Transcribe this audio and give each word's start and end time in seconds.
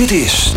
Dit 0.00 0.10
is 0.10 0.54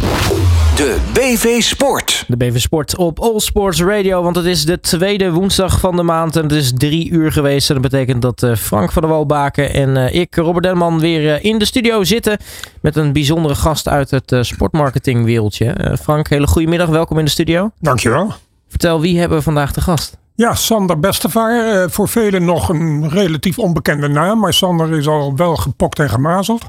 de 0.75 0.97
BV 1.13 1.61
Sport. 1.61 2.25
De 2.27 2.37
BV 2.37 2.59
Sport 2.59 2.97
op 2.97 3.19
All 3.19 3.39
Sports 3.39 3.81
Radio. 3.81 4.23
Want 4.23 4.35
het 4.35 4.45
is 4.45 4.65
de 4.65 4.79
tweede 4.79 5.31
woensdag 5.31 5.79
van 5.79 5.95
de 5.95 6.03
maand. 6.03 6.35
En 6.35 6.43
het 6.43 6.51
is 6.51 6.71
drie 6.75 7.09
uur 7.09 7.31
geweest. 7.31 7.69
En 7.69 7.81
dat 7.81 7.91
betekent 7.91 8.21
dat 8.21 8.43
eh, 8.43 8.55
Frank 8.55 8.91
van 8.91 9.01
der 9.01 9.11
Walbaken 9.11 9.73
en 9.73 9.97
eh, 9.97 10.21
ik, 10.21 10.35
Robert 10.35 10.63
Denman, 10.63 10.99
weer 10.99 11.33
eh, 11.33 11.43
in 11.43 11.57
de 11.57 11.65
studio 11.65 12.03
zitten. 12.03 12.37
Met 12.81 12.95
een 12.95 13.13
bijzondere 13.13 13.55
gast 13.55 13.87
uit 13.87 14.11
het 14.11 14.35
sportmarketingwereldje. 14.41 15.97
Frank, 16.01 16.29
hele 16.29 16.47
goede 16.47 16.67
middag. 16.67 16.89
Welkom 16.89 17.19
in 17.19 17.25
de 17.25 17.31
studio. 17.31 17.71
Dankjewel. 17.79 18.33
Vertel, 18.67 19.01
wie 19.01 19.19
hebben 19.19 19.37
we 19.37 19.43
vandaag 19.43 19.73
te 19.73 19.81
gast? 19.81 20.17
Ja, 20.35 20.55
Sander 20.55 20.99
Bestevaar. 20.99 21.89
voor 21.89 22.07
velen 22.07 22.45
nog 22.45 22.69
een 22.69 23.09
relatief 23.09 23.59
onbekende 23.59 24.07
naam. 24.07 24.39
Maar 24.39 24.53
Sander 24.53 24.97
is 24.97 25.07
al 25.07 25.35
wel 25.35 25.55
gepokt 25.55 25.99
en 25.99 26.09
gemazeld. 26.09 26.63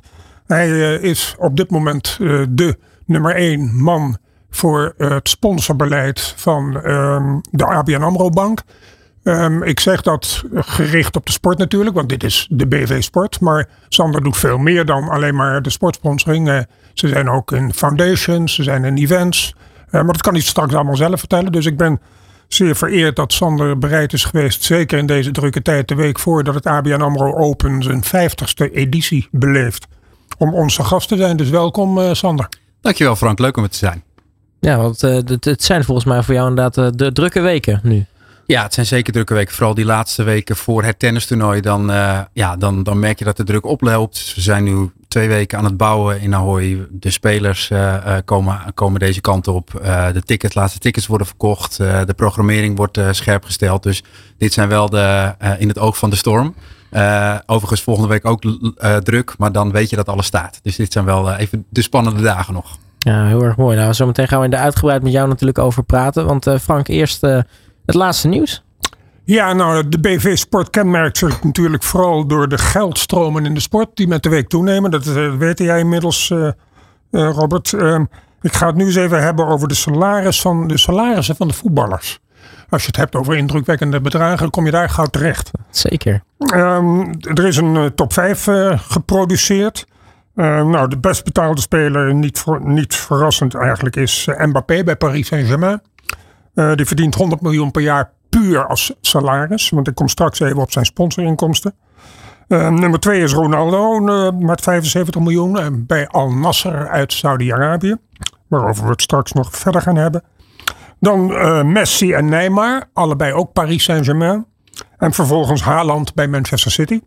Hij 0.47 0.95
is 0.95 1.35
op 1.39 1.57
dit 1.57 1.71
moment 1.71 2.17
de 2.49 2.79
nummer 3.07 3.35
één 3.35 3.83
man 3.83 4.17
voor 4.51 4.95
het 4.97 5.29
sponsorbeleid 5.29 6.35
van 6.37 6.91
um, 6.91 7.41
de 7.51 7.65
ABN 7.65 8.03
AMRO 8.03 8.31
Bank. 8.31 8.63
Um, 9.23 9.63
ik 9.63 9.81
zeg 9.81 10.03
dat 10.03 10.43
gericht 10.55 11.17
op 11.17 11.27
de 11.27 11.33
sport 11.33 11.59
natuurlijk, 11.59 11.97
want 11.97 12.09
dit 12.09 12.25
is 12.25 12.47
de 12.51 12.67
BV 12.67 13.03
Sport. 13.03 13.41
Maar 13.41 13.69
Sander 13.89 14.23
doet 14.23 14.37
veel 14.37 14.59
meer 14.59 14.85
dan 14.85 15.09
alleen 15.09 15.35
maar 15.35 15.63
de 15.63 15.71
sportsponsoring. 15.71 16.67
Ze 16.95 17.09
zijn 17.09 17.29
ook 17.31 17.53
in 17.53 17.75
foundations, 17.75 18.55
ze 18.55 18.63
zijn 18.63 18.85
in 18.85 18.97
events. 18.97 19.55
Maar 19.91 20.07
dat 20.07 20.23
kan 20.23 20.33
hij 20.33 20.43
straks 20.43 20.75
allemaal 20.75 20.97
zelf 20.97 21.19
vertellen. 21.19 21.53
Dus 21.53 21.67
ik 21.67 21.77
ben 21.77 22.01
zeer 22.49 22.77
vereerd 22.77 23.17
dat 23.17 23.33
Sander 23.33 23.79
bereid 23.79 24.13
is 24.13 24.25
geweest, 24.25 24.63
zeker 24.63 24.99
in 24.99 25.07
deze 25.07 25.31
drukke 25.31 25.63
tijd, 25.63 25.89
de 25.89 25.95
week 25.95 26.19
voordat 26.19 26.55
het 26.55 26.67
ABN 26.67 27.01
AMRO 27.01 27.35
Open 27.35 27.83
zijn 27.83 28.05
50ste 28.05 28.73
editie 28.73 29.29
beleeft, 29.31 29.87
om 30.39 30.55
onze 30.55 30.85
gast 30.85 31.09
te 31.09 31.17
zijn. 31.17 31.37
Dus 31.37 31.51
welkom 31.51 31.99
uh, 31.99 32.13
Sander. 32.13 32.49
Dankjewel 32.81 33.17
Frank, 33.17 33.39
leuk 33.39 33.57
om 33.57 33.63
het 33.63 33.73
te 33.73 33.79
zijn. 33.79 34.03
Ja, 34.61 34.77
want 34.77 35.03
uh, 35.03 35.15
het, 35.15 35.45
het, 35.45 35.63
zijn 35.63 35.85
volgens 35.85 36.07
mij 36.07 36.23
voor 36.23 36.35
jou 36.35 36.49
inderdaad 36.49 36.79
uh, 36.79 36.89
de 36.95 37.13
drukke 37.13 37.41
weken 37.41 37.81
nu. 37.83 38.07
Ja, 38.47 38.63
het 38.63 38.75
zijn 38.75 38.87
zeker 38.87 39.13
drukke 39.13 39.35
weken. 39.35 39.55
Vooral 39.55 39.75
die 39.75 39.85
laatste 39.85 40.23
weken 40.23 40.57
voor 40.57 40.85
het 40.85 40.99
tennistoernooi. 40.99 41.61
Dan, 41.61 41.91
uh, 41.91 42.21
ja, 42.33 42.57
dan, 42.57 42.83
dan 42.83 42.99
merk 42.99 43.19
je 43.19 43.25
dat 43.25 43.37
de 43.37 43.45
druk 43.45 43.67
oploopt. 43.67 44.33
We 44.35 44.41
zijn 44.41 44.65
nu 44.65 44.91
twee 45.09 45.29
weken 45.29 45.59
aan 45.59 45.65
het 45.65 45.77
bouwen 45.77 46.21
in 46.21 46.35
Ahoy. 46.35 46.87
De 46.91 47.11
spelers 47.11 47.71
komen, 48.25 48.61
komen 48.75 49.01
deze 49.01 49.21
kant 49.21 49.49
op. 49.49 49.71
de 50.13 50.23
tickets, 50.25 50.55
laatste 50.55 50.79
tickets 50.79 51.07
worden 51.07 51.27
verkocht. 51.27 51.77
de 51.77 52.15
programmering 52.17 52.77
wordt 52.77 53.01
scherp 53.11 53.45
gesteld. 53.45 53.83
Dus 53.83 54.03
dit 54.39 54.53
zijn 54.53 54.69
wel 54.69 54.89
de, 54.89 55.35
in 55.59 55.69
het 55.69 55.79
oog 55.79 55.99
van 55.99 56.11
de 56.11 56.17
storm. 56.17 56.55
Overigens 57.47 57.83
volgende 57.83 58.09
week 58.09 58.25
ook 58.25 58.43
druk. 59.03 59.35
Maar 59.39 59.53
dan 59.53 59.73
weet 59.73 59.91
je 59.91 59.97
dat 59.97 60.09
alles 60.09 60.27
staat. 60.27 60.59
Dus 60.63 60.77
dit 60.77 60.93
zijn 60.93 61.05
wel 61.05 61.35
even 61.35 61.65
de 61.69 61.83
spannende 61.83 62.23
dagen 62.23 62.55
nog. 62.55 62.77
Ja, 63.05 63.27
heel 63.27 63.43
erg 63.43 63.57
mooi. 63.57 63.77
Nou, 63.77 63.95
zometeen 63.95 64.29
gaan 64.29 64.41
we 64.41 64.49
er 64.49 64.63
uitgebreid 64.63 65.03
met 65.03 65.13
jou 65.13 65.29
natuurlijk 65.29 65.59
over 65.59 65.83
praten. 65.83 66.27
Want 66.27 66.47
uh, 66.47 66.59
Frank, 66.59 66.89
eerst 66.89 67.25
uh, 67.25 67.41
het 67.87 67.95
laatste 67.95 68.29
nieuws. 68.29 68.63
Ja, 69.25 69.53
nou, 69.53 69.89
de 69.89 70.01
BV 70.01 70.37
Sport 70.37 70.71
kenmerkt 70.71 71.19
zich 71.19 71.43
natuurlijk 71.43 71.83
vooral 71.83 72.27
door 72.27 72.49
de 72.49 72.59
geldstromen 72.59 73.47
in 73.47 73.55
de 73.55 73.61
sport 73.61 73.89
die 73.95 74.09
met 74.09 74.23
de 74.23 74.29
week 74.29 74.49
toenemen. 74.49 74.91
Dat 74.91 75.05
weet 75.39 75.59
jij 75.59 75.79
inmiddels, 75.79 76.33
Robert. 77.11 77.73
Ehm, 77.73 78.05
ik 78.41 78.53
ga 78.53 78.67
het 78.67 78.77
nu 78.77 78.85
eens 78.85 78.95
even 78.95 79.23
hebben 79.23 79.47
over 79.47 79.69
de, 79.69 79.75
salaris 79.75 80.41
van, 80.41 80.69
de 80.69 80.79
salarissen 80.79 81.37
van 81.37 81.49
de 81.49 81.55
voetballers. 81.55 82.19
Als 82.69 82.83
je 82.83 82.87
het 82.87 82.97
hebt 82.97 83.15
over 83.15 83.37
indrukwekkende 83.37 84.01
bedragen, 84.01 84.51
kom 84.51 84.65
je 84.65 84.71
daar 84.71 84.91
gauw 84.91 85.07
terecht. 85.07 85.51
Zeker. 85.71 86.23
Um, 86.55 87.11
er 87.21 87.47
is 87.47 87.57
een 87.57 87.95
top 87.95 88.13
5 88.13 88.49
geproduceerd. 88.77 89.87
Uh, 90.35 90.65
nou, 90.65 90.89
de 90.89 90.99
best 90.99 91.25
betaalde 91.25 91.61
speler, 91.61 92.15
niet, 92.15 92.39
voor, 92.39 92.67
niet 92.67 92.95
verrassend 92.95 93.55
eigenlijk, 93.55 93.97
is 93.97 94.27
uh, 94.27 94.45
Mbappé 94.45 94.85
bij 94.85 94.97
Paris 94.97 95.27
Saint-Germain. 95.27 95.83
Die 96.75 96.87
verdient 96.87 97.15
100 97.15 97.41
miljoen 97.41 97.71
per 97.71 97.83
jaar 97.83 98.11
puur 98.29 98.67
als 98.67 98.95
salaris. 99.01 99.71
Want 99.71 99.89
ik 99.89 99.95
kom 99.95 100.09
straks 100.09 100.41
even 100.41 100.57
op 100.57 100.73
zijn 100.73 100.85
sponsorinkomsten. 100.85 101.75
nummer 102.49 103.01
twee 103.01 103.23
is 103.23 103.33
Ronaldo 103.33 104.01
met 104.31 104.61
75 104.61 105.21
miljoen 105.21 105.85
bij 105.87 106.09
Al 106.09 106.31
Nasser 106.31 106.89
uit 106.89 107.13
Saudi-Arabië. 107.13 107.97
Waarover 108.49 108.85
we 108.85 108.91
het 108.91 109.03
straks 109.03 109.33
nog 109.33 109.57
verder 109.57 109.81
gaan 109.81 109.97
hebben. 109.97 110.23
Dan 111.05 111.27
Messi 111.73 112.13
en 112.13 112.29
Neymar, 112.29 112.85
allebei 112.93 113.33
ook 113.33 113.53
Paris 113.53 113.85
Saint-Germain. 113.85 114.47
En 114.99 115.13
vervolgens 115.13 115.63
Haaland 115.63 116.15
bij 116.15 116.29
Manchester 116.29 116.71
City. 116.71 117.01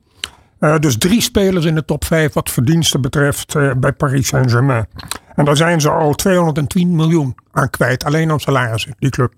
Uh, 0.59 0.78
dus 0.78 0.97
drie 0.97 1.22
spelers 1.22 1.66
in 1.66 1.75
de 1.75 1.85
top 1.85 2.06
5 2.06 2.34
wat 2.34 2.50
verdiensten 2.50 3.02
betreft 3.02 3.56
uh, 3.56 3.74
bij 3.74 3.94
Paris 3.94 4.28
Saint-Germain. 4.28 4.88
En 5.36 5.46
daar 5.46 5.57
zijn 5.57 5.81
ze 5.81 5.90
al 5.90 6.13
210 6.13 6.96
miljoen 6.96 7.36
aan 7.52 7.69
kwijt. 7.69 8.06
Alleen 8.06 8.31
aan 8.31 8.40
salarissen, 8.40 8.96
die 9.00 9.09
club. 9.09 9.34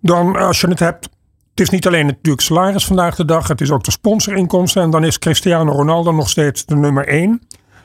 Dan 0.00 0.36
als 0.36 0.60
je 0.60 0.68
het 0.68 0.78
hebt. 0.78 1.08
Het 1.50 1.66
is 1.66 1.70
niet 1.70 1.86
alleen 1.86 2.06
natuurlijk 2.06 2.40
salaris 2.40 2.86
vandaag 2.86 3.14
de 3.14 3.24
dag. 3.24 3.48
Het 3.48 3.60
is 3.60 3.70
ook 3.70 3.84
de 3.84 3.90
sponsorinkomsten. 3.90 4.82
En 4.82 4.90
dan 4.90 5.04
is 5.04 5.18
Cristiano 5.18 5.72
Ronaldo 5.72 6.12
nog 6.12 6.28
steeds 6.28 6.64
de 6.64 6.76
nummer 6.76 7.06
1. 7.06 7.42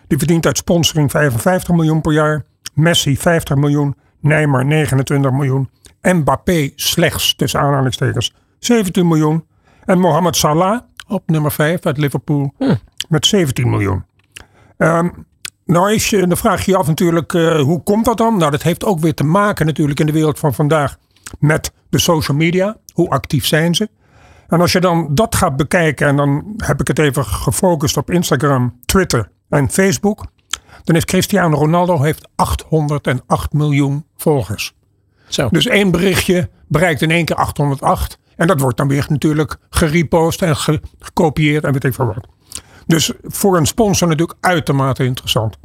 Die 0.07 0.17
verdient 0.17 0.45
uit 0.45 0.57
sponsoring 0.57 1.11
55 1.11 1.75
miljoen 1.75 2.01
per 2.01 2.13
jaar. 2.13 2.45
Messi 2.73 3.17
50 3.17 3.55
miljoen. 3.55 3.95
Neymar 4.23 4.65
29 4.65 5.31
miljoen. 5.31 5.69
Mbappé 6.01 6.71
slechts 6.75 7.35
tussen 7.35 7.59
aanhalingstekens 7.59 8.33
17 8.59 9.07
miljoen. 9.07 9.45
En 9.85 9.99
Mohamed 9.99 10.35
Salah 10.35 10.81
op 11.07 11.23
nummer 11.25 11.51
5 11.51 11.85
uit 11.85 11.97
Liverpool 11.97 12.53
hm. 12.57 12.75
met 13.09 13.25
17 13.25 13.69
miljoen. 13.69 14.03
Um, 14.77 15.25
nou 15.65 15.93
is 15.93 16.09
je, 16.09 16.27
dan 16.27 16.37
vraag 16.37 16.65
je 16.65 16.71
je 16.71 16.77
af 16.77 16.87
natuurlijk, 16.87 17.33
uh, 17.33 17.61
hoe 17.61 17.83
komt 17.83 18.05
dat 18.05 18.17
dan? 18.17 18.37
Nou, 18.37 18.51
dat 18.51 18.63
heeft 18.63 18.85
ook 18.85 18.99
weer 18.99 19.13
te 19.13 19.23
maken 19.23 19.65
natuurlijk 19.65 19.99
in 19.99 20.05
de 20.05 20.11
wereld 20.11 20.39
van 20.39 20.53
vandaag 20.53 20.97
met 21.39 21.71
de 21.89 21.99
social 21.99 22.37
media. 22.37 22.77
Hoe 22.93 23.09
actief 23.09 23.45
zijn 23.45 23.75
ze? 23.75 23.89
En 24.47 24.61
als 24.61 24.71
je 24.71 24.79
dan 24.79 25.07
dat 25.11 25.35
gaat 25.35 25.55
bekijken, 25.55 26.07
en 26.07 26.15
dan 26.15 26.53
heb 26.57 26.79
ik 26.79 26.87
het 26.87 26.99
even 26.99 27.25
gefocust 27.25 27.97
op 27.97 28.11
Instagram, 28.11 28.79
Twitter 28.85 29.29
en 29.49 29.69
Facebook. 29.69 30.25
Dan 30.83 30.95
is 30.95 31.05
Cristiano 31.05 31.57
Ronaldo 31.57 32.01
heeft 32.01 32.27
808 32.35 33.53
miljoen 33.53 34.05
volgers. 34.17 34.73
Zo. 35.27 35.49
Dus 35.49 35.65
één 35.65 35.91
berichtje 35.91 36.49
bereikt 36.67 37.01
in 37.01 37.11
één 37.11 37.25
keer 37.25 37.35
808. 37.35 38.17
En 38.35 38.47
dat 38.47 38.59
wordt 38.59 38.77
dan 38.77 38.87
weer 38.87 39.05
natuurlijk 39.09 39.57
gerepost 39.69 40.41
en 40.41 40.55
gekopieerd 40.99 41.63
en 41.63 41.73
weet 41.73 41.83
ik 41.83 41.93
veel 41.93 42.05
wat. 42.05 42.27
Dus 42.85 43.11
voor 43.23 43.57
een 43.57 43.65
sponsor 43.65 44.07
natuurlijk 44.07 44.37
uitermate 44.41 45.03
interessant. 45.03 45.57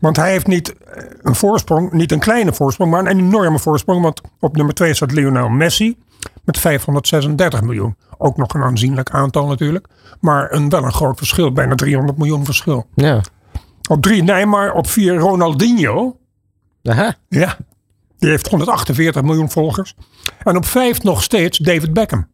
Want 0.00 0.16
hij 0.16 0.30
heeft 0.30 0.46
niet 0.46 0.74
eh, 0.74 1.04
een 1.22 1.34
voorsprong, 1.34 1.92
niet 1.92 2.12
een 2.12 2.18
kleine 2.18 2.52
voorsprong, 2.52 2.90
maar 2.90 3.00
een 3.00 3.18
enorme 3.18 3.58
voorsprong. 3.58 4.02
Want 4.02 4.20
op 4.40 4.56
nummer 4.56 4.74
2 4.74 4.94
staat 4.94 5.12
Lionel 5.12 5.48
Messi 5.48 5.96
met 6.44 6.58
536 6.58 7.62
miljoen. 7.62 7.96
Ook 8.18 8.36
nog 8.36 8.54
een 8.54 8.62
aanzienlijk 8.62 9.10
aantal 9.10 9.46
natuurlijk. 9.46 9.86
Maar 10.20 10.52
een, 10.52 10.68
wel 10.68 10.84
een 10.84 10.92
groot 10.92 11.18
verschil, 11.18 11.52
bijna 11.52 11.74
300 11.74 12.18
miljoen 12.18 12.44
verschil. 12.44 12.86
Ja. 12.94 13.20
Op 13.90 14.02
3 14.02 14.22
Neymar, 14.22 14.72
op 14.72 14.86
4 14.86 15.16
Ronaldinho. 15.16 16.18
Aha. 16.82 17.14
Ja, 17.28 17.56
die 18.18 18.30
heeft 18.30 18.48
148 18.48 19.22
miljoen 19.22 19.50
volgers. 19.50 19.94
En 20.42 20.56
op 20.56 20.64
vijf 20.64 21.02
nog 21.02 21.22
steeds 21.22 21.58
David 21.58 21.92
Beckham. 21.92 22.28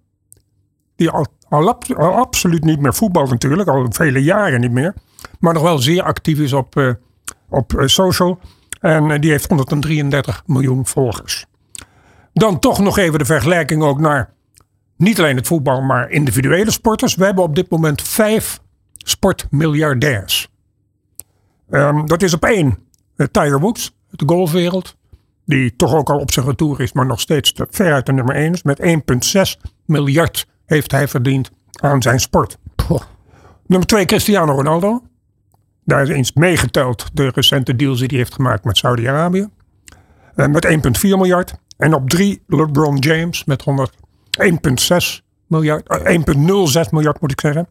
Die 0.97 1.11
al, 1.11 1.27
al, 1.49 1.77
absoluut 1.97 2.65
niet 2.65 2.81
meer 2.81 2.95
voetbalt 2.95 3.31
natuurlijk. 3.31 3.69
Al 3.69 3.87
vele 3.91 4.23
jaren 4.23 4.61
niet 4.61 4.71
meer. 4.71 4.95
Maar 5.39 5.55
nog 5.55 5.63
wel 5.63 5.79
zeer 5.79 6.03
actief 6.03 6.39
is 6.39 6.53
op, 6.53 6.77
uh, 6.77 6.93
op 7.49 7.73
uh, 7.73 7.87
social. 7.87 8.39
En 8.81 9.11
uh, 9.11 9.21
die 9.21 9.31
heeft 9.31 9.49
133 9.49 10.43
miljoen 10.47 10.87
volgers. 10.87 11.47
Dan 12.33 12.59
toch 12.59 12.79
nog 12.79 12.99
even 12.99 13.19
de 13.19 13.25
vergelijking 13.25 13.83
ook 13.83 14.01
naar 14.01 14.33
niet 14.97 15.19
alleen 15.19 15.37
het 15.37 15.47
voetbal, 15.47 15.83
maar 15.83 16.11
individuele 16.11 16.71
sporters. 16.71 17.15
We 17.15 17.25
hebben 17.25 17.45
op 17.45 17.55
dit 17.55 17.71
moment 17.71 18.03
vijf 18.03 18.61
sportmiljardairs. 18.97 20.55
Um, 21.71 22.07
dat 22.07 22.23
is 22.23 22.35
op 22.35 22.45
één 22.45 22.79
Tiger 23.17 23.61
Woods, 23.61 23.97
de 24.11 24.25
golfwereld. 24.27 24.97
Die 25.45 25.77
toch 25.77 25.95
ook 25.95 26.11
al 26.11 26.19
op 26.19 26.33
zijn 26.33 26.47
retour 26.47 26.81
is, 26.81 26.93
maar 26.93 27.07
nog 27.07 27.21
steeds 27.21 27.53
veruit 27.71 28.07
de 28.07 28.13
nummer 28.13 28.35
1 28.35 28.53
is. 28.53 28.63
Met 28.63 28.81
1,6 28.81 29.71
miljard 29.85 30.47
heeft 30.67 30.91
hij 30.91 31.09
verdiend 31.09 31.51
aan 31.81 32.03
zijn 32.03 32.21
sport. 32.21 32.59
Nummer 33.67 33.87
2 33.87 34.05
Cristiano 34.05 34.53
Ronaldo. 34.53 35.03
Daar 35.85 36.03
is 36.03 36.09
eens 36.09 36.33
meegeteld 36.33 37.07
de 37.13 37.31
recente 37.35 37.77
deals 37.77 37.99
die 37.99 38.09
hij 38.09 38.19
heeft 38.19 38.35
gemaakt 38.35 38.65
met 38.65 38.77
Saudi-Arabië. 38.77 39.49
Eh, 40.35 40.47
met 40.47 40.65
1,4 40.65 41.17
miljard. 41.17 41.55
En 41.77 41.95
op 41.95 42.11
3 42.11 42.43
LeBron 42.47 42.97
James 42.97 43.45
met 43.45 43.65
1,6 44.39 45.23
miljard. 45.47 45.89
1,06 45.89 46.91
miljard 46.91 47.21
moet 47.21 47.33
ik 47.33 47.41
zeggen. 47.41 47.69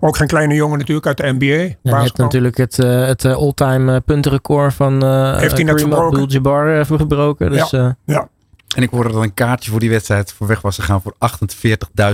Ook 0.00 0.16
geen 0.16 0.26
kleine 0.26 0.54
jongen 0.54 0.78
natuurlijk 0.78 1.06
uit 1.06 1.16
de 1.16 1.34
NBA. 1.38 1.46
Ja, 1.46 1.76
je 1.82 2.04
hebt 2.04 2.16
natuurlijk 2.16 2.56
het, 2.56 2.78
uh, 2.78 3.06
het 3.06 3.24
uh, 3.24 3.34
all-time 3.34 3.92
uh, 3.92 3.98
puntenrecord 4.04 4.74
van 4.74 5.04
uh, 5.04 5.38
Heeft 5.38 5.58
hij 5.58 5.68
Abdul-Jabbar 5.68 6.86
gebroken. 6.86 7.50
Dus, 7.50 7.70
ja, 7.70 7.96
ja. 8.04 8.28
En 8.76 8.82
ik 8.82 8.90
hoorde 8.90 9.12
dat 9.12 9.22
een 9.22 9.34
kaartje 9.34 9.70
voor 9.70 9.80
die 9.80 9.90
wedstrijd 9.90 10.32
voor 10.32 10.46
weg 10.46 10.60
was 10.60 10.74
gegaan 10.76 11.02
voor 11.02 11.14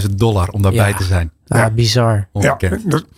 48.000 0.02 0.14
dollar 0.14 0.48
om 0.48 0.62
daarbij 0.62 0.88
ja. 0.88 0.96
te 0.96 1.04
zijn. 1.04 1.30
Ja, 1.44 1.56
ja. 1.56 1.70
bizar. 1.70 2.28
Ja, 2.32 2.56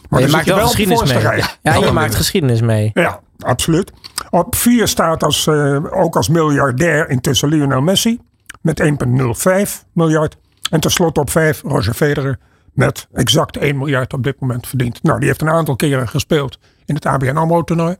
maar 0.08 0.20
je 0.20 0.28
maakt 0.28 0.46
wel 0.46 0.66
geschiedenis 0.66 1.12
mee. 1.12 1.22
Ja, 1.62 1.74
je 1.74 1.90
maakt 1.92 2.14
geschiedenis 2.14 2.60
mee. 2.60 2.90
Ja, 2.94 3.20
absoluut. 3.38 3.92
Op 4.30 4.54
4 4.54 4.88
staat 4.88 5.24
als, 5.24 5.46
uh, 5.46 5.78
ook 5.90 6.16
als 6.16 6.28
miljardair 6.28 7.08
intussen 7.08 7.48
Lionel 7.48 7.80
Messi 7.80 8.20
met 8.60 8.80
1,05 8.80 9.84
miljard. 9.92 10.36
En 10.70 10.80
tenslotte 10.80 11.20
op 11.20 11.30
5 11.30 11.62
Roger 11.62 11.94
Federer 11.94 12.38
met 12.74 13.08
exact 13.12 13.56
1 13.56 13.78
miljard 13.78 14.12
op 14.12 14.22
dit 14.22 14.40
moment 14.40 14.66
verdiend. 14.66 15.02
Nou, 15.02 15.18
die 15.18 15.28
heeft 15.28 15.40
een 15.40 15.50
aantal 15.50 15.76
keren 15.76 16.08
gespeeld 16.08 16.58
in 16.84 16.94
het 16.94 17.06
ABN 17.06 17.36
AMRO 17.36 17.62
toernooi. 17.62 17.96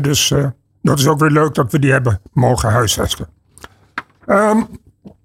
dus 0.00 0.30
uh, 0.30 0.46
dat 0.82 0.98
is 0.98 1.06
ook 1.06 1.18
weer 1.18 1.30
leuk 1.30 1.54
dat 1.54 1.72
we 1.72 1.78
die 1.78 1.92
hebben 1.92 2.20
mogen 2.32 2.70
huisvesten. 2.70 3.28
Um, 4.26 4.66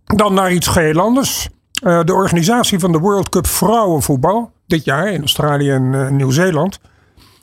dan 0.06 0.34
naar 0.34 0.52
iets 0.52 0.68
geheel 0.68 1.00
anders. 1.00 1.50
Uh, 1.84 2.04
de 2.04 2.14
organisatie 2.14 2.80
van 2.80 2.92
de 2.92 2.98
World 2.98 3.30
Cup 3.30 3.48
vrouwenvoetbal 3.48 4.52
dit 4.68 4.84
jaar 4.84 5.12
in 5.12 5.20
Australië 5.20 5.72
en 5.72 5.94
uh, 5.94 6.10
Nieuw-Zeeland 6.10 6.80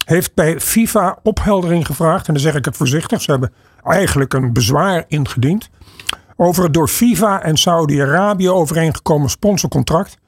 heeft 0.05 0.35
bij 0.35 0.61
FIFA 0.61 1.19
opheldering 1.23 1.87
gevraagd. 1.87 2.27
En 2.27 2.33
dan 2.33 2.43
zeg 2.43 2.55
ik 2.55 2.65
het 2.65 2.77
voorzichtig. 2.77 3.23
Ze 3.23 3.31
hebben 3.31 3.53
eigenlijk 3.85 4.35
een 4.35 4.53
bezwaar 4.53 5.05
ingediend 5.09 5.71
over 6.37 6.62
het 6.65 6.75
door 6.75 6.88
FIFA 6.88 7.43
en 7.43 7.56
Saudi-Arabië 7.56 8.50
overeengekomen 8.50 9.31
sponsorcontract. 9.31 10.19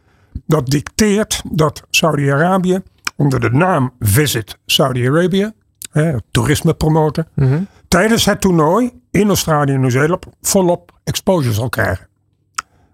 Dat 0.46 0.66
dicteert 0.66 1.42
dat 1.50 1.82
Saudi-Arabië 1.90 2.82
onder 3.16 3.40
de 3.40 3.50
naam 3.50 3.92
Visit 3.98 4.58
Saudi-Arabië, 4.66 5.52
toerisme 6.30 6.74
promoten, 6.74 7.28
mm 7.34 7.66
tijdens 7.88 8.24
het 8.24 8.40
toernooi 8.40 9.00
in 9.10 9.28
Australië 9.28 9.72
en 9.72 9.80
Nieuw-Zeeland 9.80 10.26
volop 10.40 10.98
exposure 11.04 11.54
zal 11.54 11.68
krijgen. 11.68 12.08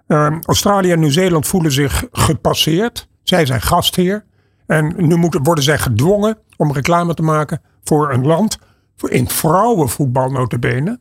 Uh, 0.08 0.36
Australië 0.42 0.92
en 0.92 1.00
Nieuw-Zeeland 1.00 1.46
voelen 1.46 1.72
zich 1.72 2.04
gepasseerd. 2.12 3.08
Zij 3.22 3.46
zijn 3.46 3.60
gastheer. 3.60 4.24
En 4.66 4.94
nu 4.96 5.16
moeten, 5.16 5.42
worden 5.42 5.64
zij 5.64 5.78
gedwongen 5.78 6.38
om 6.56 6.72
reclame 6.72 7.14
te 7.14 7.22
maken 7.22 7.60
voor 7.84 8.12
een 8.12 8.26
land. 8.26 8.58
Voor 8.96 9.10
in 9.10 9.28
vrouwenvoetbal 9.28 10.30
notabene. 10.30 10.98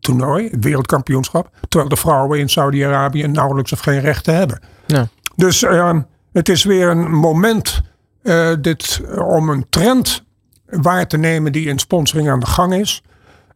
Toernooi, 0.00 0.48
het 0.50 0.64
wereldkampioenschap. 0.64 1.50
Terwijl 1.68 1.90
de 1.90 1.96
vrouwen 1.96 2.38
in 2.38 2.48
Saudi-Arabië 2.48 3.26
nauwelijks 3.26 3.72
of 3.72 3.80
geen 3.80 4.00
rechten 4.00 4.34
hebben. 4.34 4.60
Ja. 4.86 5.08
Dus 5.36 5.62
uh, 5.62 5.98
het 6.32 6.48
is 6.48 6.64
weer 6.64 6.88
een 6.88 7.10
moment 7.10 7.80
uh, 8.22 8.50
dit, 8.60 9.00
om 9.18 9.48
een 9.48 9.66
trend 9.68 10.24
waar 10.66 11.06
te 11.06 11.16
nemen 11.16 11.52
die 11.52 11.66
in 11.66 11.78
sponsoring 11.78 12.30
aan 12.30 12.40
de 12.40 12.46
gang 12.46 12.74
is. 12.74 13.02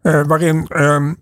Uh, 0.02 0.22
waarin 0.26 0.66
um, 0.76 1.16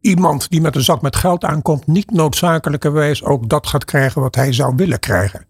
iemand 0.00 0.50
die 0.50 0.60
met 0.60 0.76
een 0.76 0.82
zak 0.82 1.02
met 1.02 1.16
geld 1.16 1.44
aankomt, 1.44 1.86
niet 1.86 2.10
noodzakelijkerwijs 2.10 3.24
ook 3.24 3.48
dat 3.48 3.66
gaat 3.66 3.84
krijgen 3.84 4.20
wat 4.20 4.34
hij 4.34 4.52
zou 4.52 4.74
willen 4.76 4.98
krijgen. 4.98 5.46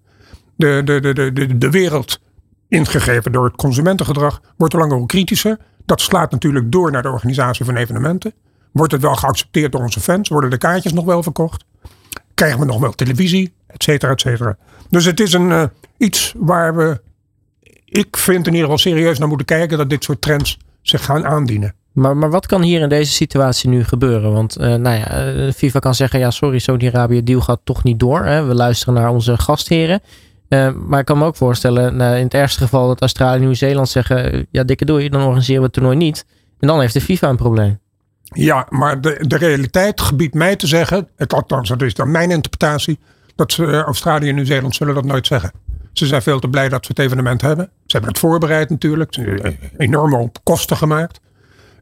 De, 0.57 0.83
de, 0.85 1.01
de, 1.01 1.33
de, 1.33 1.59
de 1.59 1.71
wereld, 1.71 2.21
ingegeven 2.69 3.33
door 3.33 3.45
het 3.45 3.57
consumentengedrag, 3.57 4.41
wordt 4.57 4.75
er 4.75 4.81
langer 4.81 4.97
hoe 4.97 5.07
kritischer. 5.07 5.59
Dat 5.85 6.01
slaat 6.01 6.31
natuurlijk 6.31 6.73
door 6.73 6.91
naar 6.91 7.03
de 7.03 7.11
organisatie 7.11 7.65
van 7.65 7.77
evenementen. 7.77 8.33
Wordt 8.75 8.93
het 8.93 9.03
wel 9.03 9.15
geaccepteerd 9.15 9.73
door 9.73 9.83
onze 9.83 10.01
fans? 10.01 10.29
Worden 10.29 10.51
de 10.51 10.59
kaartjes 10.59 10.93
nog 10.93 11.05
wel 11.05 11.23
verkocht? 11.23 11.65
Krijgen 12.35 12.59
we 12.59 12.65
nog 12.65 12.81
wel 12.81 12.93
televisie? 12.93 13.53
Etcetera, 13.67 14.13
etcetera. 14.13 14.57
Dus 14.91 15.05
het 15.05 15.21
is 15.21 15.33
een, 15.33 15.49
uh, 15.49 15.65
iets 15.97 16.35
waar 16.37 16.77
we, 16.77 17.01
ik 17.85 18.17
vind 18.17 18.47
in 18.47 18.53
ieder 18.53 18.61
geval 18.63 18.79
serieus 18.79 19.19
naar 19.19 19.29
moeten 19.29 19.47
kijken 19.47 19.79
dat 19.79 19.91
dit 19.91 20.05
soort 20.05 20.21
trends 20.21 20.59
zich 20.83 21.05
gaan 21.05 21.27
aandienen. 21.27 21.75
Maar, 21.93 22.17
maar 22.17 22.31
wat 22.31 22.47
kan 22.47 22.63
hier 22.63 22.81
in 22.81 22.89
deze 22.89 23.13
situatie 23.13 23.69
nu 23.69 23.85
gebeuren? 23.85 24.33
Want 24.33 24.59
uh, 24.61 24.75
nou 24.75 24.97
ja, 24.97 25.35
uh, 25.35 25.53
FIFA 25.53 25.79
kan 25.79 25.95
zeggen, 25.95 26.19
ja 26.19 26.31
sorry, 26.31 26.59
Saudi-Arabië 26.59 27.23
deal 27.23 27.41
gaat 27.41 27.61
toch 27.65 27.83
niet 27.83 28.01
door. 28.01 28.25
Hè? 28.25 28.45
We 28.45 28.55
luisteren 28.55 28.95
naar 28.95 29.11
onze 29.11 29.39
gastheren. 29.39 30.01
Maar 30.87 31.01
ik 31.01 31.05
kan 31.05 31.19
me 31.19 31.25
ook 31.25 31.37
voorstellen, 31.37 32.01
in 32.01 32.25
het 32.25 32.35
ergste 32.35 32.61
geval 32.61 32.87
dat 32.87 33.01
Australië 33.01 33.35
en 33.35 33.41
Nieuw-Zeeland 33.41 33.89
zeggen, 33.89 34.47
ja 34.51 34.65
dikke 34.65 34.85
doei, 34.85 35.09
dan 35.09 35.23
organiseren 35.23 35.59
we 35.61 35.65
het 35.65 35.73
toernooi 35.73 35.97
niet. 35.97 36.27
En 36.61 36.69
dan 36.69 36.81
heeft 36.81 36.93
de 36.93 37.01
FIFA 37.01 37.29
een 37.29 37.37
probleem. 37.37 37.79
Ja, 38.35 38.67
maar 38.69 39.01
de, 39.01 39.25
de 39.27 39.37
realiteit 39.37 40.01
gebiedt 40.01 40.35
mij 40.35 40.57
te 40.57 40.67
zeggen, 40.67 41.09
het, 41.17 41.35
althans 41.35 41.69
dat 41.69 41.83
is 41.83 41.95
dan 41.95 42.11
mijn 42.11 42.31
interpretatie, 42.31 42.99
dat 43.35 43.53
ze, 43.53 43.83
Australië 43.83 44.29
en 44.29 44.35
Nieuw-Zeeland 44.35 44.75
zullen 44.75 44.95
dat 44.95 45.05
nooit 45.05 45.27
zeggen. 45.27 45.53
Ze 45.93 46.07
zijn 46.07 46.23
veel 46.23 46.41
te 46.41 46.49
blij 46.49 46.69
dat 46.69 46.85
ze 46.85 46.91
het 46.95 46.99
evenement 46.99 47.41
hebben. 47.41 47.65
Ze 47.65 47.97
hebben 47.97 48.11
het 48.11 48.19
voorbereid 48.19 48.71
natuurlijk. 48.71 49.15
Ze 49.15 49.21
hebben 49.21 49.59
enorme 49.77 50.17
op 50.17 50.39
kosten 50.43 50.77
gemaakt. 50.77 51.21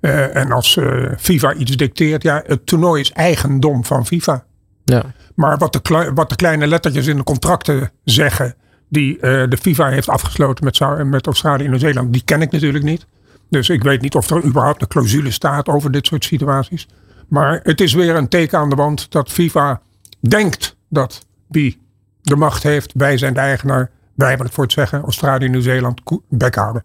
Uh, 0.01 0.37
en 0.37 0.53
als 0.53 0.77
uh, 0.77 1.13
FIFA 1.19 1.55
iets 1.55 1.77
dicteert, 1.77 2.23
ja, 2.23 2.43
het 2.47 2.67
toernooi 2.67 3.01
is 3.01 3.13
eigendom 3.13 3.85
van 3.85 4.07
FIFA. 4.07 4.45
Ja. 4.85 5.03
Maar 5.35 5.59
wat 5.59 5.73
de, 5.73 6.11
wat 6.15 6.29
de 6.29 6.37
kleine 6.37 6.67
lettertjes 6.67 7.07
in 7.07 7.17
de 7.17 7.23
contracten 7.23 7.91
zeggen, 8.05 8.55
die 8.89 9.15
uh, 9.15 9.21
de 9.49 9.57
FIFA 9.61 9.89
heeft 9.89 10.09
afgesloten 10.09 10.65
met, 10.65 11.05
met 11.05 11.27
Australië 11.27 11.65
en 11.65 11.71
Nieuw-Zeeland, 11.71 12.13
die 12.13 12.23
ken 12.25 12.43
ik 12.43 12.51
natuurlijk 12.51 12.85
niet. 12.85 13.07
Dus 13.53 13.69
ik 13.69 13.83
weet 13.83 14.01
niet 14.01 14.15
of 14.15 14.31
er 14.31 14.45
überhaupt 14.45 14.83
een 14.83 14.89
clausule 14.89 15.31
staat 15.31 15.69
over 15.69 15.91
dit 15.91 16.07
soort 16.07 16.25
situaties. 16.25 16.89
Maar 17.29 17.61
het 17.63 17.81
is 17.81 17.93
weer 17.93 18.17
een 18.17 18.29
teken 18.29 18.59
aan 18.59 18.69
de 18.69 18.75
wand 18.75 19.11
dat 19.11 19.31
FIFA 19.31 19.81
denkt 20.21 20.77
dat 20.89 21.27
wie 21.49 21.81
de 22.23 22.37
macht 22.37 22.63
heeft, 22.63 22.93
wij 22.95 23.19
zijn 23.19 23.35
de 23.35 23.41
eigenaar, 23.41 23.91
wij 24.15 24.29
hebben 24.29 24.47
het 24.47 24.55
voor 24.55 24.65
het 24.65 24.73
zeggen, 24.73 25.03
Australië 25.03 25.49
Nieuw-Zeeland 25.49 26.01
bek 26.29 26.55
houden. 26.55 26.85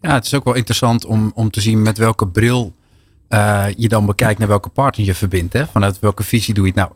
Ja, 0.00 0.14
het 0.14 0.24
is 0.24 0.34
ook 0.34 0.44
wel 0.44 0.54
interessant 0.54 1.04
om, 1.04 1.32
om 1.34 1.50
te 1.50 1.60
zien 1.60 1.82
met 1.82 1.98
welke 1.98 2.28
bril 2.28 2.74
uh, 3.28 3.64
je 3.76 3.88
dan 3.88 4.06
bekijkt 4.06 4.38
naar 4.38 4.48
welke 4.48 4.68
partner 4.68 5.06
je 5.06 5.14
verbindt. 5.14 5.52
Hè? 5.52 5.66
Vanuit 5.66 5.98
welke 5.98 6.22
visie 6.22 6.54
doe 6.54 6.64
je 6.64 6.70
het 6.70 6.78
nou? 6.78 6.92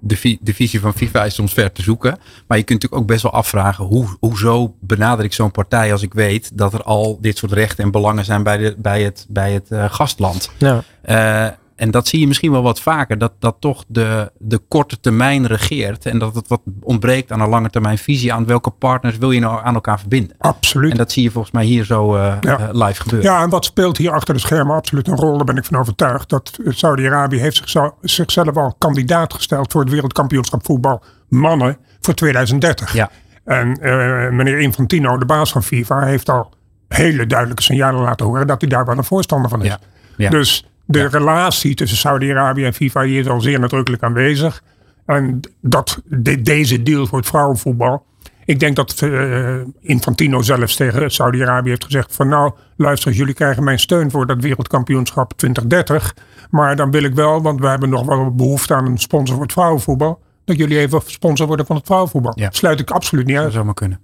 De, 0.00 0.38
de, 0.40 0.54
visie 0.54 0.80
van 0.80 0.94
FIFA 0.94 1.24
is 1.24 1.34
soms 1.34 1.52
ver 1.52 1.72
te 1.72 1.82
zoeken. 1.82 2.18
Maar 2.46 2.58
je 2.58 2.64
kunt 2.64 2.82
natuurlijk 2.82 3.02
ook 3.02 3.08
best 3.08 3.22
wel 3.22 3.32
afvragen: 3.32 3.84
hoe, 3.84 4.16
hoezo 4.20 4.74
benader 4.80 5.24
ik 5.24 5.32
zo'n 5.32 5.50
partij 5.50 5.92
als 5.92 6.02
ik 6.02 6.14
weet 6.14 6.58
dat 6.58 6.72
er 6.72 6.82
al 6.82 7.18
dit 7.20 7.38
soort 7.38 7.52
rechten 7.52 7.84
en 7.84 7.90
belangen 7.90 8.24
zijn 8.24 8.42
bij, 8.42 8.56
de, 8.56 8.74
bij 8.78 9.02
het, 9.02 9.26
bij 9.28 9.52
het 9.52 9.66
uh, 9.70 9.84
gastland? 9.90 10.50
Ja. 10.58 10.82
Uh, 11.04 11.48
en 11.76 11.90
dat 11.90 12.08
zie 12.08 12.20
je 12.20 12.26
misschien 12.26 12.50
wel 12.50 12.62
wat 12.62 12.80
vaker, 12.80 13.18
dat, 13.18 13.32
dat 13.38 13.56
toch 13.58 13.84
de, 13.88 14.32
de 14.38 14.58
korte 14.58 15.00
termijn 15.00 15.46
regeert. 15.46 16.06
En 16.06 16.18
dat 16.18 16.34
het 16.34 16.48
wat 16.48 16.60
ontbreekt 16.80 17.32
aan 17.32 17.40
een 17.40 17.48
lange 17.48 17.70
termijn 17.70 17.98
visie. 17.98 18.32
Aan 18.32 18.46
welke 18.46 18.70
partners 18.70 19.18
wil 19.18 19.30
je 19.30 19.40
nou 19.40 19.64
aan 19.64 19.74
elkaar 19.74 19.98
verbinden? 19.98 20.36
Absoluut. 20.38 20.90
En 20.90 20.96
dat 20.96 21.12
zie 21.12 21.22
je 21.22 21.30
volgens 21.30 21.52
mij 21.52 21.64
hier 21.64 21.84
zo 21.84 22.16
uh, 22.16 22.36
ja. 22.40 22.60
uh, 22.60 22.68
live 22.72 23.02
gebeuren. 23.02 23.30
Ja, 23.30 23.42
en 23.42 23.48
wat 23.50 23.64
speelt 23.64 23.96
hier 23.96 24.10
achter 24.10 24.34
de 24.34 24.40
schermen 24.40 24.76
absoluut 24.76 25.08
een 25.08 25.16
rol. 25.16 25.36
Daar 25.36 25.44
ben 25.44 25.56
ik 25.56 25.64
van 25.64 25.78
overtuigd. 25.78 26.28
Dat 26.28 26.58
Saudi-Arabië 26.64 27.38
heeft 27.38 27.56
zichzelf, 27.56 27.92
zichzelf 28.00 28.56
al 28.56 28.74
kandidaat 28.78 29.34
gesteld 29.34 29.72
voor 29.72 29.80
het 29.80 29.90
wereldkampioenschap 29.90 30.64
voetbal 30.64 31.02
mannen 31.28 31.76
voor 32.00 32.14
2030. 32.14 32.92
Ja. 32.92 33.10
En 33.44 33.68
uh, 33.68 34.30
meneer 34.30 34.58
Infantino, 34.58 35.18
de 35.18 35.26
baas 35.26 35.52
van 35.52 35.62
FIFA, 35.62 36.04
heeft 36.04 36.28
al 36.28 36.52
hele 36.88 37.26
duidelijke 37.26 37.62
signalen 37.62 38.00
laten 38.00 38.26
horen 38.26 38.46
dat 38.46 38.60
hij 38.60 38.70
daar 38.70 38.84
wel 38.84 38.98
een 38.98 39.04
voorstander 39.04 39.50
van 39.50 39.62
is. 39.62 39.68
Ja. 39.68 39.78
Ja. 40.16 40.30
Dus 40.30 40.66
de 40.92 40.98
ja. 40.98 41.08
relatie 41.08 41.74
tussen 41.74 41.98
Saudi-Arabië 41.98 42.64
en 42.64 42.74
FIFA 42.74 43.02
is 43.02 43.28
al 43.28 43.40
zeer 43.40 43.60
nadrukkelijk 43.60 44.02
aanwezig. 44.02 44.62
En 45.06 45.40
dat, 45.60 46.02
de, 46.04 46.42
deze 46.42 46.82
deal 46.82 47.06
voor 47.06 47.18
het 47.18 47.26
vrouwenvoetbal. 47.26 48.04
Ik 48.44 48.60
denk 48.60 48.76
dat 48.76 49.00
uh, 49.00 49.60
Infantino 49.80 50.42
zelfs 50.42 50.76
tegen 50.76 51.10
Saudi-Arabië 51.10 51.68
heeft 51.68 51.84
gezegd: 51.84 52.14
van 52.14 52.28
nou, 52.28 52.52
luister, 52.76 53.12
jullie 53.12 53.34
krijgen 53.34 53.64
mijn 53.64 53.78
steun 53.78 54.10
voor 54.10 54.26
dat 54.26 54.40
wereldkampioenschap 54.40 55.32
2030. 55.36 56.14
Maar 56.50 56.76
dan 56.76 56.90
wil 56.90 57.02
ik 57.02 57.14
wel, 57.14 57.42
want 57.42 57.60
we 57.60 57.66
hebben 57.66 57.88
nog 57.88 58.06
wel 58.06 58.34
behoefte 58.34 58.74
aan 58.74 58.86
een 58.86 58.98
sponsor 58.98 59.34
voor 59.34 59.44
het 59.44 59.52
vrouwenvoetbal. 59.52 60.20
Dat 60.44 60.56
jullie 60.56 60.78
even 60.78 61.00
sponsor 61.06 61.46
worden 61.46 61.66
van 61.66 61.76
het 61.76 61.86
vrouwenvoetbal. 61.86 62.32
Ja. 62.34 62.48
Sluit 62.50 62.80
ik 62.80 62.90
absoluut 62.90 63.26
niet 63.26 63.36
uit. 63.36 63.44
Dat 63.44 63.52
zou 63.52 63.64
maar 63.64 63.74
kunnen. 63.74 64.00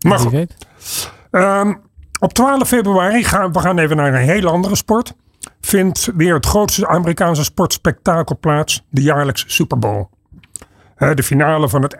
Maar 0.00 0.18
goed. 0.18 0.56
Um, 1.30 1.80
op 2.20 2.32
12 2.32 2.68
februari 2.68 3.24
gaan 3.24 3.52
we 3.52 3.60
gaan 3.60 3.78
even 3.78 3.96
naar 3.96 4.14
een 4.14 4.28
hele 4.28 4.48
andere 4.48 4.76
sport 4.76 5.14
vindt 5.60 6.12
weer 6.16 6.34
het 6.34 6.46
grootste 6.46 6.88
Amerikaanse 6.88 7.44
sportspektakel 7.44 8.38
plaats, 8.38 8.82
de 8.90 9.02
jaarlijkse 9.02 9.44
Super 9.48 9.78
Bowl. 9.78 10.08
De 11.14 11.22
finale 11.22 11.68
van 11.68 11.82
het 11.82 11.96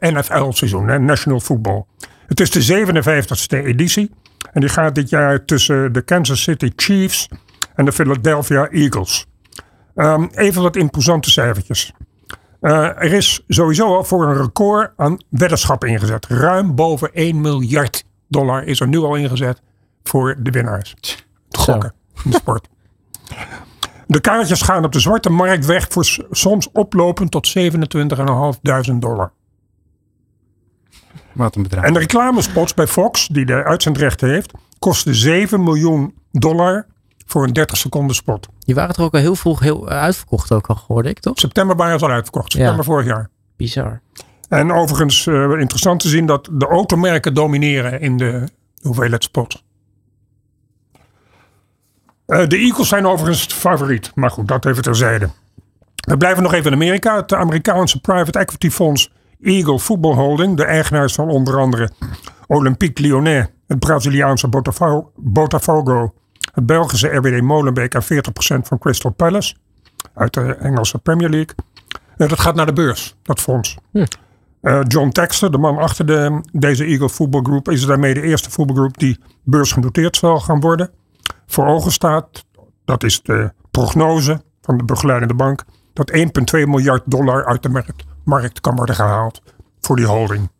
NFL-seizoen, 0.00 1.04
National 1.04 1.40
Football. 1.40 1.84
Het 2.26 2.40
is 2.40 2.50
de 2.50 2.86
57ste 2.86 3.64
editie 3.64 4.10
en 4.52 4.60
die 4.60 4.70
gaat 4.70 4.94
dit 4.94 5.08
jaar 5.08 5.44
tussen 5.44 5.92
de 5.92 6.02
Kansas 6.02 6.42
City 6.42 6.72
Chiefs 6.76 7.28
en 7.74 7.84
de 7.84 7.92
Philadelphia 7.92 8.68
Eagles. 8.68 9.26
Um, 9.94 10.30
even 10.34 10.62
wat 10.62 10.76
imposante 10.76 11.30
cijfertjes. 11.30 11.92
Uh, 12.60 12.72
er 12.84 13.12
is 13.12 13.44
sowieso 13.48 13.96
al 13.96 14.04
voor 14.04 14.26
een 14.26 14.36
record 14.36 14.92
aan 14.96 15.16
weddenschappen 15.28 15.88
ingezet. 15.88 16.26
Ruim 16.26 16.74
boven 16.74 17.12
1 17.12 17.40
miljard 17.40 18.04
dollar 18.28 18.64
is 18.64 18.80
er 18.80 18.88
nu 18.88 18.98
al 18.98 19.14
ingezet 19.14 19.62
voor 20.02 20.36
de 20.38 20.50
winnaars. 20.50 20.94
Gokken 21.50 21.94
de 22.24 22.32
sport. 22.32 22.68
De 24.06 24.20
kaartjes 24.20 24.62
gaan 24.62 24.84
op 24.84 24.92
de 24.92 25.00
zwarte 25.00 25.30
markt 25.30 25.66
weg 25.66 25.86
voor 25.88 26.04
soms 26.30 26.68
oplopend 26.72 27.30
tot 27.30 27.54
27.500 27.58 28.98
dollar. 28.98 29.32
Wat 31.32 31.56
een 31.56 31.62
bedrag. 31.62 31.84
En 31.84 31.92
de 31.92 31.98
reclamespots 31.98 32.74
bij 32.74 32.86
Fox, 32.86 33.26
die 33.26 33.46
de 33.46 33.64
uitzendrechten 33.64 34.28
heeft, 34.28 34.52
kosten 34.78 35.14
7 35.14 35.62
miljoen 35.62 36.14
dollar 36.30 36.86
voor 37.26 37.44
een 37.44 37.52
30 37.52 37.76
seconden 37.76 38.16
spot. 38.16 38.48
Die 38.58 38.74
waren 38.74 38.94
er 38.94 39.02
ook 39.02 39.14
al 39.14 39.20
heel 39.20 39.34
vroeg 39.34 39.60
heel 39.60 39.88
uitverkocht, 39.88 40.52
ook 40.52 40.66
al 40.66 40.78
hoorde 40.86 41.08
ik 41.08 41.20
toch? 41.20 41.38
September 41.38 41.76
waren 41.76 41.98
ze 41.98 42.04
al 42.04 42.10
uitverkocht, 42.10 42.52
september 42.52 42.78
ja. 42.78 42.82
vorig 42.84 43.06
jaar. 43.06 43.28
Bizar. 43.56 44.00
En 44.48 44.72
overigens 44.72 45.26
uh, 45.26 45.60
interessant 45.60 46.00
te 46.00 46.08
zien 46.08 46.26
dat 46.26 46.48
de 46.52 46.66
automerken 46.66 47.34
domineren 47.34 48.00
in 48.00 48.16
de 48.16 48.48
hoeveelheid 48.80 49.24
spots. 49.24 49.64
Eh, 52.26 52.46
de 52.46 52.56
Eagles 52.56 52.88
zijn 52.88 53.06
overigens 53.06 53.46
favoriet. 53.46 54.12
Maar 54.14 54.30
goed, 54.30 54.48
dat 54.48 54.66
even 54.66 54.82
terzijde. 54.82 55.28
We 55.94 56.16
blijven 56.16 56.42
nog 56.42 56.52
even 56.52 56.70
in 56.70 56.76
Amerika. 56.76 57.16
Het 57.16 57.34
Amerikaanse 57.34 58.00
private 58.00 58.38
equity 58.38 58.70
fonds 58.70 59.12
Eagle 59.42 59.78
Football 59.78 60.14
Holding, 60.14 60.56
de 60.56 60.64
eigenaars 60.64 61.14
van 61.14 61.28
onder 61.28 61.58
andere 61.58 61.90
Olympique 62.46 63.02
Lyonnais, 63.02 63.46
het 63.66 63.78
Braziliaanse 63.78 64.48
Botafogo, 64.48 65.12
Botafogo 65.16 66.14
het 66.52 66.66
Belgische 66.66 67.08
RWD 67.08 67.42
Molenbeek 67.42 67.94
en 67.94 68.02
40% 68.02 68.06
van 68.66 68.78
Crystal 68.78 69.10
Palace 69.10 69.54
uit 70.14 70.34
de 70.34 70.54
Engelse 70.54 70.98
Premier 70.98 71.28
League. 71.28 71.54
Uh, 72.16 72.28
dat 72.28 72.40
gaat 72.40 72.54
naar 72.54 72.66
de 72.66 72.72
beurs, 72.72 73.16
dat 73.22 73.40
fonds. 73.40 73.76
Hm. 73.90 74.04
Uh, 74.62 74.80
John 74.88 75.08
Texter, 75.08 75.50
de 75.50 75.58
man 75.58 75.78
achter 75.78 76.06
de, 76.06 76.40
deze 76.52 76.84
Eagle 76.84 77.08
Football 77.08 77.42
Group, 77.42 77.70
is 77.70 77.86
daarmee 77.86 78.14
de 78.14 78.22
eerste 78.22 78.50
voetbalgroep 78.50 78.98
die 78.98 79.18
beursgenoteerd 79.42 80.16
zal 80.16 80.40
gaan 80.40 80.60
worden. 80.60 80.90
Voor 81.52 81.66
ogen 81.66 81.92
staat, 81.92 82.44
dat 82.84 83.02
is 83.02 83.22
de 83.22 83.52
prognose 83.70 84.42
van 84.60 84.76
de 84.76 84.84
begeleidende 84.84 85.34
bank, 85.34 85.64
dat 85.92 86.12
1,2 86.16 86.22
miljard 86.52 87.02
dollar 87.04 87.46
uit 87.46 87.62
de 87.62 87.68
markt, 87.68 88.04
markt 88.24 88.60
kan 88.60 88.76
worden 88.76 88.94
gehaald 88.94 89.42
voor 89.80 89.96
die 89.96 90.06
holding. 90.06 90.50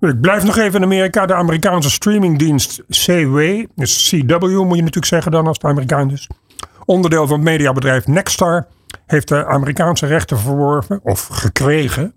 Ik 0.00 0.20
blijf 0.20 0.44
nog 0.44 0.56
even 0.56 0.74
in 0.74 0.84
Amerika. 0.84 1.26
De 1.26 1.34
Amerikaanse 1.34 1.90
streamingdienst 1.90 2.82
CW, 2.88 3.64
dus 3.74 4.08
CW 4.08 4.42
moet 4.42 4.76
je 4.76 4.82
natuurlijk 4.82 5.04
zeggen 5.04 5.32
dan 5.32 5.46
als 5.46 5.56
het 5.56 5.70
Amerikaan 5.70 6.10
is. 6.10 6.28
Onderdeel 6.84 7.26
van 7.26 7.36
het 7.36 7.48
mediabedrijf 7.48 8.06
Nexstar 8.06 8.66
heeft 9.06 9.28
de 9.28 9.46
Amerikaanse 9.46 10.06
rechten 10.06 10.38
verworven 10.38 11.00
of 11.02 11.26
gekregen 11.26 12.14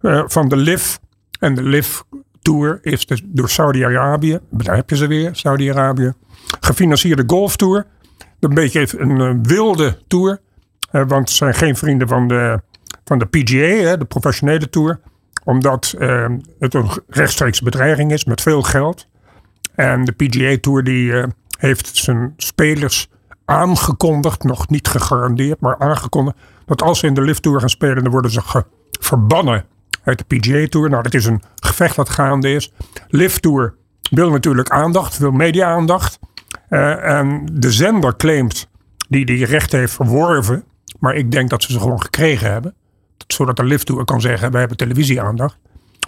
uh, 0.00 0.22
van 0.26 0.48
de 0.48 0.56
LIV. 0.56 0.96
En 1.38 1.54
de 1.54 1.62
LIV 1.62 2.00
Tour 2.42 2.78
is 2.82 3.06
dus 3.06 3.22
door 3.24 3.48
Saudi-Arabië, 3.48 4.38
daar 4.50 4.76
heb 4.76 4.90
je 4.90 4.96
ze 4.96 5.06
weer, 5.06 5.30
Saudi-Arabië, 5.32 6.12
gefinancierde 6.60 7.24
golftour. 7.26 7.86
Een 8.40 8.54
beetje 8.54 8.86
een 8.98 9.20
uh, 9.20 9.34
wilde 9.42 9.98
tour, 10.06 10.40
uh, 10.92 11.02
want 11.06 11.30
ze 11.30 11.36
zijn 11.36 11.54
geen 11.54 11.76
vrienden 11.76 12.08
van 12.08 12.28
de, 12.28 12.60
van 13.04 13.18
de 13.18 13.26
PGA, 13.26 13.96
de 13.96 14.04
professionele 14.08 14.70
tour 14.70 15.00
omdat 15.44 15.94
uh, 15.98 16.26
het 16.58 16.74
een 16.74 16.90
rechtstreeks 17.08 17.60
bedreiging 17.60 18.12
is 18.12 18.24
met 18.24 18.40
veel 18.40 18.62
geld. 18.62 19.06
En 19.74 20.04
de 20.04 20.12
PGA 20.12 20.56
Tour 20.60 20.84
die, 20.84 21.12
heeft 21.62 21.96
zijn 21.96 22.34
spelers 22.36 23.08
aangekondigd, 23.44 24.42
nog 24.42 24.68
niet 24.68 24.88
gegarandeerd, 24.88 25.60
maar 25.60 25.78
aangekondigd, 25.78 26.36
dat 26.66 26.82
als 26.82 26.98
ze 26.98 27.06
in 27.06 27.14
de 27.14 27.22
Lift 27.22 27.42
Tour 27.42 27.60
gaan 27.60 27.70
spelen, 27.70 28.02
dan 28.02 28.12
worden 28.12 28.30
ze 28.30 28.64
verbannen 29.00 29.64
uit 30.04 30.18
de 30.18 30.36
PGA 30.36 30.66
Tour. 30.68 30.90
Nou, 30.90 31.02
dat 31.02 31.14
is 31.14 31.24
een 31.24 31.42
gevecht 31.54 31.96
dat 31.96 32.08
gaande 32.08 32.52
is. 32.52 32.72
Lift 33.08 33.42
Tour 33.42 33.74
wil 34.10 34.30
natuurlijk 34.30 34.70
aandacht, 34.70 35.18
wil 35.18 35.30
media-aandacht. 35.30 36.18
Uh, 36.70 37.18
en 37.18 37.48
de 37.52 37.72
zender 37.72 38.16
claimt 38.16 38.68
die 39.08 39.24
die 39.24 39.44
recht 39.44 39.72
heeft 39.72 39.92
verworven, 39.92 40.64
maar 40.98 41.14
ik 41.14 41.30
denk 41.30 41.50
dat 41.50 41.62
ze 41.62 41.72
ze 41.72 41.80
gewoon 41.80 42.02
gekregen 42.02 42.50
hebben 42.50 42.74
zodat 43.32 43.56
de 43.56 43.64
lifttour 43.64 44.04
kan 44.04 44.20
zeggen, 44.20 44.52
we 44.52 44.58
hebben 44.58 44.76
televisieaandacht. 44.76 45.58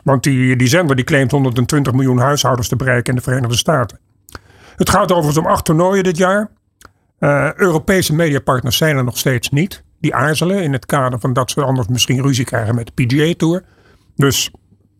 Want 0.02 0.22
die, 0.22 0.56
die 0.56 0.66
zender 0.66 0.96
die 0.96 1.04
claimt 1.04 1.30
120 1.30 1.92
miljoen 1.92 2.18
huishoudens 2.18 2.68
te 2.68 2.76
bereiken 2.76 3.12
in 3.12 3.18
de 3.18 3.24
Verenigde 3.24 3.56
Staten. 3.56 3.98
Het 4.76 4.90
gaat 4.90 5.12
overigens 5.12 5.36
om 5.36 5.46
acht 5.46 5.64
toernooien 5.64 6.04
dit 6.04 6.16
jaar. 6.16 6.50
Uh, 7.20 7.52
Europese 7.54 8.14
mediapartners 8.14 8.76
zijn 8.76 8.96
er 8.96 9.04
nog 9.04 9.18
steeds 9.18 9.50
niet. 9.50 9.82
Die 10.00 10.14
aarzelen 10.14 10.62
in 10.62 10.72
het 10.72 10.86
kader 10.86 11.20
van 11.20 11.32
dat 11.32 11.50
ze 11.50 11.62
anders 11.62 11.88
misschien 11.88 12.22
ruzie 12.22 12.44
krijgen 12.44 12.74
met 12.74 12.90
de 12.94 13.04
PGA 13.04 13.34
Tour. 13.36 13.64
Dus 14.16 14.50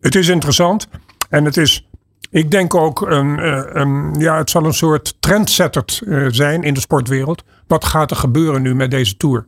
het 0.01 0.15
is 0.15 0.27
interessant. 0.27 0.87
En 1.29 1.45
het 1.45 1.57
is, 1.57 1.87
ik 2.29 2.51
denk 2.51 2.75
ook, 2.75 3.01
een, 3.01 3.39
uh, 3.39 3.61
een 3.67 4.15
ja, 4.17 4.37
het 4.37 4.49
zal 4.49 4.65
een 4.65 4.73
soort 4.73 5.15
trendsetter 5.19 5.85
uh, 6.05 6.27
zijn 6.29 6.63
in 6.63 6.73
de 6.73 6.79
sportwereld. 6.79 7.43
Wat 7.67 7.85
gaat 7.85 8.11
er 8.11 8.17
gebeuren 8.17 8.61
nu 8.61 8.75
met 8.75 8.91
deze 8.91 9.17
tour? 9.17 9.45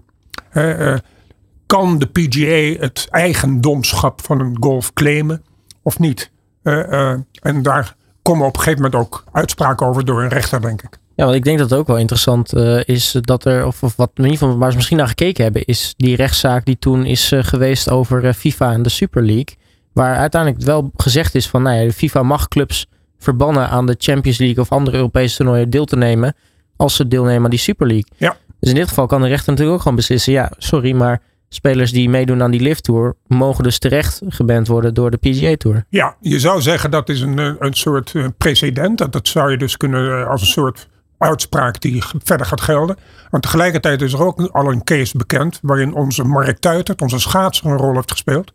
kan 1.66 2.00
de 2.00 2.06
PGA 2.06 2.80
het 2.80 3.08
eigendomschap 3.10 4.22
van 4.26 4.40
een 4.40 4.58
golf 4.60 4.94
claimen 4.94 5.44
of 5.82 6.00
niet? 6.00 6.32
En 6.64 7.62
daar 7.62 7.96
komen 8.22 8.46
op 8.46 8.56
een 8.56 8.62
gegeven 8.62 8.82
moment 8.82 9.02
ook 9.02 9.24
uitspraken 9.32 9.88
over 9.88 10.06
door 10.06 10.22
een 10.24 10.30
rechter, 10.30 10.62
denk 10.62 10.82
ik. 10.82 10.98
Ja, 11.18 11.24
want 11.24 11.36
ik 11.36 11.44
denk 11.44 11.58
dat 11.58 11.70
het 11.70 11.80
ook 11.80 11.88
wel 11.88 11.98
interessant 11.98 12.54
uh, 12.54 12.80
is 12.86 13.18
dat 13.22 13.46
er, 13.46 13.66
of, 13.66 13.84
of 13.84 13.96
wat 13.96 14.12
in 14.14 14.24
ieder 14.24 14.38
geval 14.38 14.58
waar 14.58 14.70
ze 14.70 14.76
misschien 14.76 14.98
naar 14.98 15.08
gekeken 15.08 15.44
hebben, 15.44 15.66
is 15.66 15.94
die 15.98 16.16
rechtszaak 16.16 16.66
die 16.66 16.80
toen 16.80 17.06
is 17.06 17.32
geweest 17.36 17.90
over 17.90 18.34
FIFA 18.34 18.72
en 18.72 18.82
de 18.82 18.90
Super 18.90 19.24
League. 19.24 19.56
Waar 19.94 20.16
uiteindelijk 20.16 20.64
wel 20.64 20.92
gezegd 20.96 21.36
is 21.36 21.48
van, 21.48 21.62
nou 21.62 21.78
ja, 21.78 21.84
de 21.84 21.94
FIFA 21.94 22.24
mag 22.24 22.48
clubs 22.48 22.88
verbannen 23.18 23.70
aan 23.70 23.86
de 23.86 23.96
Champions 23.98 24.38
League 24.38 24.64
of 24.64 24.72
andere 24.72 24.98
Europese 24.98 25.36
toernooien 25.36 25.70
deel 25.70 25.86
te 25.86 25.96
nemen 25.96 26.36
als 26.76 26.96
ze 26.96 27.08
deelnemen 27.08 27.44
aan 27.44 27.50
die 27.50 27.60
Super 27.60 27.88
League. 27.88 28.12
Ja. 28.18 28.38
Dus 28.60 28.70
in 28.70 28.76
dit 28.76 28.88
geval 28.88 29.06
kan 29.06 29.22
de 29.22 29.28
rechter 29.28 29.50
natuurlijk 29.50 29.76
ook 29.76 29.82
gewoon 29.82 29.98
beslissen, 29.98 30.34
ja, 30.34 30.52
sorry, 30.58 30.92
maar 30.92 31.22
spelers 31.50 31.92
die 31.92 32.10
meedoen 32.10 32.44
aan 32.44 32.52
die 32.52 32.62
lift 32.62 32.84
tour 32.84 33.16
mogen 33.28 33.64
dus 33.64 33.80
terecht 33.80 34.22
geband 34.28 34.68
worden 34.68 34.94
door 34.94 35.12
de 35.12 35.18
PGA 35.18 35.56
Tour. 35.56 35.86
Ja, 35.90 36.16
je 36.22 36.40
zou 36.40 36.62
zeggen 36.62 36.92
dat 36.92 37.10
is 37.10 37.22
een, 37.22 37.38
een 37.60 37.74
soort 37.74 38.14
precedent. 38.38 38.98
Dat, 38.98 39.12
dat 39.12 39.28
zou 39.28 39.52
je 39.52 39.58
dus 39.58 39.78
kunnen 39.78 40.28
als 40.28 40.42
een 40.42 40.48
soort 40.48 40.88
uitspraak 41.18 41.82
die 41.82 42.04
verder 42.24 42.46
gaat 42.46 42.62
gelden. 42.62 42.98
Want 43.30 43.44
tegelijkertijd 43.44 44.02
is 44.02 44.14
er 44.14 44.24
ook 44.24 44.42
al 44.42 44.72
een 44.72 44.84
case 44.84 45.18
bekend 45.18 45.60
waarin 45.62 45.94
onze 45.94 46.24
Mark 46.24 46.60
Tuitert, 46.60 47.02
onze 47.02 47.20
schaatser, 47.20 47.72
een 47.72 47.78
rol 47.78 47.94
heeft 47.94 48.12
gespeeld. 48.12 48.54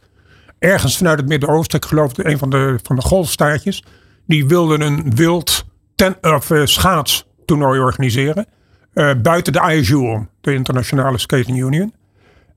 Ergens 0.59 0.97
vanuit 0.97 1.19
het 1.19 1.29
Midden-Oosten, 1.29 1.79
ik 1.79 1.85
geloof 1.85 2.13
een 2.17 2.39
van 2.39 2.51
de, 2.51 2.79
van 2.83 2.97
de 2.97 3.03
golfstaatjes, 3.03 3.85
die 4.27 4.47
wilden 4.47 4.81
een 4.81 5.15
wild 5.15 5.65
ten, 5.95 6.17
of, 6.21 6.51
uh, 6.51 6.65
schaatstoernooi 6.65 7.81
organiseren. 7.81 8.47
Uh, 8.95 9.11
buiten 9.23 9.53
de 9.53 9.73
ISU 9.73 10.27
de 10.41 10.55
Internationale 10.55 11.19
Skating 11.19 11.59
Union. 11.59 11.95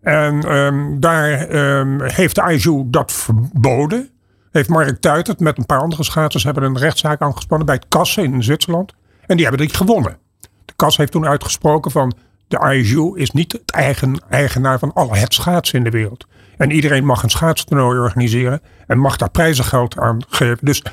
En 0.01 0.55
um, 0.55 0.99
daar 0.99 1.49
um, 1.49 2.01
heeft 2.01 2.35
de 2.35 2.51
ISU 2.51 2.83
dat 2.85 3.11
verboden. 3.11 4.09
Heeft 4.51 4.69
Mark 4.69 5.01
Tuitert 5.01 5.39
met 5.39 5.57
een 5.57 5.65
paar 5.65 5.79
andere 5.79 6.03
schaatsers 6.03 6.43
hebben 6.43 6.63
een 6.63 6.77
rechtszaak 6.77 7.21
aangespannen 7.21 7.65
bij 7.65 7.75
het 7.75 7.85
Kassen 7.87 8.23
in 8.23 8.43
Zwitserland. 8.43 8.93
En 9.25 9.35
die 9.35 9.45
hebben 9.45 9.67
die 9.67 9.75
gewonnen. 9.75 10.17
De 10.65 10.73
Kas 10.75 10.97
heeft 10.97 11.11
toen 11.11 11.27
uitgesproken 11.27 11.91
van 11.91 12.13
de 12.47 12.75
ISU 12.75 13.11
is 13.15 13.31
niet 13.31 13.51
het 13.51 13.71
eigen, 13.71 14.21
eigenaar 14.29 14.79
van 14.79 14.93
alle 14.93 15.17
het 15.17 15.33
schaatsen 15.33 15.77
in 15.77 15.83
de 15.83 15.89
wereld. 15.89 16.27
En 16.57 16.71
iedereen 16.71 17.05
mag 17.05 17.23
een 17.23 17.29
schaatstoernooi 17.29 17.99
organiseren 17.99 18.61
en 18.87 18.97
mag 18.97 19.17
daar 19.17 19.29
prijzengeld 19.29 19.97
aan 19.97 20.23
geven. 20.29 20.57
Dus 20.61 20.83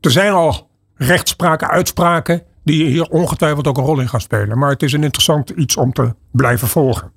er 0.00 0.10
zijn 0.10 0.32
al 0.32 0.70
rechtspraken, 0.94 1.68
uitspraken 1.68 2.42
die 2.64 2.86
hier 2.86 3.08
ongetwijfeld 3.08 3.66
ook 3.66 3.78
een 3.78 3.84
rol 3.84 4.00
in 4.00 4.08
gaan 4.08 4.20
spelen. 4.20 4.58
Maar 4.58 4.70
het 4.70 4.82
is 4.82 4.92
een 4.92 5.04
interessant 5.04 5.50
iets 5.50 5.76
om 5.76 5.92
te 5.92 6.14
blijven 6.30 6.68
volgen. 6.68 7.12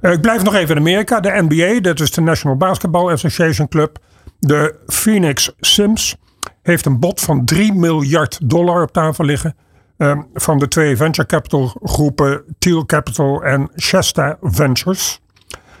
Uh, 0.00 0.12
ik 0.12 0.20
blijf 0.20 0.42
nog 0.42 0.54
even 0.54 0.74
in 0.76 0.80
Amerika. 0.80 1.20
De 1.20 1.46
NBA, 1.48 1.80
dat 1.80 2.00
is 2.00 2.10
de 2.10 2.20
National 2.20 2.56
Basketball 2.56 3.12
Association 3.12 3.68
Club. 3.68 3.98
De 4.38 4.74
Phoenix 4.86 5.52
Sims 5.60 6.16
heeft 6.62 6.86
een 6.86 7.00
bod 7.00 7.20
van 7.20 7.44
3 7.44 7.72
miljard 7.72 8.38
dollar 8.50 8.82
op 8.82 8.92
tafel 8.92 9.24
liggen. 9.24 9.56
Uh, 10.02 10.18
van 10.34 10.58
de 10.58 10.68
twee 10.68 10.96
venture 10.96 11.26
capital 11.26 11.72
groepen 11.82 12.44
Teal 12.58 12.86
Capital 12.86 13.42
en 13.42 13.70
Shasta 13.76 14.38
Ventures. 14.40 15.20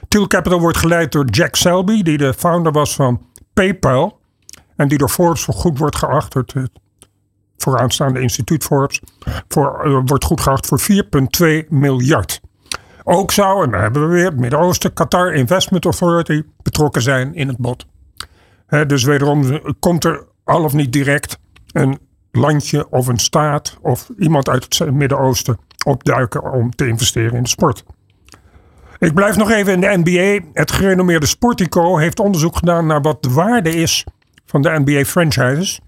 Teal 0.08 0.26
Capital 0.26 0.60
wordt 0.60 0.78
geleid 0.78 1.12
door 1.12 1.24
Jack 1.24 1.56
Selby, 1.56 2.02
die 2.02 2.18
de 2.18 2.34
founder 2.34 2.72
was 2.72 2.94
van 2.94 3.26
PayPal. 3.52 4.20
En 4.76 4.88
die 4.88 4.98
door 4.98 5.08
Forbes 5.08 5.44
goed 5.44 5.78
wordt 5.78 5.96
geacht, 5.96 6.34
het 6.34 6.54
vooraanstaande 7.56 8.20
instituut 8.20 8.64
Forbes, 8.64 9.00
voor, 9.48 9.82
uh, 9.86 10.00
wordt 10.04 10.24
goed 10.24 10.40
geacht 10.40 10.66
voor 10.66 10.80
4,2 10.80 11.68
miljard. 11.68 12.40
Ook 13.04 13.32
zou, 13.32 13.64
en 13.64 13.70
daar 13.70 13.82
hebben 13.82 14.08
we 14.08 14.14
weer, 14.14 14.24
het 14.24 14.38
Midden-Oosten, 14.38 14.92
Qatar 14.92 15.34
Investment 15.34 15.84
Authority 15.84 16.42
betrokken 16.62 17.02
zijn 17.02 17.34
in 17.34 17.48
het 17.48 17.58
bod. 17.58 17.86
Dus 18.86 19.04
wederom 19.04 19.60
komt 19.80 20.04
er 20.04 20.26
al 20.44 20.64
of 20.64 20.72
niet 20.72 20.92
direct 20.92 21.38
een 21.72 21.98
landje 22.32 22.90
of 22.90 23.06
een 23.06 23.18
staat 23.18 23.78
of 23.80 24.10
iemand 24.18 24.48
uit 24.48 24.78
het 24.78 24.92
Midden-Oosten 24.92 25.58
opduiken 25.86 26.52
om 26.52 26.70
te 26.70 26.86
investeren 26.86 27.32
in 27.32 27.42
de 27.42 27.48
sport. 27.48 27.84
Ik 28.98 29.14
blijf 29.14 29.36
nog 29.36 29.50
even 29.50 29.72
in 29.72 29.80
de 29.80 30.00
NBA. 30.04 30.46
Het 30.52 30.72
gerenommeerde 30.72 31.26
Sportico 31.26 31.96
heeft 31.96 32.20
onderzoek 32.20 32.56
gedaan 32.56 32.86
naar 32.86 33.02
wat 33.02 33.22
de 33.22 33.30
waarde 33.30 33.70
is 33.70 34.04
van 34.46 34.62
de 34.62 34.82
NBA 34.84 35.04
franchises. 35.04 35.80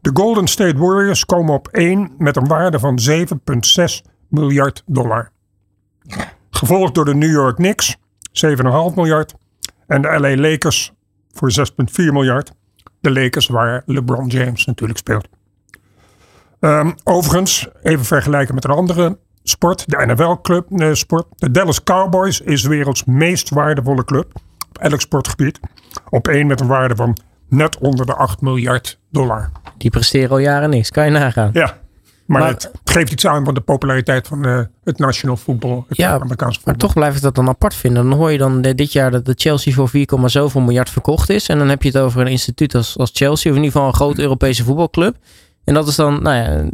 De 0.00 0.10
Golden 0.12 0.46
State 0.46 0.78
Warriors 0.78 1.24
komen 1.24 1.54
op 1.54 1.68
1 1.68 2.14
met 2.18 2.36
een 2.36 2.46
waarde 2.46 2.78
van 2.78 2.98
7,6 3.10 4.10
miljard 4.28 4.82
dollar. 4.86 5.30
Gevolgd 6.50 6.94
door 6.94 7.04
de 7.04 7.14
New 7.14 7.30
York 7.30 7.56
Knicks, 7.56 7.96
7,5 8.46 8.52
miljard. 8.94 9.34
En 9.86 10.02
de 10.02 10.18
LA 10.18 10.36
Lakers 10.36 10.92
voor 11.32 11.52
6,4 11.52 11.94
miljard. 11.94 12.52
De 13.00 13.10
Lakers 13.10 13.46
waar 13.46 13.82
LeBron 13.86 14.26
James 14.26 14.64
natuurlijk 14.64 14.98
speelt. 14.98 15.28
Um, 16.64 16.94
overigens, 17.04 17.68
even 17.82 18.04
vergelijken 18.04 18.54
met 18.54 18.64
een 18.64 18.70
andere 18.70 19.18
sport. 19.42 19.84
De 19.90 20.06
NFL-club 20.06 20.66
uh, 20.70 20.92
sport. 20.92 21.26
De 21.36 21.50
Dallas 21.50 21.82
Cowboys 21.82 22.40
is 22.40 22.62
de 22.62 22.68
werelds 22.68 23.04
meest 23.04 23.48
waardevolle 23.50 24.04
club. 24.04 24.26
Op 24.68 24.78
elk 24.78 25.00
sportgebied. 25.00 25.60
Op 26.10 26.28
één 26.28 26.46
met 26.46 26.60
een 26.60 26.66
waarde 26.66 26.96
van 26.96 27.16
net 27.48 27.78
onder 27.78 28.06
de 28.06 28.14
8 28.14 28.40
miljard 28.40 28.98
dollar. 29.10 29.50
Die 29.78 29.90
presteren 29.90 30.30
al 30.30 30.38
jaren 30.38 30.70
niks, 30.70 30.90
kan 30.90 31.04
je 31.04 31.10
nagaan. 31.10 31.50
Ja. 31.52 31.82
Maar, 32.26 32.40
Maar- 32.40 32.50
het 32.50 32.70
geeft 32.84 33.12
iets 33.12 33.26
aan 33.26 33.44
van 33.44 33.54
de 33.54 33.60
populariteit 33.60 34.26
van 34.26 34.44
eh, 34.46 34.60
het 34.84 34.98
national 34.98 35.36
voetbal. 35.36 35.84
Het 35.88 35.96
Ja, 35.96 36.10
Amerikaanse 36.12 36.36
voetbal. 36.54 36.60
Maar 36.64 36.76
toch 36.76 36.92
blijf 36.92 37.16
ik 37.16 37.22
dat 37.22 37.34
dan 37.34 37.48
apart 37.48 37.74
vinden. 37.74 38.08
Dan 38.08 38.18
hoor 38.18 38.32
je 38.32 38.38
dan 38.38 38.62
de- 38.62 38.74
dit 38.74 38.92
jaar 38.92 39.10
dat 39.10 39.24
de 39.24 39.34
Chelsea 39.36 39.72
voor 39.72 39.88
4, 39.88 40.08
zoveel 40.24 40.60
miljard 40.60 40.90
verkocht 40.90 41.30
is. 41.30 41.48
En 41.48 41.58
dan 41.58 41.68
heb 41.68 41.82
je 41.82 41.88
het 41.88 41.98
over 41.98 42.20
een 42.20 42.26
instituut 42.26 42.74
als, 42.74 42.98
als 42.98 43.10
Chelsea. 43.12 43.50
Of 43.50 43.56
in 43.56 43.62
ieder 43.64 43.72
geval 43.76 43.86
een 43.88 43.94
grote 43.94 44.22
Europese 44.22 44.64
voetbalclub. 44.64 45.16
En 45.64 45.74
dat 45.74 45.88
is 45.88 45.96
dan, 45.96 46.22
nou 46.22 46.36
ja, 46.36 46.68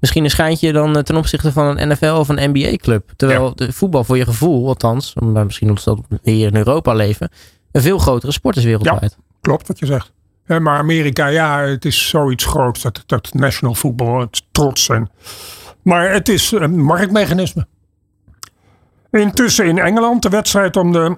misschien 0.00 0.24
een 0.24 0.30
schijntje 0.30 0.72
dan 0.72 0.96
eh, 0.96 1.02
ten 1.02 1.16
opzichte 1.16 1.52
van 1.52 1.78
een 1.78 1.88
NFL 1.88 2.06
of 2.06 2.28
een 2.28 2.50
NBA-club. 2.50 3.12
Terwijl 3.16 3.54
de 3.54 3.72
voetbal 3.72 4.04
voor 4.04 4.16
je 4.16 4.24
gevoel, 4.24 4.68
althans, 4.68 5.14
maar 5.14 5.44
misschien 5.44 5.68
omdat 5.68 5.84
we 5.84 6.02
dat 6.08 6.18
hier 6.22 6.46
in 6.46 6.56
Europa 6.56 6.92
leven, 6.92 7.30
een 7.72 7.82
veel 7.82 7.98
grotere 7.98 8.32
sport 8.32 8.56
is 8.56 8.64
wereldwijd. 8.64 9.16
Klopt 9.40 9.68
wat 9.68 9.78
je 9.78 9.86
zegt. 9.86 10.12
Ja, 10.46 10.58
maar 10.58 10.78
Amerika, 10.78 11.26
ja, 11.26 11.60
het 11.60 11.84
is 11.84 12.08
zoiets 12.08 12.44
groots. 12.44 12.82
Dat, 12.82 13.02
dat 13.06 13.34
national 13.34 13.74
voetbal, 13.74 14.20
het 14.20 14.42
trots. 14.50 14.88
En, 14.88 15.10
maar 15.82 16.12
het 16.12 16.28
is 16.28 16.52
een 16.52 16.82
marktmechanisme. 16.82 17.66
Intussen 19.10 19.66
in 19.66 19.78
Engeland 19.78 20.22
de 20.22 20.28
wedstrijd 20.28 20.76
om 20.76 20.92
de 20.92 21.16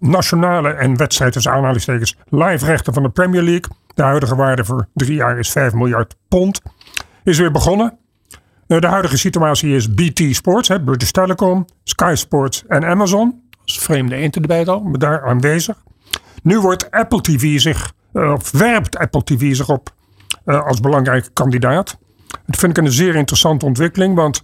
nationale 0.00 0.68
en 0.68 0.96
wedstrijd 0.96 1.32
tussen 1.32 1.52
aanhalingstekens 1.52 2.16
live 2.28 2.64
rechten 2.64 2.92
van 2.92 3.02
de 3.02 3.10
Premier 3.10 3.42
League. 3.42 3.70
De 3.96 4.02
huidige 4.02 4.36
waarde 4.36 4.64
voor 4.64 4.88
drie 4.94 5.14
jaar 5.14 5.38
is 5.38 5.50
5 5.50 5.72
miljard 5.72 6.16
pond. 6.28 6.62
Is 7.24 7.38
weer 7.38 7.50
begonnen. 7.50 7.98
Eh, 8.66 8.80
De 8.80 8.86
huidige 8.86 9.18
situatie 9.18 9.74
is 9.74 9.94
BT 9.94 10.20
Sports, 10.34 10.68
hè, 10.68 10.80
British 10.82 11.10
Telecom, 11.10 11.64
Sky 11.84 12.12
Sports 12.16 12.64
en 12.68 12.84
Amazon. 12.84 13.42
Dat 13.50 13.60
is 13.64 13.78
vreemde 13.78 14.14
eend 14.14 14.36
erbij 14.36 14.66
al, 14.66 14.80
maar 14.80 14.98
daar 14.98 15.26
aanwezig. 15.26 15.82
Nu 16.42 16.60
wordt 16.60 16.90
Apple 16.90 17.20
TV 17.20 17.60
zich, 17.60 17.92
eh, 18.12 18.32
of 18.32 18.50
werpt 18.50 18.98
Apple 18.98 19.24
TV 19.24 19.54
zich 19.56 19.68
op 19.68 19.94
eh, 20.44 20.66
als 20.66 20.80
belangrijke 20.80 21.30
kandidaat. 21.32 21.98
Dat 22.46 22.56
vind 22.56 22.78
ik 22.78 22.84
een 22.84 22.92
zeer 22.92 23.14
interessante 23.14 23.64
ontwikkeling, 23.64 24.14
want 24.14 24.42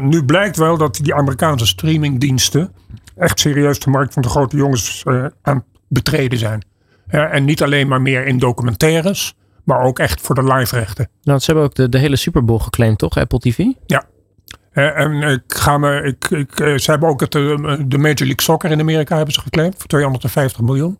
nu 0.00 0.24
blijkt 0.24 0.56
wel 0.56 0.76
dat 0.76 0.94
die 1.02 1.14
Amerikaanse 1.14 1.66
streamingdiensten 1.66 2.72
echt 3.16 3.40
serieus 3.40 3.78
de 3.78 3.90
markt 3.90 4.12
van 4.12 4.22
de 4.22 4.28
grote 4.28 4.56
jongens 4.56 5.02
eh, 5.04 5.24
aan 5.42 5.64
betreden 5.88 6.38
zijn. 6.38 6.64
Ja, 7.10 7.28
en 7.30 7.44
niet 7.44 7.62
alleen 7.62 7.88
maar 7.88 8.02
meer 8.02 8.26
in 8.26 8.38
documentaires, 8.38 9.34
maar 9.64 9.82
ook 9.82 9.98
echt 9.98 10.20
voor 10.20 10.34
de 10.34 10.44
live 10.44 10.78
rechten. 10.78 11.08
Nou, 11.22 11.38
ze 11.38 11.46
hebben 11.46 11.64
ook 11.64 11.74
de, 11.74 11.88
de 11.88 11.98
hele 11.98 12.16
Super 12.16 12.44
Bowl 12.44 12.58
geclaimd, 12.58 12.98
toch? 12.98 13.16
Apple 13.16 13.38
TV? 13.38 13.64
Ja. 13.86 14.04
Eh, 14.72 14.98
en 14.98 15.12
ik 15.22 15.42
ga 15.46 15.78
me, 15.78 16.02
ik, 16.02 16.30
ik, 16.30 16.60
eh, 16.60 16.76
ze 16.76 16.90
hebben 16.90 17.08
ook 17.08 17.20
het, 17.20 17.34
eh, 17.34 17.42
de 17.86 17.98
Major 17.98 18.16
League 18.18 18.42
Soccer 18.42 18.70
in 18.70 18.80
Amerika 18.80 19.16
hebben 19.16 19.34
ze 19.34 19.40
geclaimd 19.40 19.74
voor 19.78 19.86
250 19.86 20.60
miljoen. 20.60 20.98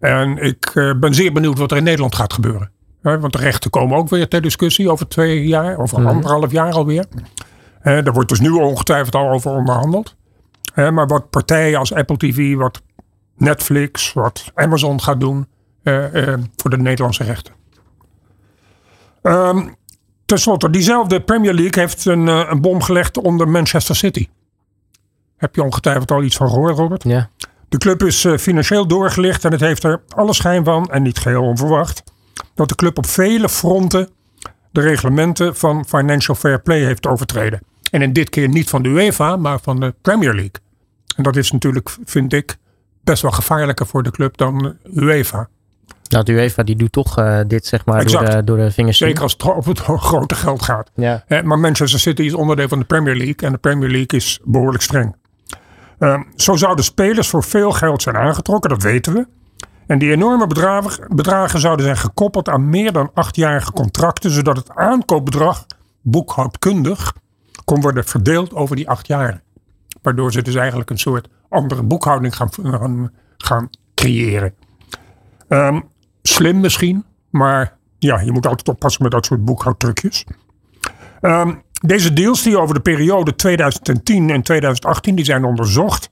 En 0.00 0.36
ik 0.38 0.70
eh, 0.74 0.90
ben 1.00 1.14
zeer 1.14 1.32
benieuwd 1.32 1.58
wat 1.58 1.70
er 1.70 1.76
in 1.76 1.84
Nederland 1.84 2.14
gaat 2.14 2.32
gebeuren. 2.32 2.70
Want 3.02 3.32
de 3.32 3.38
rechten 3.38 3.70
komen 3.70 3.96
ook 3.98 4.08
weer 4.08 4.28
ter 4.28 4.40
discussie 4.42 4.90
over 4.90 5.08
twee 5.08 5.46
jaar, 5.46 5.78
over 5.78 5.98
Mhm. 6.00 6.08
anderhalf 6.08 6.52
jaar 6.52 6.72
alweer. 6.72 7.04
Eh, 7.80 8.02
daar 8.04 8.12
wordt 8.12 8.28
dus 8.28 8.40
nu 8.40 8.50
ongetwijfeld 8.50 9.14
al 9.14 9.30
over 9.30 9.50
onderhandeld. 9.50 10.16
Eh, 10.74 10.90
maar 10.90 11.06
wat 11.06 11.30
partijen 11.30 11.78
als 11.78 11.92
Apple 11.94 12.16
TV, 12.16 12.54
wat 12.54 12.82
Netflix, 13.36 14.12
wat 14.12 14.50
Amazon 14.54 15.02
gaat 15.02 15.20
doen 15.20 15.46
eh, 15.82 16.32
eh, 16.32 16.40
voor 16.56 16.70
de 16.70 16.78
Nederlandse 16.78 17.24
rechten. 17.24 17.54
Ehm 19.22 19.68
Ten 20.24 20.38
slotte, 20.38 20.70
diezelfde 20.70 21.20
Premier 21.20 21.54
League 21.54 21.82
heeft 21.82 22.04
een, 22.04 22.28
eh, 22.28 22.46
een 22.50 22.60
bom 22.60 22.82
gelegd 22.82 23.18
onder 23.18 23.48
Manchester 23.48 23.96
City. 23.96 24.28
Heb 25.36 25.54
je 25.54 25.62
ongetwijfeld 25.62 26.10
al 26.10 26.22
iets 26.22 26.36
van 26.36 26.48
gehoord, 26.48 26.76
Robert? 26.76 27.02
Ja. 27.02 27.30
De 27.68 27.78
club 27.78 28.02
is 28.02 28.26
financieel 28.38 28.86
doorgelicht 28.86 29.44
en 29.44 29.52
het 29.52 29.60
heeft 29.60 29.84
er 29.84 30.02
alle 30.08 30.34
schijn 30.34 30.64
van, 30.64 30.90
en 30.90 31.02
niet 31.02 31.18
geheel 31.18 31.42
onverwacht, 31.42 32.02
dat 32.54 32.68
de 32.68 32.74
club 32.74 32.98
op 32.98 33.06
vele 33.06 33.48
fronten 33.48 34.08
de 34.74 34.80
reglementen 34.80 35.56
van 35.56 35.84
Financial 35.84 36.36
Fair 36.36 36.62
Play 36.62 36.84
heeft 36.84 37.06
overtreden. 37.06 37.60
En 37.90 38.02
in 38.02 38.12
dit 38.12 38.30
keer 38.30 38.48
niet 38.48 38.68
van 38.68 38.82
de 38.82 38.88
UEFA, 38.88 39.36
maar 39.36 39.58
van 39.60 39.80
de 39.80 39.94
Premier 40.02 40.34
League. 40.34 40.60
En 41.16 41.22
dat 41.22 41.36
is 41.36 41.52
natuurlijk, 41.52 41.96
vind 42.04 42.32
ik, 42.32 42.56
best 43.04 43.22
wel 43.22 43.30
gevaarlijker 43.30 43.86
voor 43.86 44.02
de 44.02 44.10
club 44.10 44.36
dan 44.36 44.76
UEFA. 44.94 45.48
Nou, 46.08 46.24
de 46.24 46.32
UEFA 46.32 46.62
die 46.62 46.76
doet 46.76 46.92
toch 46.92 47.18
eh, 47.18 47.40
dit, 47.46 47.66
zeg 47.66 47.84
maar, 47.84 48.04
door 48.06 48.24
de, 48.24 48.44
door 48.44 48.56
de 48.56 48.70
vingers. 48.70 48.98
Zeker 48.98 49.22
als 49.22 49.32
het 49.32 49.42
op 49.42 49.64
het 49.64 49.78
grote 49.80 50.34
geld 50.34 50.62
gaat. 50.62 50.90
Ja. 50.94 51.24
Hè, 51.26 51.42
maar 51.42 51.58
Manchester 51.58 52.00
City 52.00 52.22
is 52.22 52.34
onderdeel 52.34 52.68
van 52.68 52.78
de 52.78 52.84
Premier 52.84 53.16
League 53.16 53.36
en 53.36 53.52
de 53.52 53.58
Premier 53.58 53.88
League 53.88 54.18
is 54.18 54.40
behoorlijk 54.44 54.82
streng. 54.82 55.16
Ehm, 55.98 56.22
zo 56.36 56.56
zouden 56.56 56.84
spelers 56.84 57.28
voor 57.28 57.44
veel 57.44 57.72
geld 57.72 58.02
zijn 58.02 58.16
aangetrokken, 58.16 58.70
dat 58.70 58.82
weten 58.82 59.12
we. 59.12 59.26
En 59.86 59.98
die 59.98 60.10
enorme 60.10 60.46
bedragen, 60.46 61.16
bedragen 61.16 61.60
zouden 61.60 61.84
zijn 61.84 61.96
gekoppeld 61.96 62.48
aan 62.48 62.68
meer 62.68 62.92
dan 62.92 63.10
achtjarige 63.14 63.72
contracten, 63.72 64.30
zodat 64.30 64.56
het 64.56 64.70
aankoopbedrag 64.70 65.66
boekhoudkundig 66.02 67.14
kon 67.64 67.80
worden 67.80 68.04
verdeeld 68.04 68.54
over 68.54 68.76
die 68.76 68.88
acht 68.88 69.06
jaren. 69.06 69.42
Waardoor 70.04 70.32
ze 70.32 70.42
dus 70.42 70.54
eigenlijk 70.54 70.90
een 70.90 70.98
soort 70.98 71.28
andere 71.48 71.82
boekhouding 71.82 72.36
gaan, 72.36 72.48
gaan, 72.52 73.12
gaan 73.36 73.70
creëren. 73.94 74.54
Ehm, 75.48 75.80
slim 76.22 76.60
misschien, 76.60 77.04
maar 77.30 77.76
ja, 77.98 78.20
je 78.20 78.32
moet 78.32 78.46
altijd 78.46 78.68
oppassen 78.68 79.02
met 79.02 79.12
dat 79.12 79.26
soort 79.26 79.44
boekhoudtrucjes. 79.44 80.24
Ehm, 81.20 81.54
deze 81.80 82.12
deals 82.12 82.42
die 82.42 82.58
over 82.58 82.74
de 82.74 82.80
periode 82.80 83.34
2010 83.34 84.30
en 84.30 84.42
2018 84.42 85.14
die 85.14 85.24
zijn 85.24 85.44
onderzocht, 85.44 86.08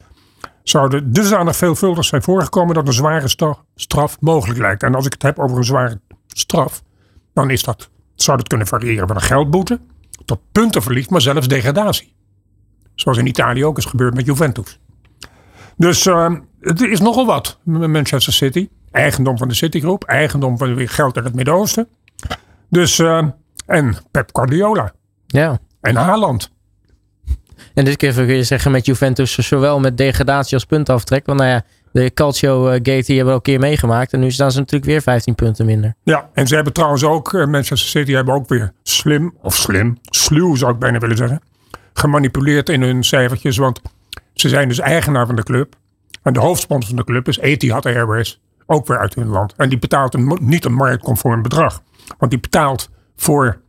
zouden 0.62 1.12
dusdanig 1.12 1.56
veelvuldig 1.56 2.04
zijn 2.04 2.22
voorgekomen 2.22 2.74
dat 2.74 2.86
een 2.86 2.92
zware 2.92 3.56
straf 3.74 4.20
mogelijk 4.20 4.58
lijkt. 4.58 4.82
En 4.82 4.94
als 4.94 5.06
ik 5.06 5.12
het 5.12 5.22
heb 5.22 5.38
over 5.38 5.56
een 5.56 5.64
zware 5.64 6.00
straf, 6.26 6.82
dan 7.34 7.50
is 7.50 7.62
dat, 7.62 7.90
zou 8.14 8.36
dat 8.36 8.48
kunnen 8.48 8.66
variëren 8.66 9.06
van 9.06 9.16
een 9.16 9.22
geldboete 9.22 9.80
tot 10.24 10.40
puntenverlies, 10.52 11.08
maar 11.08 11.20
zelfs 11.20 11.48
degradatie. 11.48 12.14
Zoals 12.94 13.18
in 13.18 13.26
Italië 13.26 13.64
ook 13.64 13.78
is 13.78 13.84
gebeurd 13.84 14.14
met 14.14 14.26
Juventus. 14.26 14.78
Dus 15.76 16.06
ehm, 16.06 16.38
het 16.60 16.80
is 16.80 17.00
nogal 17.00 17.26
wat 17.26 17.58
met 17.62 17.90
Manchester 17.90 18.32
City. 18.32 18.68
Eigendom 18.90 19.38
van 19.38 19.48
de 19.48 19.54
Citigroep, 19.54 20.04
eigendom 20.04 20.58
van 20.58 20.74
weer 20.74 20.88
geld 20.88 21.16
uit 21.16 21.24
het 21.24 21.34
Midden-Oosten. 21.34 21.88
Dus, 22.68 22.98
ehm, 22.98 23.28
en 23.66 23.96
Pep 24.10 24.28
Guardiola 24.32 24.92
ja. 25.26 25.58
en 25.80 25.96
Haaland. 25.96 26.50
En 27.74 27.84
dit 27.84 27.96
keer 27.96 28.14
kun 28.14 28.26
je 28.26 28.42
zeggen 28.42 28.70
met 28.70 28.86
Juventus 28.86 29.38
zowel 29.38 29.80
met 29.80 29.96
degradatie 29.96 30.54
als 30.54 30.64
puntaftrek. 30.64 31.26
Want 31.26 31.38
nou 31.38 31.50
ja, 31.50 31.64
de 31.92 32.12
Calcio 32.14 32.66
eh, 32.66 32.72
Gate 32.72 32.82
die 32.82 33.16
hebben 33.16 33.24
we 33.24 33.30
al 33.30 33.34
een 33.34 33.42
keer 33.42 33.58
meegemaakt. 33.58 34.12
En 34.12 34.20
nu 34.20 34.30
staan 34.30 34.52
ze 34.52 34.58
natuurlijk 34.58 34.90
weer 34.90 35.02
15 35.02 35.34
punten 35.34 35.66
minder. 35.66 35.94
Ja, 36.02 36.30
en 36.32 36.46
ze 36.46 36.54
hebben 36.54 36.72
trouwens 36.72 37.04
ook, 37.04 37.34
eh, 37.34 37.46
Manchester 37.46 37.88
City 37.88 38.12
hebben 38.12 38.34
ook 38.34 38.48
weer 38.48 38.72
slim, 38.82 39.34
of 39.42 39.54
slim, 39.54 39.98
sluw 40.02 40.54
zou 40.54 40.72
ik 40.72 40.78
bijna 40.78 40.98
willen 40.98 41.16
zeggen, 41.16 41.40
gemanipuleerd 41.92 42.68
in 42.68 42.82
hun 42.82 43.04
cijfertjes. 43.04 43.56
Want 43.56 43.80
ze 44.34 44.48
zijn 44.48 44.68
dus 44.68 44.78
eigenaar 44.78 45.26
van 45.26 45.36
de 45.36 45.42
club. 45.42 45.74
En 46.22 46.32
de 46.32 46.40
hoofdsponsor 46.40 46.88
van 46.88 46.96
de 46.96 47.04
club 47.04 47.28
is 47.28 47.38
Etihad 47.38 47.86
Airways, 47.86 48.40
ook 48.66 48.86
weer 48.86 48.98
uit 48.98 49.14
hun 49.14 49.28
land. 49.28 49.54
En 49.56 49.68
die 49.68 49.78
betaalt 49.78 50.14
een, 50.14 50.38
niet 50.40 50.64
een 50.64 50.74
marktconform 50.74 51.42
bedrag. 51.42 51.82
Want 52.18 52.30
die 52.30 52.40
betaalt 52.40 52.90
voor 53.16 53.60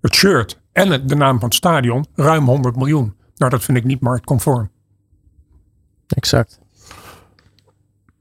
het 0.00 0.14
shirt 0.14 0.60
en 0.72 0.90
het- 0.90 1.08
de 1.08 1.14
naam 1.16 1.38
van 1.38 1.48
het 1.48 1.56
stadion 1.56 2.06
ruim 2.14 2.44
100 2.46 2.76
miljoen. 2.76 3.14
Nou, 3.36 3.50
dat 3.50 3.64
vind 3.64 3.78
ik 3.78 3.84
niet 3.84 4.00
marktconform. 4.00 4.70
Exact. 6.08 6.58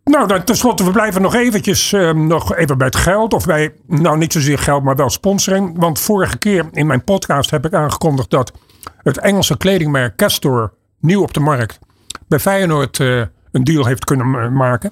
Nou, 0.04 0.28
dan 0.28 0.44
tenslotte, 0.44 0.84
we 0.84 0.92
blijven 0.92 1.22
nog 1.22 1.34
eventjes 1.36 1.94
eh, 1.94 2.12
nog 2.14 2.56
even 2.56 2.78
bij 2.78 2.88
het 2.88 2.96
geld. 2.96 3.34
Of 3.34 3.46
bij, 3.46 3.74
nou 3.88 4.18
niet 4.18 4.34
zozeer 4.34 4.58
geld, 4.60 4.84
maar 4.84 4.96
wel 4.96 5.10
sponsoring. 5.10 5.80
Want 5.80 6.00
vorige 6.00 6.38
keer 6.38 6.66
in 6.72 6.88
mijn 6.88 7.04
podcast 7.04 7.50
heb 7.50 7.66
ik 7.66 7.74
aangekondigd 7.74 8.30
dat 8.30 8.52
het 8.98 9.18
Engelse 9.18 9.58
kledingmerk 9.58 10.16
Castor 10.16 10.74
nieuw 11.00 11.22
op 11.22 11.34
de 11.34 11.40
markt 11.40 11.80
bij 12.28 12.40
Feyenoord 12.40 13.00
eh, 13.00 13.22
een 13.52 13.64
deal 13.64 13.86
heeft 13.86 14.06
kunnen 14.06 14.30
ma- 14.30 14.50
maken. 14.50 14.92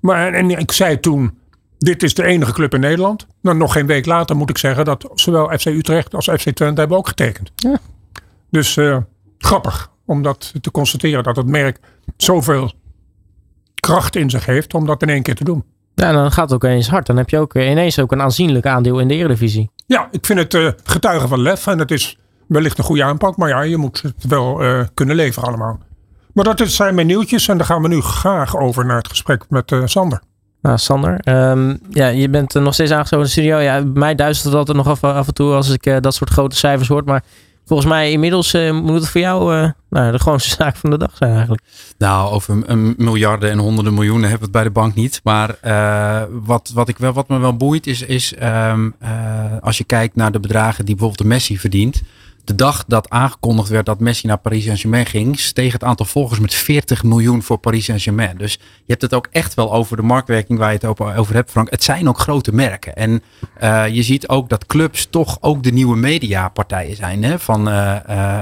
Maar 0.00 0.32
en 0.32 0.50
ik 0.50 0.72
zei 0.72 1.00
toen, 1.00 1.38
dit 1.78 2.02
is 2.02 2.14
de 2.14 2.24
enige 2.24 2.52
club 2.52 2.74
in 2.74 2.80
Nederland. 2.80 3.26
Nou, 3.42 3.56
nog 3.56 3.72
geen 3.72 3.86
week 3.86 4.06
later 4.06 4.36
moet 4.36 4.50
ik 4.50 4.58
zeggen 4.58 4.84
dat 4.84 5.10
zowel 5.14 5.58
FC 5.58 5.64
Utrecht 5.66 6.14
als 6.14 6.24
FC 6.28 6.50
Twente 6.50 6.80
hebben 6.80 6.98
ook 6.98 7.08
getekend. 7.08 7.52
Ja. 7.54 7.78
Dus 8.50 8.76
eh, 8.76 8.96
grappig 9.38 9.90
om 10.04 10.22
dat 10.22 10.52
te 10.60 10.70
constateren 10.70 11.22
dat 11.24 11.36
het 11.36 11.46
merk 11.46 11.78
zoveel 12.16 12.72
kracht 13.80 14.16
in 14.16 14.30
zich 14.30 14.46
heeft 14.46 14.74
om 14.74 14.86
dat 14.86 15.02
in 15.02 15.08
één 15.08 15.22
keer 15.22 15.34
te 15.34 15.44
doen. 15.44 15.64
Ja, 15.94 16.12
dan 16.12 16.32
gaat 16.32 16.44
het 16.44 16.52
ook 16.52 16.64
ineens 16.64 16.88
hard. 16.88 17.06
Dan 17.06 17.16
heb 17.16 17.30
je 17.30 17.38
ook 17.38 17.54
eh, 17.54 17.70
ineens 17.70 17.98
ook 17.98 18.12
een 18.12 18.22
aanzienlijk 18.22 18.66
aandeel 18.66 18.98
in 19.00 19.08
de 19.08 19.14
Eredivisie. 19.14 19.70
Ja, 19.86 20.08
ik 20.10 20.26
vind 20.26 20.38
het 20.38 20.54
eh, 20.54 20.68
getuigen 20.84 21.28
van 21.28 21.40
lef 21.40 21.66
en 21.66 21.78
het 21.78 21.90
is 21.90 22.18
wellicht 22.46 22.78
een 22.78 22.84
goede 22.84 23.04
aanpak, 23.04 23.36
maar 23.36 23.48
ja, 23.48 23.60
je 23.60 23.76
moet 23.76 24.02
het 24.02 24.24
wel 24.28 24.62
eh, 24.62 24.80
kunnen 24.94 25.16
leveren 25.16 25.48
allemaal. 25.48 25.78
Maar 26.32 26.44
dat 26.44 26.68
zijn 26.68 26.94
mijn 26.94 27.06
nieuwtjes 27.06 27.48
en 27.48 27.56
dan 27.56 27.66
gaan 27.66 27.82
we 27.82 27.88
nu 27.88 28.00
graag 28.00 28.56
over 28.56 28.86
naar 28.86 28.96
het 28.96 29.08
gesprek 29.08 29.44
met 29.48 29.72
eh, 29.72 29.82
Sander. 29.84 30.22
Nou, 30.62 30.78
Sander, 30.78 31.18
ehm, 31.20 31.76
ja, 31.90 32.06
je 32.06 32.28
bent 32.28 32.54
eh, 32.54 32.62
nog 32.62 32.74
steeds 32.74 32.90
aangesloten 32.90 33.28
in 33.28 33.34
de 33.34 33.40
studio. 33.40 33.58
Ja, 33.58 33.84
mij 33.94 34.14
duizelt 34.14 34.44
het 34.44 34.54
altijd 34.54 34.76
nog 34.76 34.88
af, 34.88 35.04
af 35.04 35.26
en 35.26 35.34
toe 35.34 35.52
als 35.52 35.70
ik 35.70 36.02
dat 36.02 36.14
soort 36.14 36.30
grote 36.30 36.56
cijfers 36.56 36.88
hoor. 36.88 37.02
Maar 37.04 37.22
volgens 37.66 37.88
mij 37.88 38.10
inmiddels 38.10 38.54
eh, 38.54 38.80
moet 38.80 39.00
het 39.00 39.08
voor 39.08 39.20
jou, 39.20 39.54
eh, 39.54 39.70
nou 39.90 40.12
de 40.12 40.18
gewoonste 40.18 40.50
zaak 40.62 40.76
van 40.76 40.90
de 40.90 40.98
dag 40.98 41.16
zijn 41.16 41.32
eigenlijk. 41.32 41.62
Nou, 41.98 42.32
over 42.32 42.62
een 42.66 42.94
miljarden 42.96 43.50
en 43.50 43.58
honderden 43.58 43.94
miljoenen 43.94 44.28
hebben 44.28 44.38
we 44.38 44.44
het 44.44 44.52
bij 44.52 44.62
de 44.62 44.80
bank 44.80 44.94
niet. 44.94 45.20
Maar 45.24 45.58
uh, 45.64 46.22
wat, 46.44 46.70
wat, 46.74 46.88
ik 46.88 46.98
wel, 46.98 47.12
wat 47.12 47.28
me 47.28 47.38
wel 47.38 47.56
boeit 47.56 47.86
is, 47.86 48.02
is 48.02 48.34
um, 48.42 48.94
uh, 49.02 49.08
als 49.60 49.78
je 49.78 49.84
kijkt 49.84 50.16
naar 50.16 50.32
de 50.32 50.40
bedragen 50.40 50.84
die 50.84 50.94
bijvoorbeeld 50.94 51.28
de 51.28 51.34
Messi 51.34 51.58
verdient 51.58 52.02
de 52.46 52.54
dag 52.54 52.84
dat 52.86 53.10
aangekondigd 53.10 53.68
werd 53.68 53.86
dat 53.86 54.00
Messi 54.00 54.26
naar 54.26 54.38
Paris 54.38 54.64
Saint-Germain 54.64 55.06
ging, 55.06 55.38
steeg 55.38 55.72
het 55.72 55.84
aantal 55.84 56.06
volgers 56.06 56.40
met 56.40 56.54
40 56.54 57.02
miljoen 57.02 57.42
voor 57.42 57.58
Paris 57.58 57.84
Saint-Germain. 57.84 58.36
Dus 58.36 58.52
je 58.52 58.58
hebt 58.86 59.02
het 59.02 59.14
ook 59.14 59.28
echt 59.30 59.54
wel 59.54 59.72
over 59.72 59.96
de 59.96 60.02
marktwerking 60.02 60.58
waar 60.58 60.72
je 60.72 60.78
het 60.80 61.00
over 61.16 61.34
hebt, 61.34 61.50
Frank. 61.50 61.70
Het 61.70 61.84
zijn 61.84 62.08
ook 62.08 62.18
grote 62.18 62.54
merken. 62.54 62.96
En 62.96 63.22
uh, 63.62 63.88
je 63.88 64.02
ziet 64.02 64.28
ook 64.28 64.48
dat 64.48 64.66
clubs 64.66 65.06
toch 65.10 65.38
ook 65.40 65.62
de 65.62 65.72
nieuwe 65.72 65.96
mediapartijen 65.96 66.96
zijn 66.96 67.22
hè, 67.22 67.38
van, 67.38 67.68
uh, 67.68 67.96
uh, 68.10 68.40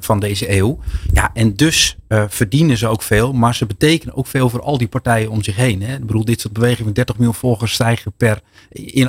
van 0.00 0.20
deze 0.20 0.56
eeuw. 0.56 0.78
Ja, 1.12 1.30
en 1.34 1.54
dus 1.54 1.96
verdienen 2.28 2.76
ze 2.76 2.86
ook 2.86 3.02
veel, 3.02 3.32
maar 3.32 3.54
ze 3.54 3.66
betekenen 3.66 4.16
ook 4.16 4.26
veel 4.26 4.48
voor 4.48 4.62
al 4.62 4.78
die 4.78 4.88
partijen 4.88 5.30
om 5.30 5.42
zich 5.42 5.56
heen. 5.56 5.82
Hè. 5.82 5.94
Ik 5.94 6.06
bedoel, 6.06 6.24
dit 6.24 6.40
soort 6.40 6.52
bewegingen 6.52 6.84
van 6.84 6.92
30 6.92 7.16
miljoen 7.16 7.34
volgers 7.34 7.72
stijgen 7.72 8.12
per, 8.16 8.40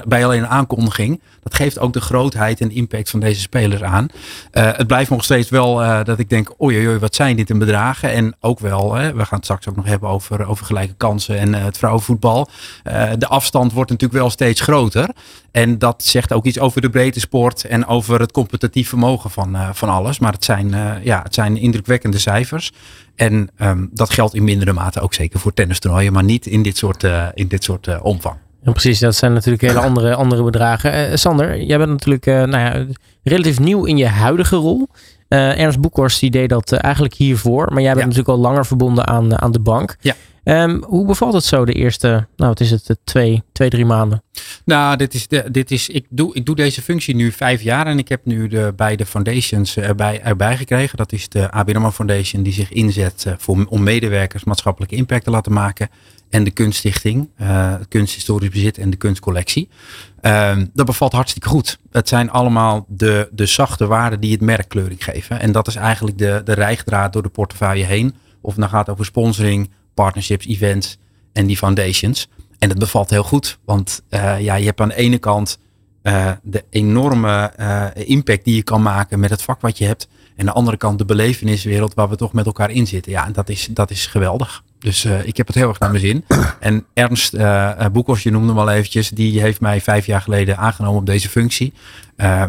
bij 0.07 0.25
alleen 0.25 0.39
een 0.39 0.47
aankondiging. 0.47 1.21
Dat 1.41 1.53
geeft 1.55 1.79
ook 1.79 1.93
de 1.93 2.01
grootheid 2.01 2.61
en 2.61 2.71
impact 2.71 3.09
van 3.09 3.19
deze 3.19 3.41
spelers 3.41 3.81
aan. 3.81 4.07
Uh, 4.51 4.69
het 4.75 4.87
blijft 4.87 5.09
nog 5.09 5.23
steeds 5.23 5.49
wel 5.49 5.83
uh, 5.83 6.03
dat 6.03 6.19
ik 6.19 6.29
denk, 6.29 6.53
oei, 6.61 6.87
oei, 6.87 6.97
wat 6.97 7.15
zijn 7.15 7.35
dit 7.35 7.49
in 7.49 7.57
bedragen? 7.57 8.11
En 8.11 8.35
ook 8.39 8.59
wel, 8.59 8.93
hè, 8.93 9.13
we 9.13 9.25
gaan 9.25 9.37
het 9.37 9.43
straks 9.43 9.69
ook 9.69 9.75
nog 9.75 9.85
hebben 9.85 10.09
over, 10.09 10.45
over 10.45 10.65
gelijke 10.65 10.93
kansen 10.93 11.39
en 11.39 11.49
uh, 11.49 11.63
het 11.63 11.77
vrouwenvoetbal. 11.77 12.49
de 13.17 13.27
afstand 13.27 13.73
wordt 13.73 13.89
natuurlijk 13.89 14.19
wel 14.19 14.29
steeds 14.29 14.61
groter. 14.61 15.09
En 15.51 15.77
dat 15.77 16.03
zegt 16.03 16.33
ook 16.33 16.45
iets 16.45 16.59
over 16.59 16.81
de 16.81 16.89
breedte 16.89 17.19
sport 17.19 17.63
en 17.63 17.85
over 17.85 18.19
het 18.19 18.31
competitief 18.31 18.89
vermogen 18.89 19.29
van, 19.29 19.57
van 19.73 19.89
alles. 19.89 20.19
Maar 20.19 20.31
het 20.31 20.45
zijn, 20.45 20.75
ja, 21.03 21.21
het 21.23 21.33
zijn 21.33 21.57
indrukwekkende 21.57 22.19
cijfers. 22.19 22.71
En 23.15 23.49
um, 23.61 23.89
dat 23.93 24.09
geldt 24.09 24.33
in 24.33 24.43
mindere 24.43 24.73
mate 24.73 24.99
ook 24.99 25.13
zeker 25.13 25.39
voor 25.39 25.53
tennistoernooien, 25.53 26.13
maar 26.13 26.23
niet 26.23 26.45
in 26.45 26.63
dit 26.63 26.77
soort, 26.77 27.03
in 27.33 27.47
dit 27.47 27.63
soort 27.63 28.01
omvang. 28.01 28.35
Ja, 28.63 28.71
precies, 28.71 28.99
dat 28.99 29.15
zijn 29.15 29.33
natuurlijk 29.33 29.63
hele 29.63 29.79
andere, 29.89 30.15
andere 30.15 30.43
bedragen. 30.43 31.09
Uh, 31.09 31.15
Sander, 31.15 31.61
jij 31.61 31.77
bent 31.77 31.89
natuurlijk 31.89 32.25
uh, 32.25 32.35
nou 32.35 32.49
ja, 32.51 32.85
relatief 33.23 33.59
nieuw 33.59 33.85
in 33.85 33.97
je 33.97 34.07
huidige 34.07 34.55
rol. 34.55 34.87
Uh, 35.29 35.59
Ernst 35.59 35.79
Boekhorst 35.79 36.19
die 36.19 36.31
deed 36.31 36.49
dat 36.49 36.71
eigenlijk 36.71 37.13
hiervoor. 37.13 37.73
Maar 37.73 37.81
jij 37.81 37.93
bent 37.93 37.99
ja. 37.99 38.05
natuurlijk 38.05 38.37
al 38.37 38.43
langer 38.43 38.65
verbonden 38.65 39.07
aan, 39.07 39.41
aan 39.41 39.51
de 39.51 39.59
bank. 39.59 39.95
Ja. 39.99 40.15
Um, 40.43 40.83
hoe 40.83 41.05
bevalt 41.05 41.33
het 41.33 41.43
zo 41.43 41.65
de 41.65 41.73
eerste, 41.73 42.07
nou 42.07 42.49
wat 42.49 42.59
is 42.59 42.71
het, 42.71 42.97
twee, 43.03 43.43
twee 43.51 43.69
drie 43.69 43.85
maanden? 43.85 44.23
Nou, 44.65 44.97
dit 44.97 45.13
is, 45.13 45.27
de, 45.27 45.51
dit 45.51 45.71
is, 45.71 45.89
ik, 45.89 46.05
doe, 46.09 46.35
ik 46.35 46.45
doe 46.45 46.55
deze 46.55 46.81
functie 46.81 47.15
nu 47.15 47.31
vijf 47.31 47.61
jaar 47.61 47.87
en 47.87 47.97
ik 47.97 48.09
heb 48.09 48.25
nu 48.25 48.47
de 48.47 48.73
beide 48.75 49.05
foundations 49.05 49.77
erbij, 49.77 50.21
erbij 50.21 50.57
gekregen. 50.57 50.97
Dat 50.97 51.11
is 51.11 51.29
de 51.29 51.51
AMRO 51.51 51.91
Foundation 51.91 52.43
die 52.43 52.53
zich 52.53 52.71
inzet 52.71 53.25
voor, 53.37 53.65
om 53.69 53.83
medewerkers 53.83 54.43
maatschappelijke 54.43 54.95
impact 54.95 55.23
te 55.23 55.29
laten 55.29 55.53
maken 55.53 55.89
en 56.29 56.43
de 56.43 56.51
Kunststichting, 56.51 57.29
Kunsthistorisch 57.87 58.49
Bezit 58.49 58.77
en 58.77 58.89
de 58.89 58.97
Kunstcollectie. 58.97 59.69
Uh, 60.21 60.57
dat 60.73 60.85
bevalt 60.85 61.13
hartstikke 61.13 61.47
goed. 61.49 61.79
Het 61.91 62.07
zijn 62.07 62.29
allemaal 62.29 62.85
de, 62.87 63.29
de 63.31 63.45
zachte 63.45 63.87
waarden 63.87 64.19
die 64.19 64.31
het 64.31 64.41
merk 64.41 64.69
kleuring 64.69 65.03
geven. 65.03 65.39
En 65.39 65.51
dat 65.51 65.67
is 65.67 65.75
eigenlijk 65.75 66.17
de, 66.17 66.41
de 66.45 66.53
rijgdraad 66.53 67.13
door 67.13 67.23
de 67.23 67.29
portefeuille 67.29 67.83
heen. 67.83 68.15
Of 68.41 68.51
het 68.51 68.59
nou 68.59 68.71
gaat 68.71 68.89
over 68.89 69.05
sponsoring, 69.05 69.69
partnerships, 69.93 70.45
events 70.45 70.97
en 71.33 71.45
die 71.45 71.57
foundations. 71.57 72.27
En 72.59 72.69
dat 72.69 72.77
bevalt 72.77 73.09
heel 73.09 73.23
goed. 73.23 73.59
Want 73.65 74.03
uh, 74.09 74.39
ja, 74.39 74.55
je 74.55 74.65
hebt 74.65 74.81
aan 74.81 74.87
de 74.87 74.95
ene 74.95 75.17
kant 75.17 75.59
uh, 76.03 76.31
de 76.43 76.63
enorme 76.69 77.53
impact 77.93 78.45
die 78.45 78.55
je 78.55 78.63
kan 78.63 78.81
maken 78.81 79.19
met 79.19 79.29
het 79.29 79.41
vak 79.41 79.61
wat 79.61 79.77
je 79.77 79.85
hebt. 79.85 80.07
En 80.35 80.39
aan 80.39 80.45
de 80.45 80.51
andere 80.51 80.77
kant 80.77 80.97
de 80.97 81.05
beleveniswereld 81.05 81.93
waar 81.93 82.09
we 82.09 82.15
toch 82.15 82.33
met 82.33 82.45
elkaar 82.45 82.71
in 82.71 82.87
zitten. 82.87 83.11
Ja, 83.11 83.25
en 83.25 83.33
dat 83.33 83.49
is, 83.49 83.67
dat 83.71 83.91
is 83.91 84.05
geweldig. 84.05 84.63
Dus 84.79 85.05
ik 85.05 85.37
heb 85.37 85.47
het 85.47 85.55
heel 85.55 85.69
erg 85.69 85.79
naar 85.79 85.89
mijn 85.91 86.01
zin. 86.01 86.25
En 86.59 86.85
Ernst 86.93 87.37
Boekos, 87.91 88.23
je 88.23 88.31
noemde 88.31 88.47
hem 88.47 88.59
al 88.59 88.69
eventjes, 88.69 89.09
die 89.09 89.41
heeft 89.41 89.61
mij 89.61 89.81
vijf 89.81 90.05
jaar 90.05 90.21
geleden 90.21 90.57
aangenomen 90.57 90.99
op 90.99 91.05
deze 91.05 91.29
functie. 91.29 91.73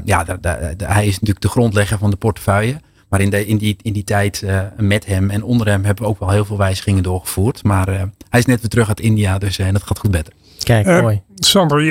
Ja, 0.04 0.38
hij 0.76 1.06
is 1.06 1.12
natuurlijk 1.12 1.40
de 1.40 1.48
grondlegger 1.48 1.98
van 1.98 2.10
de 2.10 2.16
portefeuille. 2.16 2.80
Maar 3.14 3.22
in, 3.22 3.30
de, 3.30 3.46
in, 3.46 3.56
die, 3.56 3.76
in 3.82 3.92
die 3.92 4.04
tijd 4.04 4.44
met 4.76 5.06
hem 5.06 5.30
en 5.30 5.42
onder 5.42 5.66
hem 5.66 5.84
hebben 5.84 6.04
we 6.04 6.10
ook 6.10 6.18
wel 6.18 6.30
heel 6.30 6.44
veel 6.44 6.58
wijzigingen 6.58 7.02
doorgevoerd. 7.02 7.62
Maar 7.62 7.86
hij 8.28 8.40
is 8.40 8.44
net 8.44 8.60
weer 8.60 8.70
terug 8.70 8.88
uit 8.88 9.00
India, 9.00 9.38
dus 9.38 9.58
en 9.58 9.72
dat 9.72 9.82
gaat 9.82 9.98
goed 9.98 10.10
met 10.10 10.26
hem. 10.26 10.36
Kijk, 10.62 11.02
mooi. 11.02 11.22
Sander, 11.34 11.84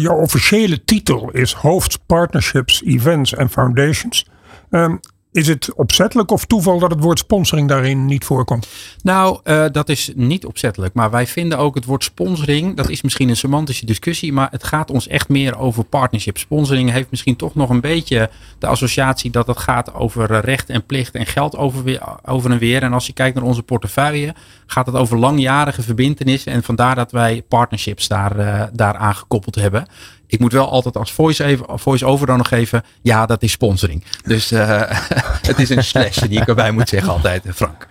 jouw 0.00 0.16
officiële 0.16 0.84
titel 0.84 1.30
is 1.30 1.52
hoofd 1.52 1.98
Partnerships, 2.06 2.82
Events 2.84 3.34
en 3.34 3.48
Foundations. 3.48 4.26
Um, 4.70 5.00
is 5.36 5.48
het 5.48 5.74
opzettelijk 5.74 6.30
of 6.30 6.44
toeval 6.44 6.78
dat 6.78 6.90
het 6.90 7.00
woord 7.00 7.18
sponsoring 7.18 7.68
daarin 7.68 8.06
niet 8.06 8.24
voorkomt? 8.24 8.68
Nou, 9.02 9.40
uh, 9.44 9.64
dat 9.72 9.88
is 9.88 10.10
niet 10.14 10.46
opzettelijk. 10.46 10.94
Maar 10.94 11.10
wij 11.10 11.26
vinden 11.26 11.58
ook 11.58 11.74
het 11.74 11.84
woord 11.84 12.04
sponsoring, 12.04 12.76
dat 12.76 12.88
is 12.88 13.02
misschien 13.02 13.28
een 13.28 13.36
semantische 13.36 13.86
discussie, 13.86 14.32
maar 14.32 14.48
het 14.50 14.64
gaat 14.64 14.90
ons 14.90 15.08
echt 15.08 15.28
meer 15.28 15.58
over 15.58 15.84
partnership. 15.84 16.38
Sponsoring 16.38 16.90
heeft 16.90 17.10
misschien 17.10 17.36
toch 17.36 17.54
nog 17.54 17.70
een 17.70 17.80
beetje 17.80 18.30
de 18.58 18.66
associatie 18.66 19.30
dat 19.30 19.46
het 19.46 19.58
gaat 19.58 19.94
over 19.94 20.40
recht 20.40 20.70
en 20.70 20.86
plicht 20.86 21.14
en 21.14 21.26
geld 21.26 21.56
over, 21.56 22.00
over 22.24 22.50
en 22.50 22.58
weer. 22.58 22.82
En 22.82 22.92
als 22.92 23.06
je 23.06 23.12
kijkt 23.12 23.34
naar 23.34 23.44
onze 23.44 23.62
portefeuille, 23.62 24.34
gaat 24.66 24.86
het 24.86 24.94
over 24.94 25.18
langjarige 25.18 25.82
verbindenissen. 25.82 26.52
En 26.52 26.62
vandaar 26.62 26.94
dat 26.94 27.12
wij 27.12 27.42
partnerships 27.48 28.08
daar, 28.08 28.38
uh, 28.38 28.62
daar 28.72 28.96
aan 28.96 29.14
gekoppeld 29.14 29.54
hebben. 29.54 29.86
Ik 30.26 30.40
moet 30.40 30.52
wel 30.52 30.70
altijd 30.70 30.96
als 30.96 31.12
voice-over 31.12 31.78
voice 31.78 32.26
dan 32.26 32.36
nog 32.36 32.48
geven. 32.48 32.82
Ja, 33.02 33.26
dat 33.26 33.42
is 33.42 33.52
sponsoring. 33.52 34.04
Dus 34.24 34.52
uh, 34.52 34.82
het 35.48 35.58
is 35.58 35.70
een 35.70 35.84
slash 35.84 36.18
die 36.18 36.40
ik 36.40 36.48
erbij 36.48 36.70
moet 36.70 36.88
zeggen 36.88 37.12
altijd, 37.12 37.42
Frank. 37.54 37.86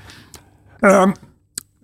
Um, 0.80 1.13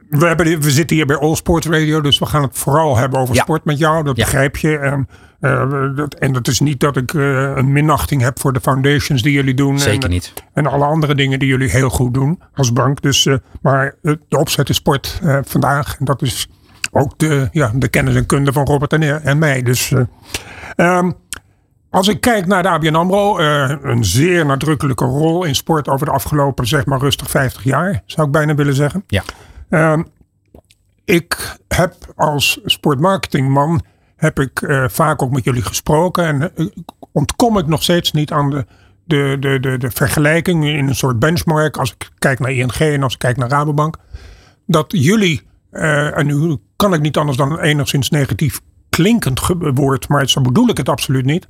we, 0.10 0.26
hebben, 0.26 0.62
we 0.62 0.72
zitten 0.72 0.96
hier 0.96 1.06
bij 1.06 1.18
All 1.18 1.36
Sports 1.36 1.68
Radio, 1.68 2.02
dus 2.02 2.20
we 2.20 2.26
gaan 2.26 2.42
het 2.42 2.58
vooral 2.58 2.98
hebben 2.98 3.20
over 3.20 3.36
ja. 3.36 3.42
sport 3.42 3.66
met 3.66 3.78
jou. 3.78 4.04
Dat 4.04 4.18
ja. 4.18 4.24
begrijp 4.24 4.58
je. 4.58 4.78
En, 4.78 5.08
uh, 5.42 5.96
dat, 5.96 6.14
en 6.14 6.34
dat 6.34 6.48
is 6.48 6.60
niet 6.60 6.80
dat 6.80 6.98
ik 6.98 7.14
uh, 7.14 7.56
een 7.56 7.72
minachting 7.72 8.22
heb 8.22 8.40
voor 8.40 8.54
de 8.54 8.60
foundations 8.60 9.22
die 9.22 9.34
jullie 9.34 9.54
doen. 9.54 9.80
Zeker 9.80 10.04
en, 10.04 10.10
niet. 10.10 10.34
En 10.54 10.68
alle 10.68 10.86
andere 10.86 11.16
dingen 11.16 11.40
die 11.40 11.48
jullie 11.48 11.70
heel 11.70 11.90
goed 11.90 12.14
doen 12.14 12.42
als 12.54 12.74
bank. 12.74 13.02
Dus, 13.02 13.28
maar 13.62 13.96
de 14.02 14.38
opzet 14.38 14.70
is 14.70 14.76
sport 14.76 15.22
vandaag. 15.44 15.96
En 16.00 16.06
dat 16.06 16.22
is 16.22 16.48
ook 16.91 17.19
de, 17.19 17.49
ja, 17.51 17.71
de 17.75 17.88
kennis 17.88 18.15
en 18.15 18.25
kunde 18.25 18.51
van 18.51 18.65
Robert 18.65 18.93
en, 18.93 19.23
en 19.23 19.38
mij. 19.38 19.62
Dus 19.62 19.93
um, 20.75 21.13
als 21.89 22.08
ik 22.08 22.21
kijk 22.21 22.45
naar 22.45 22.63
de 22.63 22.69
ABN 22.69 22.95
AMRO, 22.95 23.39
uh, 23.39 23.75
een 23.82 24.06
zeer 24.06 24.45
nadrukkelijke 24.45 25.06
rol 25.06 25.43
in 25.43 25.56
sport 25.56 25.88
over 25.88 26.06
de 26.06 26.12
afgelopen, 26.12 26.67
zeg 26.67 26.86
maar 26.86 26.99
rustig 26.99 27.30
50 27.30 27.63
jaar, 27.63 28.04
zou 28.06 28.27
ik 28.27 28.34
bijna 28.34 28.56
willen 28.56 28.75
zeggen. 28.75 29.04
Ja. 29.08 29.23
Um, 29.69 30.08
ik 31.06 31.58
heb 31.67 31.95
als 32.15 32.60
sportmarketingman, 32.65 33.82
heb 34.15 34.39
ik 34.39 34.62
uh, 34.62 34.86
vaak 34.88 35.21
ook 35.21 35.32
met 35.32 35.43
jullie 35.43 35.62
gesproken 35.62 36.25
en 36.25 36.51
uh, 36.56 36.67
ontkom 37.12 37.58
ik 37.58 37.67
nog 37.67 37.84
steeds 37.84 38.12
niet 38.12 38.32
aan 38.32 38.49
de, 38.49 38.65
de, 39.04 39.38
de, 39.39 39.60
de, 39.60 39.77
de 39.77 39.91
vergelijking 39.91 40.65
in 40.65 40.88
een 40.88 40.95
soort 40.95 41.19
benchmark, 41.19 41.77
als 41.77 41.91
ik 41.91 42.10
kijk 42.19 42.39
naar 42.39 42.51
ING 42.51 42.73
en 42.73 43.04
als 43.04 43.13
ik 43.13 43.19
kijk 43.19 43.38
naar 43.38 43.49
Rabobank, 43.49 43.97
dat 44.67 44.86
jullie, 44.88 45.41
en 45.71 46.25
nu 46.25 46.57
kan 46.75 46.93
ik 46.93 47.01
niet 47.01 47.17
anders 47.17 47.38
dan 47.38 47.60
enigszins 47.60 48.10
negatief 48.10 48.62
klinkend 48.89 49.41
woord, 49.73 50.07
maar 50.07 50.29
zo 50.29 50.41
bedoel 50.41 50.69
ik 50.69 50.77
het 50.77 50.89
absoluut 50.89 51.25
niet. 51.25 51.47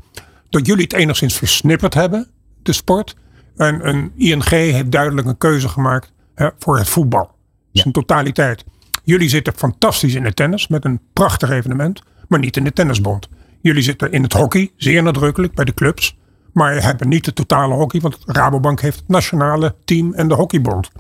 Dat 0.50 0.66
jullie 0.66 0.84
het 0.84 0.94
enigszins 0.94 1.38
versnipperd 1.38 1.94
hebben, 1.94 2.28
de 2.64 2.74
sport. 2.74 3.16
En 3.56 3.88
een 3.88 4.12
ING 4.16 4.50
heeft 4.50 4.92
duidelijk 4.92 5.28
een 5.28 5.38
keuze 5.38 5.70
gemaakt 5.70 6.12
hè, 6.36 6.50
voor 6.60 6.78
het 6.78 6.90
voetbal. 6.90 7.36
Ja. 7.72 7.82
Zijn 7.82 7.94
totaliteit. 7.94 8.64
Jullie 9.04 9.30
zitten 9.30 9.54
fantastisch 9.56 10.16
in 10.16 10.26
het 10.26 10.36
tennis 10.36 10.68
met 10.68 10.86
een 10.86 11.02
prachtig 11.14 11.50
evenement, 11.50 12.02
maar 12.28 12.40
niet 12.40 12.58
in 12.58 12.64
de 12.64 12.74
tennisbond. 12.74 13.30
Jullie 13.62 13.84
zitten 13.84 14.12
in 14.12 14.24
het 14.24 14.34
hockey, 14.34 14.72
zeer 14.76 15.04
nadrukkelijk 15.04 15.54
bij 15.54 15.66
de 15.66 15.74
clubs. 15.74 16.20
Maar 16.54 16.84
hebben 16.84 17.08
niet 17.08 17.26
de 17.26 17.34
totale 17.34 17.74
hockey, 17.74 18.00
want 18.00 18.18
Rabobank 18.26 18.82
heeft 18.82 19.00
het 19.00 19.08
nationale 19.08 19.76
team 19.86 20.14
en 20.14 20.28
de 20.28 20.34
hockeybond. 20.34 20.92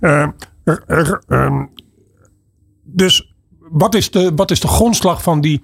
Uh, 0.00 0.28
er, 0.64 0.82
er, 0.86 1.22
um, 1.28 1.70
dus 2.94 3.34
wat 3.58 3.94
is, 3.94 4.10
de, 4.10 4.32
wat 4.34 4.50
is 4.50 4.60
de 4.60 4.68
grondslag 4.68 5.22
van 5.22 5.40
die 5.40 5.62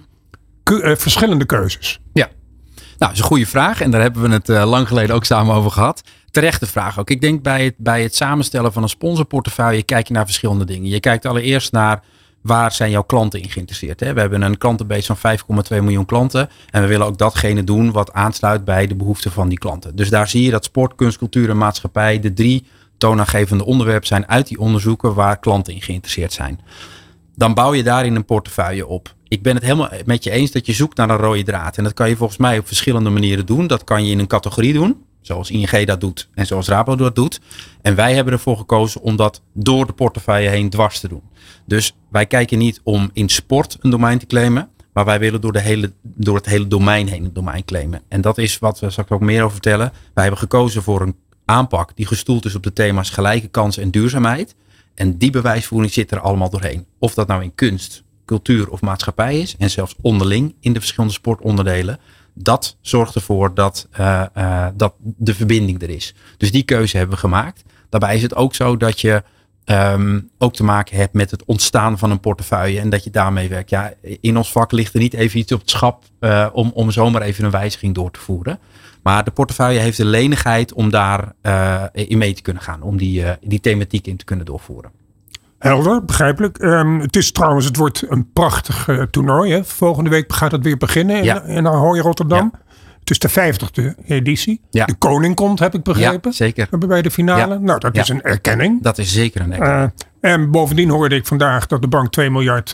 uh, 0.71 0.95
verschillende 0.95 1.45
keuzes? 1.45 1.99
Ja, 2.13 2.29
nou, 2.75 2.83
dat 2.97 3.11
is 3.11 3.19
een 3.19 3.25
goede 3.25 3.45
vraag. 3.45 3.81
En 3.81 3.91
daar 3.91 4.01
hebben 4.01 4.21
we 4.21 4.29
het 4.29 4.49
uh, 4.49 4.69
lang 4.69 4.87
geleden 4.87 5.15
ook 5.15 5.25
samen 5.25 5.55
over 5.55 5.71
gehad. 5.71 6.01
Terechte 6.31 6.65
vraag 6.65 6.99
ook. 6.99 7.09
Ik 7.09 7.21
denk 7.21 7.41
bij 7.43 7.63
het, 7.63 7.73
bij 7.77 8.03
het 8.03 8.15
samenstellen 8.15 8.73
van 8.73 8.83
een 8.83 8.89
sponsorportefeuille 8.89 9.83
kijk 9.83 10.07
je 10.07 10.13
naar 10.13 10.25
verschillende 10.25 10.65
dingen. 10.65 10.89
Je 10.89 10.99
kijkt 10.99 11.25
allereerst 11.25 11.71
naar 11.71 12.03
waar 12.41 12.71
zijn 12.71 12.91
jouw 12.91 13.03
klanten 13.03 13.41
in 13.41 13.49
geïnteresseerd. 13.49 13.99
Hè? 13.99 14.13
We 14.13 14.19
hebben 14.19 14.41
een 14.41 14.57
klantenbase 14.57 15.15
van 15.15 15.37
5,2 15.37 15.43
miljoen 15.69 16.05
klanten. 16.05 16.49
En 16.69 16.81
we 16.81 16.87
willen 16.87 17.05
ook 17.05 17.17
datgene 17.17 17.63
doen 17.63 17.91
wat 17.91 18.13
aansluit 18.13 18.65
bij 18.65 18.87
de 18.87 18.95
behoeften 18.95 19.31
van 19.31 19.49
die 19.49 19.57
klanten. 19.57 19.95
Dus 19.95 20.09
daar 20.09 20.27
zie 20.27 20.43
je 20.43 20.51
dat 20.51 20.63
sport, 20.63 20.95
kunst, 20.95 21.17
cultuur 21.17 21.49
en 21.49 21.57
maatschappij 21.57 22.19
de 22.19 22.33
drie 22.33 22.65
toonaangevende 22.97 23.65
onderwerpen 23.65 24.07
zijn 24.07 24.27
uit 24.27 24.47
die 24.47 24.59
onderzoeken 24.59 25.13
waar 25.13 25.39
klanten 25.39 25.73
in 25.73 25.81
geïnteresseerd 25.81 26.33
zijn. 26.33 26.59
Dan 27.41 27.53
bouw 27.53 27.73
je 27.73 27.83
daarin 27.83 28.15
een 28.15 28.25
portefeuille 28.25 28.87
op 28.87 29.15
ik 29.27 29.41
ben 29.41 29.55
het 29.55 29.63
helemaal 29.63 29.89
met 30.05 30.23
je 30.23 30.31
eens 30.31 30.51
dat 30.51 30.65
je 30.65 30.73
zoekt 30.73 30.97
naar 30.97 31.09
een 31.09 31.17
rode 31.17 31.43
draad. 31.43 31.77
En 31.77 31.83
dat 31.83 31.93
kan 31.93 32.09
je 32.09 32.15
volgens 32.15 32.39
mij 32.39 32.57
op 32.57 32.67
verschillende 32.67 33.09
manieren 33.09 33.45
doen. 33.45 33.67
Dat 33.67 33.83
kan 33.83 34.05
je 34.05 34.11
in 34.11 34.19
een 34.19 34.27
categorie 34.27 34.73
doen. 34.73 35.03
Zoals 35.21 35.51
ING 35.51 35.85
dat 35.85 36.01
doet 36.01 36.29
en 36.33 36.45
zoals 36.45 36.67
Rabo 36.67 36.95
dat 36.95 37.15
doet. 37.15 37.39
En 37.81 37.95
wij 37.95 38.13
hebben 38.13 38.33
ervoor 38.33 38.57
gekozen 38.57 39.01
om 39.01 39.15
dat 39.15 39.41
door 39.53 39.85
de 39.85 39.93
portefeuille 39.93 40.49
heen 40.49 40.69
dwars 40.69 40.99
te 40.99 41.07
doen. 41.07 41.21
Dus 41.65 41.95
wij 42.09 42.25
kijken 42.25 42.57
niet 42.57 42.81
om 42.83 43.09
in 43.13 43.29
sport 43.29 43.77
een 43.79 43.89
domein 43.89 44.19
te 44.19 44.25
claimen. 44.25 44.69
Maar 44.93 45.05
wij 45.05 45.19
willen 45.19 45.41
door, 45.41 45.53
de 45.53 45.61
hele, 45.61 45.93
door 46.01 46.35
het 46.35 46.45
hele 46.45 46.67
domein 46.67 47.07
heen 47.07 47.25
een 47.25 47.33
domein 47.33 47.65
claimen. 47.65 48.01
En 48.07 48.21
dat 48.21 48.37
is 48.37 48.59
wat 48.59 48.79
we 48.79 48.89
straks 48.89 49.09
ook 49.09 49.21
meer 49.21 49.41
over 49.41 49.51
vertellen. 49.51 49.91
Wij 50.13 50.23
hebben 50.23 50.41
gekozen 50.41 50.83
voor 50.83 51.01
een 51.01 51.15
aanpak 51.45 51.95
die 51.95 52.05
gestoeld 52.05 52.45
is 52.45 52.55
op 52.55 52.63
de 52.63 52.73
thema's 52.73 53.09
gelijke 53.09 53.47
kansen 53.47 53.83
en 53.83 53.91
duurzaamheid. 53.91 54.55
En 54.95 55.17
die 55.17 55.31
bewijsvoering 55.31 55.93
zit 55.93 56.11
er 56.11 56.19
allemaal 56.19 56.49
doorheen. 56.49 56.85
Of 56.99 57.13
dat 57.13 57.27
nou 57.27 57.43
in 57.43 57.55
kunst, 57.55 58.03
cultuur 58.25 58.69
of 58.69 58.81
maatschappij 58.81 59.39
is. 59.39 59.55
En 59.57 59.69
zelfs 59.69 59.95
onderling 60.01 60.55
in 60.59 60.73
de 60.73 60.79
verschillende 60.79 61.13
sportonderdelen. 61.13 61.99
Dat 62.33 62.77
zorgt 62.81 63.15
ervoor 63.15 63.53
dat, 63.53 63.87
uh, 63.99 64.23
uh, 64.37 64.67
dat 64.73 64.93
de 64.99 65.35
verbinding 65.35 65.81
er 65.81 65.89
is. 65.89 66.13
Dus 66.37 66.51
die 66.51 66.63
keuze 66.63 66.97
hebben 66.97 67.15
we 67.15 67.21
gemaakt. 67.21 67.63
Daarbij 67.89 68.15
is 68.15 68.21
het 68.21 68.35
ook 68.35 68.55
zo 68.55 68.77
dat 68.77 69.01
je 69.01 69.23
um, 69.65 70.29
ook 70.37 70.53
te 70.53 70.63
maken 70.63 70.97
hebt 70.97 71.13
met 71.13 71.31
het 71.31 71.45
ontstaan 71.45 71.97
van 71.97 72.11
een 72.11 72.19
portefeuille. 72.19 72.79
En 72.79 72.89
dat 72.89 73.03
je 73.03 73.09
daarmee 73.09 73.49
werkt. 73.49 73.69
Ja, 73.69 73.93
in 74.01 74.37
ons 74.37 74.51
vak 74.51 74.71
ligt 74.71 74.93
er 74.93 74.99
niet 74.99 75.13
even 75.13 75.39
iets 75.39 75.51
op 75.51 75.59
het 75.59 75.69
schap 75.69 76.03
uh, 76.19 76.47
om, 76.53 76.71
om 76.73 76.91
zomaar 76.91 77.21
even 77.21 77.45
een 77.45 77.51
wijziging 77.51 77.95
door 77.95 78.11
te 78.11 78.19
voeren. 78.19 78.59
Maar 79.03 79.23
de 79.23 79.31
portefeuille 79.31 79.79
heeft 79.79 79.97
de 79.97 80.05
lenigheid 80.05 80.73
om 80.73 80.89
daar 80.89 81.33
uh, 81.43 81.83
in 81.93 82.17
mee 82.17 82.33
te 82.33 82.41
kunnen 82.41 82.63
gaan. 82.63 82.81
Om 82.81 82.97
die, 82.97 83.21
uh, 83.21 83.29
die 83.41 83.59
thematiek 83.59 84.07
in 84.07 84.17
te 84.17 84.25
kunnen 84.25 84.45
doorvoeren. 84.45 84.91
Helder, 85.59 86.05
begrijpelijk. 86.05 86.61
Um, 86.61 86.99
het 86.99 87.15
is 87.15 87.31
trouwens, 87.31 87.65
het 87.65 87.75
wordt 87.75 88.05
een 88.09 88.31
prachtig 88.33 88.87
uh, 88.87 89.03
toernooi. 89.03 89.51
Hè? 89.51 89.63
Volgende 89.63 90.09
week 90.09 90.33
gaat 90.33 90.51
het 90.51 90.63
weer 90.63 90.77
beginnen 90.77 91.17
in, 91.17 91.23
Ja. 91.23 91.43
in 91.43 91.67
Ahoy 91.67 91.99
Rotterdam. 91.99 92.49
Ja. 92.53 92.59
Het 92.99 93.09
is 93.09 93.19
de 93.19 93.29
vijftigste 93.29 93.95
editie. 94.05 94.61
Ja. 94.69 94.85
De 94.85 94.95
koning 94.95 95.35
komt, 95.35 95.59
heb 95.59 95.73
ik 95.73 95.83
begrepen. 95.83 96.33
Zeker. 96.33 96.67
Bij 96.87 97.01
de 97.01 97.11
finale. 97.11 97.59
Nou, 97.59 97.79
dat 97.79 97.97
is 97.97 98.09
een 98.09 98.21
erkenning. 98.21 98.83
Dat 98.83 98.97
is 98.97 99.13
zeker 99.13 99.41
een 99.41 99.51
Uh, 99.51 99.83
en 100.21 100.51
bovendien 100.51 100.89
hoorde 100.89 101.15
ik 101.15 101.27
vandaag 101.27 101.67
dat 101.67 101.81
de 101.81 101.87
bank 101.87 102.11
2 102.11 102.29
miljard 102.29 102.71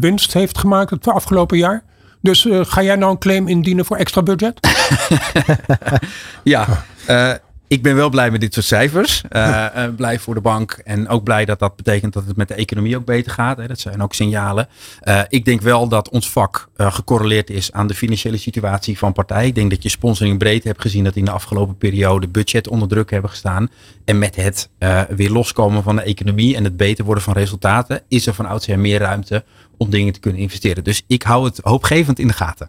winst 0.00 0.32
heeft 0.32 0.58
gemaakt 0.58 0.90
het 0.90 1.08
afgelopen 1.08 1.58
jaar. 1.58 1.82
Dus 2.26 2.44
uh, 2.44 2.60
ga 2.64 2.82
jij 2.82 2.96
nou 2.96 3.10
een 3.10 3.18
claim 3.18 3.48
indienen 3.48 3.84
voor 3.84 3.96
extra 3.96 4.22
budget? 4.22 4.60
ja, 6.42 6.66
uh, 7.10 7.32
ik 7.68 7.82
ben 7.82 7.94
wel 7.94 8.10
blij 8.10 8.30
met 8.30 8.40
dit 8.40 8.54
soort 8.54 8.66
cijfers. 8.66 9.22
Uh, 9.30 9.66
blij 9.96 10.18
voor 10.18 10.34
de 10.34 10.40
bank. 10.40 10.72
En 10.84 11.08
ook 11.08 11.24
blij 11.24 11.44
dat 11.44 11.58
dat 11.58 11.76
betekent 11.76 12.12
dat 12.12 12.26
het 12.26 12.36
met 12.36 12.48
de 12.48 12.54
economie 12.54 12.96
ook 12.96 13.04
beter 13.04 13.32
gaat. 13.32 13.56
Hè. 13.56 13.66
Dat 13.66 13.80
zijn 13.80 14.02
ook 14.02 14.14
signalen. 14.14 14.68
Uh, 15.04 15.20
ik 15.28 15.44
denk 15.44 15.60
wel 15.60 15.88
dat 15.88 16.08
ons 16.08 16.30
vak 16.30 16.68
gecorreleerd 16.76 17.50
is 17.50 17.72
aan 17.72 17.86
de 17.86 17.94
financiële 17.94 18.36
situatie 18.36 18.98
van 18.98 19.12
partijen. 19.12 19.48
Ik 19.48 19.54
denk 19.54 19.70
dat 19.70 19.82
je 19.82 19.88
sponsoring 19.88 20.38
breed 20.38 20.64
hebt 20.64 20.80
gezien 20.80 21.04
dat 21.04 21.16
in 21.16 21.24
de 21.24 21.30
afgelopen 21.30 21.76
periode 21.76 22.28
budget 22.28 22.68
onder 22.68 22.88
druk 22.88 23.10
hebben 23.10 23.30
gestaan. 23.30 23.70
En 24.04 24.18
met 24.18 24.36
het 24.36 24.68
weer 25.08 25.30
loskomen 25.30 25.82
van 25.82 25.96
de 25.96 26.02
economie 26.02 26.56
en 26.56 26.64
het 26.64 26.76
beter 26.76 27.04
worden 27.04 27.24
van 27.24 27.34
resultaten, 27.34 28.02
is 28.08 28.26
er 28.26 28.34
van 28.34 28.46
oudsher 28.46 28.78
meer 28.78 28.98
ruimte 28.98 29.44
om 29.76 29.90
dingen 29.90 30.12
te 30.12 30.20
kunnen 30.20 30.40
investeren. 30.40 30.84
Dus 30.84 31.02
ik 31.06 31.22
hou 31.22 31.44
het 31.44 31.60
hoopgevend 31.62 32.18
in 32.18 32.26
de 32.26 32.32
gaten. 32.32 32.68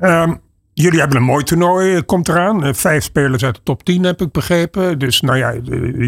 Um, 0.00 0.40
Jullie 0.74 0.98
hebben 0.98 1.16
een 1.16 1.24
mooi 1.24 1.44
toernooi, 1.44 2.02
komt 2.02 2.28
eraan. 2.28 2.74
Vijf 2.74 3.04
spelers 3.04 3.44
uit 3.44 3.54
de 3.54 3.60
top 3.62 3.84
10 3.84 4.04
heb 4.04 4.20
ik 4.20 4.32
begrepen. 4.32 4.98
Dus 4.98 5.20
nou 5.20 5.38
ja, 5.38 5.54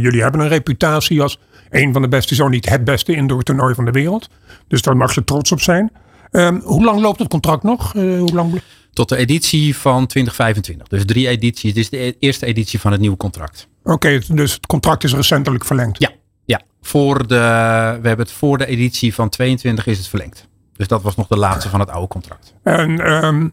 jullie 0.00 0.22
hebben 0.22 0.40
een 0.40 0.48
reputatie 0.48 1.22
als 1.22 1.38
een 1.70 1.92
van 1.92 2.02
de 2.02 2.08
beste, 2.08 2.34
zo 2.34 2.48
niet 2.48 2.68
het 2.68 2.84
beste 2.84 3.14
indoor 3.14 3.42
toernooi 3.42 3.74
van 3.74 3.84
de 3.84 3.90
wereld. 3.90 4.28
Dus 4.68 4.82
daar 4.82 4.96
mag 4.96 5.14
je 5.14 5.24
trots 5.24 5.52
op 5.52 5.60
zijn. 5.60 5.92
Um, 6.30 6.60
hoe 6.64 6.84
lang 6.84 7.00
loopt 7.00 7.18
het 7.18 7.28
contract 7.28 7.62
nog? 7.62 7.94
Uh, 7.94 8.18
hoe 8.18 8.32
lang... 8.32 8.60
Tot 8.92 9.08
de 9.08 9.16
editie 9.16 9.76
van 9.76 10.06
2025. 10.06 10.88
Dus 10.88 11.04
drie 11.04 11.28
edities. 11.28 11.74
Dit 11.74 11.82
is 11.82 11.90
de 11.90 12.16
eerste 12.18 12.46
editie 12.46 12.80
van 12.80 12.92
het 12.92 13.00
nieuwe 13.00 13.16
contract. 13.16 13.68
Oké, 13.82 13.92
okay, 13.92 14.22
dus 14.28 14.52
het 14.52 14.66
contract 14.66 15.04
is 15.04 15.14
recentelijk 15.14 15.64
verlengd? 15.64 15.98
Ja, 15.98 16.10
ja. 16.44 16.60
Voor 16.82 17.26
de, 17.26 17.34
we 18.02 18.08
hebben 18.08 18.26
het 18.26 18.32
voor 18.32 18.58
de 18.58 18.66
editie 18.66 19.14
van 19.14 19.28
22 19.28 19.86
is 19.86 19.98
het 19.98 20.08
verlengd. 20.08 20.48
Dus 20.76 20.88
dat 20.88 21.02
was 21.02 21.16
nog 21.16 21.26
de 21.26 21.36
laatste 21.36 21.68
van 21.68 21.80
het 21.80 21.90
oude 21.90 22.08
contract. 22.08 22.54
En 22.62 23.24
um, 23.24 23.52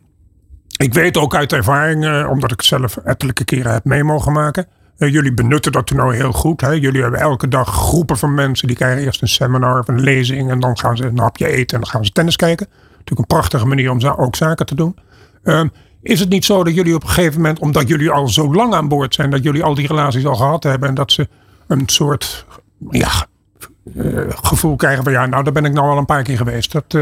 ik 0.84 0.94
weet 0.94 1.18
ook 1.18 1.36
uit 1.36 1.54
ervaring, 1.54 2.04
uh, 2.06 2.30
omdat 2.30 2.52
ik 2.52 2.58
het 2.58 2.66
zelf 2.66 2.98
ettelijke 2.98 3.46
keren 3.46 3.72
heb 3.72 3.86
mee 3.86 4.04
mogen 4.04 4.32
maken. 4.32 4.68
Uh, 4.98 5.12
jullie 5.12 5.34
benutten 5.34 5.72
dat 5.72 5.88
toernooi 5.88 6.18
heel 6.18 6.32
goed. 6.32 6.62
Hè? 6.62 6.72
Jullie 6.72 7.02
hebben 7.02 7.20
elke 7.20 7.48
dag 7.48 7.68
groepen 7.68 8.18
van 8.18 8.34
mensen 8.34 8.68
die 8.68 8.76
krijgen 8.76 9.04
eerst 9.04 9.22
een 9.22 9.28
seminar 9.28 9.80
of 9.80 9.88
een 9.88 10.02
lezing. 10.02 10.50
En 10.50 10.60
dan 10.60 10.78
gaan 10.78 10.98
ze 10.98 11.06
een 11.06 11.20
hapje 11.20 11.48
eten 11.48 11.78
en 11.78 11.84
dan 11.84 11.90
gaan 11.90 12.06
ze 12.06 12.12
tennis 12.12 12.36
kijken. 12.36 12.68
Natuurlijk 12.90 13.20
een 13.20 13.38
prachtige 13.38 13.66
manier 13.66 13.92
om 13.92 14.00
za 14.00 14.16
ook 14.18 14.36
zaken 14.36 14.66
te 14.66 14.76
doen. 14.76 14.96
Uh, 15.44 15.64
is 16.02 16.20
het 16.20 16.30
niet 16.30 16.46
zo 16.46 16.64
dat 16.64 16.76
jullie 16.76 16.96
op 16.96 17.04
een 17.04 17.10
gegeven 17.10 17.42
moment, 17.42 17.60
omdat 17.60 17.88
jullie 17.88 18.12
al 18.12 18.28
zo 18.28 18.54
lang 18.54 18.74
aan 18.74 18.88
boord 18.88 19.14
zijn, 19.14 19.30
dat 19.30 19.44
jullie 19.44 19.64
al 19.64 19.74
die 19.76 19.88
relaties 19.88 20.26
al 20.26 20.36
gehad 20.36 20.64
hebben 20.64 20.90
en 20.90 20.96
dat 20.96 21.12
ze 21.12 21.28
een 21.68 21.84
soort 21.86 22.46
ja, 22.90 23.28
uh, 23.96 24.30
gevoel 24.30 24.76
krijgen 24.76 25.04
van 25.04 25.14
ja, 25.14 25.26
nou 25.26 25.44
daar 25.44 25.54
ben 25.54 25.66
ik 25.66 25.74
nou 25.74 25.90
al 25.90 25.98
een 25.98 26.06
paar 26.06 26.24
keer 26.24 26.38
geweest. 26.38 26.72
Dat, 26.72 26.94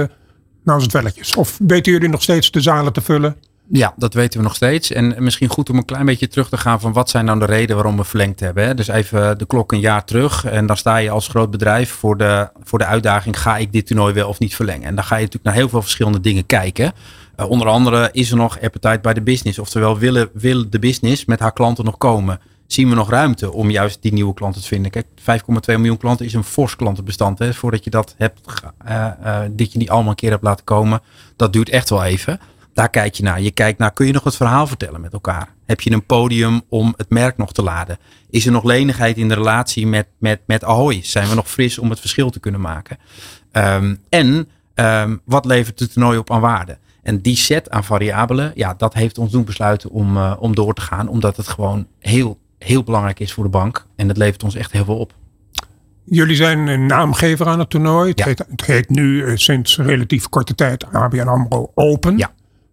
nou 0.63 0.77
is 0.77 0.83
het 0.83 0.91
welletjes. 0.91 1.35
Of 1.35 1.59
weten 1.67 1.91
jullie 1.91 2.09
nog 2.09 2.21
steeds 2.21 2.51
de 2.51 2.61
zalen 2.61 2.93
te 2.93 3.01
vullen? 3.01 3.35
Ja, 3.73 3.93
dat 3.97 4.13
weten 4.13 4.39
we 4.39 4.45
nog 4.45 4.55
steeds. 4.55 4.91
En 4.91 5.15
misschien 5.17 5.49
goed 5.49 5.69
om 5.69 5.77
een 5.77 5.85
klein 5.85 6.05
beetje 6.05 6.27
terug 6.27 6.49
te 6.49 6.57
gaan 6.57 6.79
van 6.79 6.93
wat 6.93 7.09
zijn 7.09 7.25
nou 7.25 7.39
de 7.39 7.45
redenen 7.45 7.75
waarom 7.75 7.97
we 7.97 8.03
verlengd 8.03 8.39
hebben. 8.39 8.63
Hè? 8.65 8.73
Dus 8.73 8.87
even 8.87 9.37
de 9.37 9.45
klok 9.45 9.71
een 9.71 9.79
jaar 9.79 10.05
terug. 10.05 10.45
En 10.45 10.65
dan 10.65 10.77
sta 10.77 10.97
je 10.97 11.09
als 11.09 11.27
groot 11.27 11.51
bedrijf 11.51 11.89
voor 11.89 12.17
de, 12.17 12.49
voor 12.63 12.79
de 12.79 12.85
uitdaging: 12.85 13.39
ga 13.39 13.57
ik 13.57 13.71
dit 13.71 13.87
toernooi 13.87 14.13
wel 14.13 14.27
of 14.27 14.39
niet 14.39 14.55
verlengen? 14.55 14.87
En 14.87 14.95
dan 14.95 15.03
ga 15.03 15.15
je 15.15 15.21
natuurlijk 15.21 15.45
naar 15.45 15.55
heel 15.55 15.69
veel 15.69 15.81
verschillende 15.81 16.19
dingen 16.19 16.45
kijken. 16.45 16.93
Uh, 17.39 17.49
onder 17.49 17.67
andere 17.67 18.09
is 18.11 18.31
er 18.31 18.37
nog 18.37 18.61
appetite 18.61 18.99
bij 19.01 19.13
de 19.13 19.21
business. 19.21 19.59
Oftewel, 19.59 19.97
willen, 19.97 20.29
wil 20.33 20.69
de 20.69 20.79
business 20.79 21.25
met 21.25 21.39
haar 21.39 21.53
klanten 21.53 21.85
nog 21.85 21.97
komen? 21.97 22.39
Zien 22.67 22.89
we 22.89 22.95
nog 22.95 23.09
ruimte 23.09 23.51
om 23.53 23.69
juist 23.69 24.01
die 24.01 24.13
nieuwe 24.13 24.33
klanten 24.33 24.61
te 24.61 24.67
vinden? 24.67 24.91
Kijk, 24.91 25.05
5,2 25.19 25.25
miljoen 25.65 25.97
klanten 25.97 26.25
is 26.25 26.33
een 26.33 26.43
fors 26.43 26.75
klantenbestand. 26.75 27.39
Hè? 27.39 27.53
Voordat 27.53 27.83
je 27.83 27.89
dat 27.89 28.15
hebt, 28.17 28.41
uh, 28.87 29.07
uh, 29.25 29.39
dit 29.51 29.71
je 29.71 29.79
die 29.79 29.91
allemaal 29.91 30.09
een 30.09 30.15
keer 30.15 30.29
hebt 30.29 30.43
laten 30.43 30.65
komen, 30.65 31.01
dat 31.35 31.53
duurt 31.53 31.69
echt 31.69 31.89
wel 31.89 32.03
even. 32.03 32.39
Daar 32.73 32.89
kijk 32.89 33.13
je 33.13 33.23
naar. 33.23 33.41
Je 33.41 33.51
kijkt 33.51 33.79
naar, 33.79 33.93
kun 33.93 34.05
je 34.05 34.13
nog 34.13 34.23
het 34.23 34.35
verhaal 34.35 34.67
vertellen 34.67 35.01
met 35.01 35.13
elkaar? 35.13 35.53
Heb 35.65 35.81
je 35.81 35.91
een 35.91 36.05
podium 36.05 36.61
om 36.69 36.93
het 36.97 37.09
merk 37.09 37.37
nog 37.37 37.53
te 37.53 37.63
laden? 37.63 37.97
Is 38.29 38.45
er 38.45 38.51
nog 38.51 38.63
lenigheid 38.63 39.17
in 39.17 39.27
de 39.27 39.33
relatie 39.33 39.87
met, 39.87 40.07
met, 40.17 40.41
met 40.45 40.63
Ahoy? 40.63 40.99
Zijn 41.03 41.29
we 41.29 41.35
nog 41.35 41.49
fris 41.49 41.77
om 41.77 41.89
het 41.89 41.99
verschil 41.99 42.29
te 42.29 42.39
kunnen 42.39 42.61
maken? 42.61 42.97
Um, 43.51 43.99
en 44.09 44.49
um, 44.75 45.21
wat 45.25 45.45
levert 45.45 45.79
het 45.79 45.93
toernooi 45.93 46.17
op 46.17 46.31
aan 46.31 46.41
waarde? 46.41 46.77
En 47.03 47.21
die 47.21 47.35
set 47.35 47.69
aan 47.69 47.83
variabelen, 47.83 48.51
ja, 48.55 48.73
dat 48.73 48.93
heeft 48.93 49.17
ons 49.17 49.31
doen 49.31 49.43
besluiten 49.43 49.89
om, 49.89 50.17
uh, 50.17 50.33
om 50.39 50.55
door 50.55 50.73
te 50.73 50.81
gaan. 50.81 51.07
Omdat 51.07 51.37
het 51.37 51.47
gewoon 51.47 51.87
heel, 51.99 52.39
heel 52.59 52.83
belangrijk 52.83 53.19
is 53.19 53.33
voor 53.33 53.43
de 53.43 53.49
bank. 53.49 53.85
En 53.95 54.07
het 54.07 54.17
levert 54.17 54.43
ons 54.43 54.55
echt 54.55 54.71
heel 54.71 54.85
veel 54.85 54.97
op. 54.97 55.13
Jullie 56.03 56.35
zijn 56.35 56.67
een 56.67 56.85
naamgever 56.85 57.47
aan 57.47 57.59
het 57.59 57.69
toernooi. 57.69 58.09
Het, 58.09 58.19
Ja. 58.19 58.25
heet, 58.25 58.45
het 58.49 58.65
heet 58.65 58.89
nu 58.89 59.23
uh, 59.25 59.35
sinds 59.35 59.77
relatief 59.77 60.29
korte 60.29 60.55
tijd 60.55 60.85
ABN 60.91 61.27
AMRO 61.27 61.71
Open. 61.75 62.17
Ja. 62.17 62.31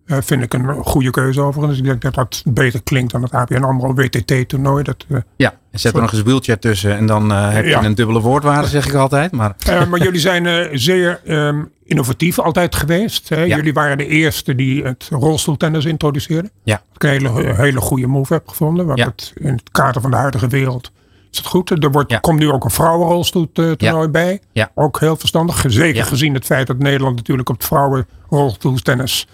Uh, 0.09 0.18
vind 0.21 0.42
ik 0.42 0.55
een 0.55 0.75
goede 0.85 1.11
keuze 1.11 1.40
overigens. 1.40 1.79
Ik 1.79 1.85
denk 1.85 2.01
dat 2.03 2.14
dat 2.14 2.42
beter 2.47 2.83
klinkt 2.83 3.12
dan 3.12 3.23
het 3.23 3.33
ABN 3.33 3.62
AMRO 3.62 3.94
WTT 3.94 4.49
toernooi. 4.49 4.83
Dat, 4.83 5.05
uh, 5.09 5.18
Ja, 5.37 5.55
en 5.71 5.79
zet 5.81 5.94
er 5.94 6.01
nog 6.01 6.12
eens 6.12 6.23
wheelchair 6.23 6.59
tussen 6.59 6.97
en 6.97 7.07
dan 7.07 7.31
uh, 7.31 7.53
heb 7.53 7.64
je 7.64 7.75
een 7.75 7.94
dubbele 7.94 8.21
woordwaarde, 8.21 8.68
zeg 8.68 8.87
ik 8.87 8.94
altijd. 8.94 9.33
Maar 9.33 9.55
maar 9.90 10.03
jullie 10.03 10.21
zijn 10.21 10.79
zeer 10.79 11.21
um, 11.27 11.71
innovatief 11.85 12.38
altijd 12.38 12.75
geweest. 12.75 13.29
Hè? 13.29 13.42
Ja. 13.42 13.57
Jullie 13.57 13.73
waren 13.73 13.99
de 13.99 14.07
eerste 14.07 14.55
die 14.55 14.83
het 14.83 15.09
rolstoeltennis 15.11 15.85
introduceerden. 15.85 16.51
Ja. 16.62 16.83
Ik 16.94 17.03
een 17.03 17.11
hele, 17.11 17.55
hele 17.55 17.81
goede 17.81 18.07
move 18.07 18.33
heb 18.33 18.49
gevonden. 18.49 18.87
Want 18.87 18.99
Ja. 18.99 19.05
het, 19.07 19.33
in 19.37 19.53
het 19.53 19.71
kader 19.71 20.01
van 20.01 20.11
de 20.11 20.16
huidige 20.16 20.49
wereld 20.49 20.90
is 21.31 21.38
het 21.38 21.47
goed. 21.47 21.71
Er 21.85 21.90
wordt, 21.90 22.11
Ja. 22.11 22.18
komt 22.18 22.38
nu 22.38 22.51
ook 22.51 22.64
een 22.64 22.71
vrouwenrolstoeltoernooi 22.71 24.03
Ja. 24.03 24.09
bij. 24.09 24.40
Ja. 24.53 24.71
Ook 24.75 25.01
heel 25.01 25.16
verstandig. 25.16 25.64
Zeker 25.68 26.05
gezien 26.05 26.35
het 26.35 26.44
feit 26.44 26.66
dat 26.66 26.79
Nederland 26.79 27.16
natuurlijk 27.16 27.49
op 27.49 27.57
het 27.57 27.64
vrouwenrolstoeltennis 27.66 29.27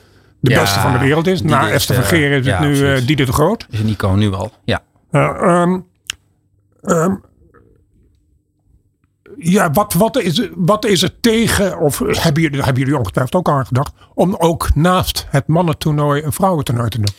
de 0.44 0.50
Ja, 0.50 0.61
beste 0.61 0.80
van 0.80 0.92
de 0.92 0.98
wereld 0.98 1.26
is. 1.26 1.42
Na 1.42 1.66
is, 1.66 1.72
Esther 1.72 1.94
Vergeer 1.94 2.30
is 2.30 2.46
het 2.46 2.61
nu 2.61 2.76
uh, 2.76 3.07
Dieder 3.07 3.26
de 3.26 3.33
Groot. 3.33 3.66
is 3.70 3.80
een 3.80 3.88
icoon 3.88 4.18
nu 4.18 4.33
al. 4.33 4.52
Ja. 4.64 4.83
Uh, 5.11 5.62
um, 5.62 5.87
um, 6.83 7.22
ja, 9.38 9.70
wat, 9.70 9.92
wat, 9.92 10.16
is, 10.18 10.48
wat 10.54 10.85
is 10.85 11.02
er 11.02 11.20
tegen, 11.20 11.78
of 11.78 11.98
hebben 11.98 12.42
jullie, 12.42 12.62
hebben 12.62 12.83
jullie 12.83 12.98
ongetwijfeld 12.98 13.35
ook 13.35 13.48
aan 13.48 13.66
gedacht, 13.66 13.92
om 14.14 14.35
ook 14.38 14.74
naast 14.74 15.26
het 15.30 15.46
mannentoernooi 15.46 16.22
een 16.22 16.33
vrouwentoernooi 16.33 16.88
te 16.88 16.96
doen? 16.96 17.14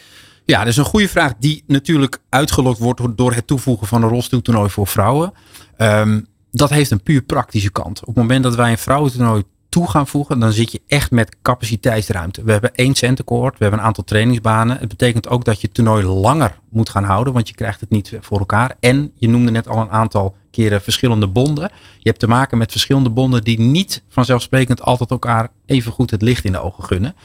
Ja, 0.46 0.60
dat 0.60 0.68
is 0.68 0.78
een 0.78 0.86
goede 0.86 1.10
vraag 1.10 1.34
die 1.40 1.64
natuurlijk 1.68 2.18
uitgelokt 2.30 2.80
wordt 2.80 3.18
door 3.18 3.34
het 3.34 3.48
toevoegen 3.48 3.88
van 3.88 4.04
een 4.04 4.10
rolstoeltoernooi 4.10 4.70
voor 4.70 4.88
vrouwen. 4.88 5.34
Um, 5.78 6.28
dat 6.52 6.70
heeft 6.70 6.92
een 6.92 7.04
puur 7.04 7.22
praktische 7.22 7.72
kant. 7.72 8.00
Op 8.02 8.08
het 8.08 8.16
moment 8.16 8.44
dat 8.44 8.56
wij 8.56 8.72
een 8.72 8.78
vrouwentoernooi 8.78 9.44
toe 9.76 9.90
gaan 9.90 10.08
voegen, 10.08 10.40
dan 10.40 10.52
zit 10.52 10.72
je 10.72 10.82
echt 10.88 11.12
met 11.12 11.36
capaciteitsruimte. 11.42 12.44
We 12.44 12.52
hebben 12.52 12.76
één 12.76 12.96
centercourt, 12.96 13.58
we 13.58 13.64
hebben 13.64 13.80
een 13.80 13.86
aantal 13.86 14.04
trainingsbanen. 14.04 14.78
Het 14.80 14.88
betekent 14.88 15.28
ook 15.30 15.46
dat 15.46 15.62
je 15.62 15.68
het 15.68 15.76
toernooi 15.76 16.06
langer 16.06 16.60
moet 16.70 16.90
gaan 16.90 17.04
houden, 17.04 17.34
want 17.34 17.48
je 17.48 17.56
krijgt 17.56 17.80
het 17.80 17.90
niet 17.90 18.18
voor 18.22 18.40
elkaar. 18.40 18.76
En 18.80 19.12
je 19.16 19.30
noemde 19.30 19.52
net 19.52 19.68
al 19.68 19.82
een 19.82 19.90
aantal 19.90 20.36
keren 20.52 20.82
verschillende 20.82 21.28
bonden. 21.28 21.72
Je 21.98 22.10
hebt 22.10 22.20
te 22.20 22.28
maken 22.28 22.58
met 22.58 22.72
verschillende 22.72 23.10
bonden 23.10 23.44
die 23.44 23.60
niet 23.60 24.04
vanzelfsprekend 24.10 24.82
altijd 24.82 25.12
elkaar 25.12 25.50
even 25.66 25.92
goed 25.92 26.12
het 26.12 26.22
licht 26.22 26.46
in 26.46 26.52
de 26.52 26.62
ogen 26.62 26.84
gunnen. 26.84 27.16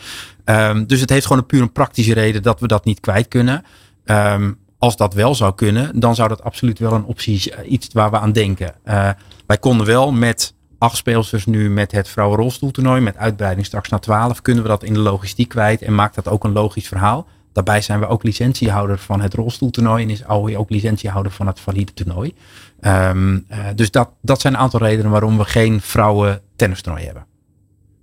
Um, 0.44 0.86
dus 0.86 1.00
het 1.00 1.10
heeft 1.10 1.26
gewoon 1.26 1.42
een 1.42 1.48
puur 1.48 1.62
een 1.62 1.72
praktische 1.72 2.14
reden 2.14 2.42
dat 2.42 2.60
we 2.60 2.66
dat 2.66 2.84
niet 2.84 3.00
kwijt 3.00 3.28
kunnen. 3.28 3.64
Um, 4.04 4.58
als 4.78 4.96
dat 4.96 5.14
wel 5.14 5.34
zou 5.34 5.54
kunnen, 5.54 6.00
dan 6.00 6.14
zou 6.14 6.28
dat 6.28 6.42
absoluut 6.42 6.78
wel 6.78 6.92
een 6.92 7.04
optie 7.04 7.52
uh, 7.52 7.72
iets 7.72 7.88
waar 7.92 8.10
we 8.10 8.18
aan 8.18 8.32
denken. 8.32 8.74
Uh, 8.84 9.10
wij 9.46 9.58
konden 9.58 9.86
wel 9.86 10.12
met 10.12 10.54
acht 10.80 10.96
speelsters 10.96 11.46
nu 11.46 11.70
met 11.70 11.92
het 11.92 12.08
vrouwenrolstoeltoernooi, 12.08 13.00
met 13.00 13.16
uitbreiding 13.16 13.66
straks 13.66 13.88
naar 13.88 14.00
twaalf, 14.00 14.42
kunnen 14.42 14.62
we 14.62 14.68
dat 14.68 14.82
in 14.82 14.92
de 14.92 14.98
logistiek 14.98 15.48
kwijt 15.48 15.82
en 15.82 15.94
maakt 15.94 16.14
dat 16.14 16.28
ook 16.28 16.44
een 16.44 16.52
logisch 16.52 16.88
verhaal. 16.88 17.26
Daarbij 17.52 17.80
zijn 17.80 18.00
we 18.00 18.06
ook 18.06 18.22
licentiehouder 18.22 18.98
van 18.98 19.20
het 19.20 19.34
rolstoeltoernooi 19.34 20.02
en 20.02 20.10
is 20.10 20.24
Aoi 20.24 20.56
ook 20.56 20.70
licentiehouder 20.70 21.32
van 21.32 21.46
het 21.46 21.60
valide 21.60 21.92
toernooi. 21.92 22.34
Um, 22.80 23.34
uh, 23.50 23.58
dus 23.74 23.90
dat, 23.90 24.10
dat 24.22 24.40
zijn 24.40 24.54
een 24.54 24.60
aantal 24.60 24.80
redenen 24.80 25.10
waarom 25.10 25.38
we 25.38 25.44
geen 25.44 25.80
vrouwen 25.80 26.40
tennistoernooi 26.56 27.04
hebben. 27.04 27.26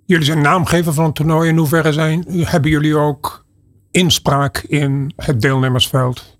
Jullie 0.05 0.25
zijn 0.25 0.41
naamgever 0.41 0.93
van 0.93 1.05
het 1.05 1.15
toernooi. 1.15 1.49
In 1.49 1.57
hoeverre 1.57 1.93
zijn, 1.93 2.25
hebben 2.27 2.71
jullie 2.71 2.97
ook 2.97 3.45
inspraak 3.91 4.57
in 4.57 5.13
het 5.15 5.41
deelnemersveld? 5.41 6.37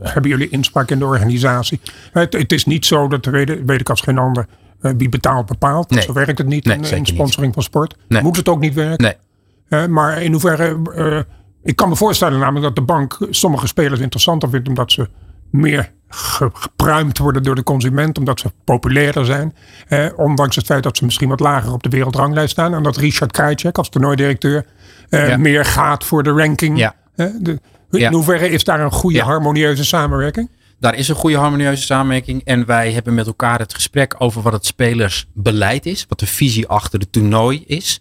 Hebben 0.00 0.30
jullie 0.30 0.48
inspraak 0.48 0.90
in 0.90 0.98
de 0.98 1.04
organisatie? 1.04 1.80
Het, 2.12 2.52
is 2.52 2.64
niet 2.64 2.86
zo, 2.86 3.08
dat 3.08 3.24
weet, 3.24 3.64
weet 3.64 3.80
ik 3.80 3.90
als 3.90 4.00
geen 4.00 4.18
ander, 4.18 4.46
wie 4.80 5.08
betaalt 5.08 5.46
bepaalt. 5.46 5.90
Nee. 5.90 6.02
Zo 6.02 6.12
werkt 6.12 6.38
het 6.38 6.46
niet 6.46 6.64
Nee, 6.64 6.76
in, 6.76 7.06
sponsoring 7.06 7.44
niet. 7.46 7.54
van 7.54 7.62
sport. 7.62 7.96
Nee. 8.08 8.22
Moet 8.22 8.36
het 8.36 8.48
ook 8.48 8.60
niet 8.60 8.74
werken. 8.74 9.04
Nee. 9.04 9.82
Uh, 9.82 9.88
maar 9.88 10.22
in 10.22 10.32
hoeverre, 10.32 10.76
uh, 10.96 11.20
ik 11.62 11.76
kan 11.76 11.88
me 11.88 11.96
voorstellen 11.96 12.38
namelijk 12.38 12.64
dat 12.64 12.74
de 12.76 12.82
bank 12.82 13.18
sommige 13.30 13.66
spelers 13.66 14.00
interessanter 14.00 14.48
vindt 14.50 14.68
omdat 14.68 14.92
ze 14.92 15.08
meer 15.50 15.92
ge 16.08 16.50
gepruimd 16.52 17.18
worden 17.18 17.42
door 17.42 17.54
de 17.54 17.62
consument, 17.62 18.18
omdat 18.18 18.40
ze 18.40 18.52
populairder 18.64 19.24
zijn. 19.24 19.54
Eh, 19.88 20.06
ondanks 20.16 20.56
het 20.56 20.64
feit 20.66 20.82
dat 20.82 20.96
ze 20.96 21.04
misschien 21.04 21.28
wat 21.28 21.40
lager 21.40 21.72
op 21.72 21.82
de 21.82 21.88
wereldranglijst 21.88 22.50
staan. 22.50 22.74
En 22.74 22.82
dat 22.82 22.96
Richard 22.96 23.32
Krajcek 23.32 23.78
als 23.78 23.88
toernooidirecteur 23.88 24.64
eh, 25.08 25.28
Ja. 25.28 25.36
meer 25.36 25.64
gaat 25.64 26.04
voor 26.04 26.22
de 26.22 26.30
ranking. 26.30 26.78
Ja. 26.78 26.94
Eh, 27.16 27.26
de, 27.40 27.50
in 27.90 27.98
Ja. 27.98 28.10
hoeverre 28.10 28.48
is 28.50 28.64
daar 28.64 28.80
een 28.80 28.92
goede 28.92 29.20
harmonieuze 29.22 29.84
samenwerking? 29.84 30.50
Daar 30.80 30.94
is 30.94 31.08
een 31.08 31.14
goede 31.14 31.36
harmonieuze 31.36 31.82
samenwerking. 31.82 32.44
En 32.44 32.66
wij 32.66 32.92
hebben 32.92 33.14
met 33.14 33.26
elkaar 33.26 33.58
het 33.58 33.74
gesprek 33.74 34.14
over 34.18 34.42
wat 34.42 34.52
het 34.52 34.66
spelersbeleid 34.66 35.86
is. 35.86 36.06
Wat 36.08 36.18
de 36.18 36.26
visie 36.26 36.66
achter 36.66 37.00
het 37.00 37.12
toernooi 37.12 37.64
is. 37.66 38.00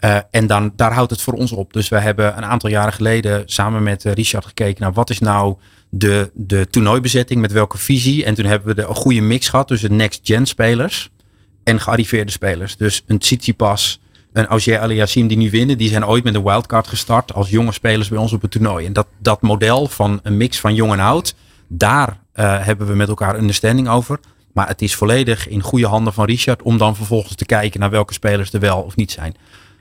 Uh, 0.00 0.18
en 0.30 0.46
dan, 0.46 0.72
daar 0.76 0.92
houdt 0.92 1.10
het 1.10 1.20
voor 1.20 1.34
ons 1.34 1.52
op. 1.52 1.72
Dus 1.72 1.88
we 1.88 1.98
hebben 1.98 2.36
een 2.36 2.44
aantal 2.44 2.70
jaren 2.70 2.92
geleden 2.92 3.42
samen 3.46 3.82
met 3.82 4.04
uh, 4.04 4.12
Richard 4.12 4.46
gekeken 4.46 4.82
naar 4.82 4.92
wat 4.92 5.10
is 5.10 5.18
nou 5.18 5.56
de, 5.88 6.30
de 6.34 6.66
toernooibezetting, 6.70 7.40
met 7.40 7.52
welke 7.52 7.78
visie. 7.78 8.24
En 8.24 8.34
toen 8.34 8.44
hebben 8.44 8.68
we 8.68 8.74
de, 8.74 8.88
een 8.88 8.94
goede 8.94 9.20
mix 9.20 9.48
gehad 9.48 9.68
tussen 9.68 9.96
next-gen 9.96 10.46
spelers 10.46 11.10
en 11.64 11.80
gearriveerde 11.80 12.30
spelers. 12.30 12.76
Dus 12.76 13.02
een 13.06 13.18
Tsitsipas, 13.18 14.00
een 14.32 14.46
Auger 14.46 14.78
Aliassime 14.78 15.28
die 15.28 15.36
nu 15.36 15.50
winnen, 15.50 15.78
die 15.78 15.88
zijn 15.88 16.06
ooit 16.06 16.24
met 16.24 16.34
een 16.34 16.44
wildcard 16.44 16.86
gestart 16.86 17.32
als 17.34 17.50
jonge 17.50 17.72
spelers 17.72 18.08
bij 18.08 18.18
ons 18.18 18.32
op 18.32 18.42
het 18.42 18.50
toernooi. 18.50 18.86
En 18.86 18.92
dat, 18.92 19.06
dat 19.18 19.40
model 19.40 19.86
van 19.86 20.20
een 20.22 20.36
mix 20.36 20.60
van 20.60 20.74
jong 20.74 20.92
en 20.92 21.00
oud, 21.00 21.34
daar 21.74 22.08
uh, 22.08 22.64
hebben 22.64 22.86
we 22.86 22.94
met 22.94 23.08
elkaar 23.08 23.38
understanding 23.38 23.88
over. 23.88 24.20
Maar 24.52 24.68
het 24.68 24.82
is 24.82 24.94
volledig 24.94 25.48
in 25.48 25.62
goede 25.62 25.86
handen 25.86 26.12
van 26.12 26.24
Richard 26.24 26.62
om 26.62 26.78
dan 26.78 26.96
vervolgens 26.96 27.34
te 27.34 27.44
kijken 27.44 27.80
naar 27.80 27.90
welke 27.90 28.12
spelers 28.12 28.52
er 28.52 28.60
wel 28.60 28.80
of 28.80 28.96
niet 28.96 29.10
zijn. 29.10 29.34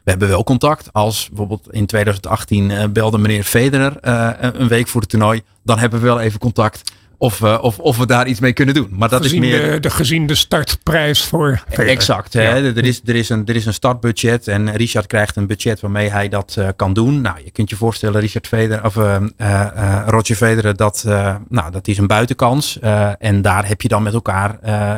We 0.04 0.10
hebben 0.10 0.28
wel 0.28 0.44
contact. 0.44 0.94
Als 0.94 1.28
bijvoorbeeld 1.28 1.68
in 1.72 1.86
2018 1.86 2.70
uh, 2.70 2.84
belde 2.86 3.18
meneer 3.18 3.44
Federer 3.44 3.98
uh, 4.02 4.30
een 4.40 4.68
week 4.68 4.88
voor 4.88 5.02
het 5.02 5.10
toernooi. 5.10 5.42
Dan 5.64 5.80
hebben 5.80 6.00
we 6.00 6.06
wel 6.06 6.20
even 6.20 6.40
contact. 6.40 6.92
Of, 7.22 7.40
uh, 7.40 7.58
of, 7.62 7.80
of 7.80 7.98
we 7.98 8.06
daar 8.06 8.28
iets 8.28 8.40
mee 8.40 8.54
kunnen 8.54 8.76
doen. 8.76 8.88
Maar 8.92 9.10
dat 9.10 9.22
gezien 9.22 9.44
is 9.44 9.50
meer. 9.50 9.72
De, 9.72 9.80
de, 9.80 9.90
gezien 9.90 10.28
de 10.28 10.36
startprijs 10.36 11.24
voor. 11.24 11.64
Exact. 11.70 12.34
Hè? 12.34 12.76
Er, 12.76 12.86
is, 12.86 13.02
er, 13.06 13.16
is 13.16 13.30
een, 13.30 13.46
er 13.46 13.56
is 13.56 13.66
een 13.66 13.74
startbudget. 13.74 14.48
En 14.48 14.76
Richard 14.76 15.08
krijgt 15.08 15.36
een 15.36 15.48
budget 15.48 15.80
waarmee 15.80 16.10
hij 16.10 16.30
dat 16.30 16.56
uh, 16.60 16.68
kan 16.76 16.94
doen. 16.94 17.22
Nou, 17.22 17.38
je 17.44 17.52
kunt 17.52 17.70
je 17.70 17.76
voorstellen, 17.76 18.22
Richard 18.22 18.48
Federer, 18.48 18.86
of 18.86 18.96
uh, 18.96 19.18
Roger 20.06 20.36
Federer, 20.36 20.76
dat, 20.76 21.04
nou, 21.50 21.72
dat 21.72 21.88
is 21.88 21.98
een 21.98 22.08
buitenkans. 22.08 22.80
en 23.20 23.42
daar 23.42 23.68
heb 23.68 23.82
je 23.82 23.88
dan 23.88 24.04
met 24.04 24.14
elkaar 24.14 24.58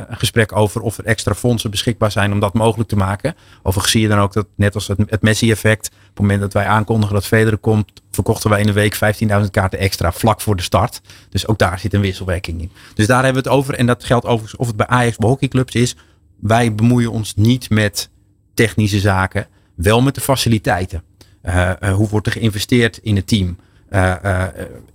een 0.10 0.18
gesprek 0.18 0.56
over 0.56 0.82
of 0.82 0.98
er 0.98 1.06
extra 1.06 1.34
fondsen 1.34 1.72
beschikbaar 1.72 2.12
zijn 2.12 2.32
om 2.32 2.40
dat 2.40 2.54
mogelijk 2.54 2.90
te 2.90 2.96
maken. 2.96 3.36
Overigens 3.64 3.92
zie 3.92 4.02
je 4.02 4.08
dan 4.08 4.20
ook 4.20 4.34
dat, 4.34 4.48
net 4.56 4.76
als 4.76 4.88
het, 4.88 5.00
het 5.08 5.22
Messi-effect, 5.22 5.92
het 6.14 6.22
moment 6.22 6.42
dat 6.42 6.54
wij 6.54 6.66
aankondigen 6.66 7.16
dat 7.16 7.26
Federer 7.26 7.58
komt, 7.58 7.92
verkochten 8.12 8.50
wij 8.50 8.60
in 8.60 8.66
de 8.66 8.74
week 8.74 8.96
15.000 9.44 9.50
kaarten 9.52 9.80
extra 9.80 10.12
vlak 10.12 10.42
voor 10.42 10.56
de 10.56 10.62
start. 10.62 11.02
Dus 11.30 11.48
ook 11.48 11.58
daar 11.58 11.80
zit 11.80 11.94
een 11.94 12.02
wisselwerking 12.02 12.62
in. 12.62 12.72
Dus 12.94 13.08
daar 13.08 13.24
hebben 13.24 13.44
we 13.44 13.50
het 13.50 13.58
over. 13.58 13.74
En 13.74 13.86
dat 13.86 14.04
geldt 14.04 14.26
overigens 14.26 14.56
of 14.56 14.68
het 14.68 14.76
bij 14.76 14.88
Ajax 14.88 15.18
bij 15.18 15.30
hockeyclubs 15.30 15.74
is. 15.74 15.96
Wij 16.40 16.76
bemoeien 16.76 17.12
ons 17.12 17.36
niet 17.36 17.70
met 17.70 18.10
technische 18.54 19.00
zaken. 19.00 19.48
Wel 19.76 20.02
met 20.02 20.16
de 20.16 20.22
faciliteiten. 20.22 21.04
Uh, 21.44 21.72
hoe 21.94 22.10
wordt 22.10 22.28
er 22.28 22.34
geïnvesteerd 22.34 22.98
in 22.98 23.16
het 23.16 23.28
team? 23.28 23.58
Uh, 23.90 24.44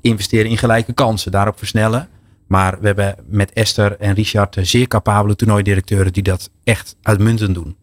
investeren 0.00 0.50
in 0.50 0.58
gelijke 0.58 0.92
kansen. 0.92 1.32
Daarop 1.32 1.58
versnellen. 1.58 2.08
Maar 2.46 2.80
we 2.80 2.86
hebben 2.86 3.16
met 3.26 3.52
Esther 3.52 3.96
en 3.98 4.14
Richard 4.14 4.56
zeer 4.60 4.88
capabele 4.88 5.36
toernooidirecteuren 5.36 6.12
die 6.12 6.22
dat 6.22 6.50
echt 6.64 6.96
uitmuntend 7.02 7.54
doen. 7.54 7.76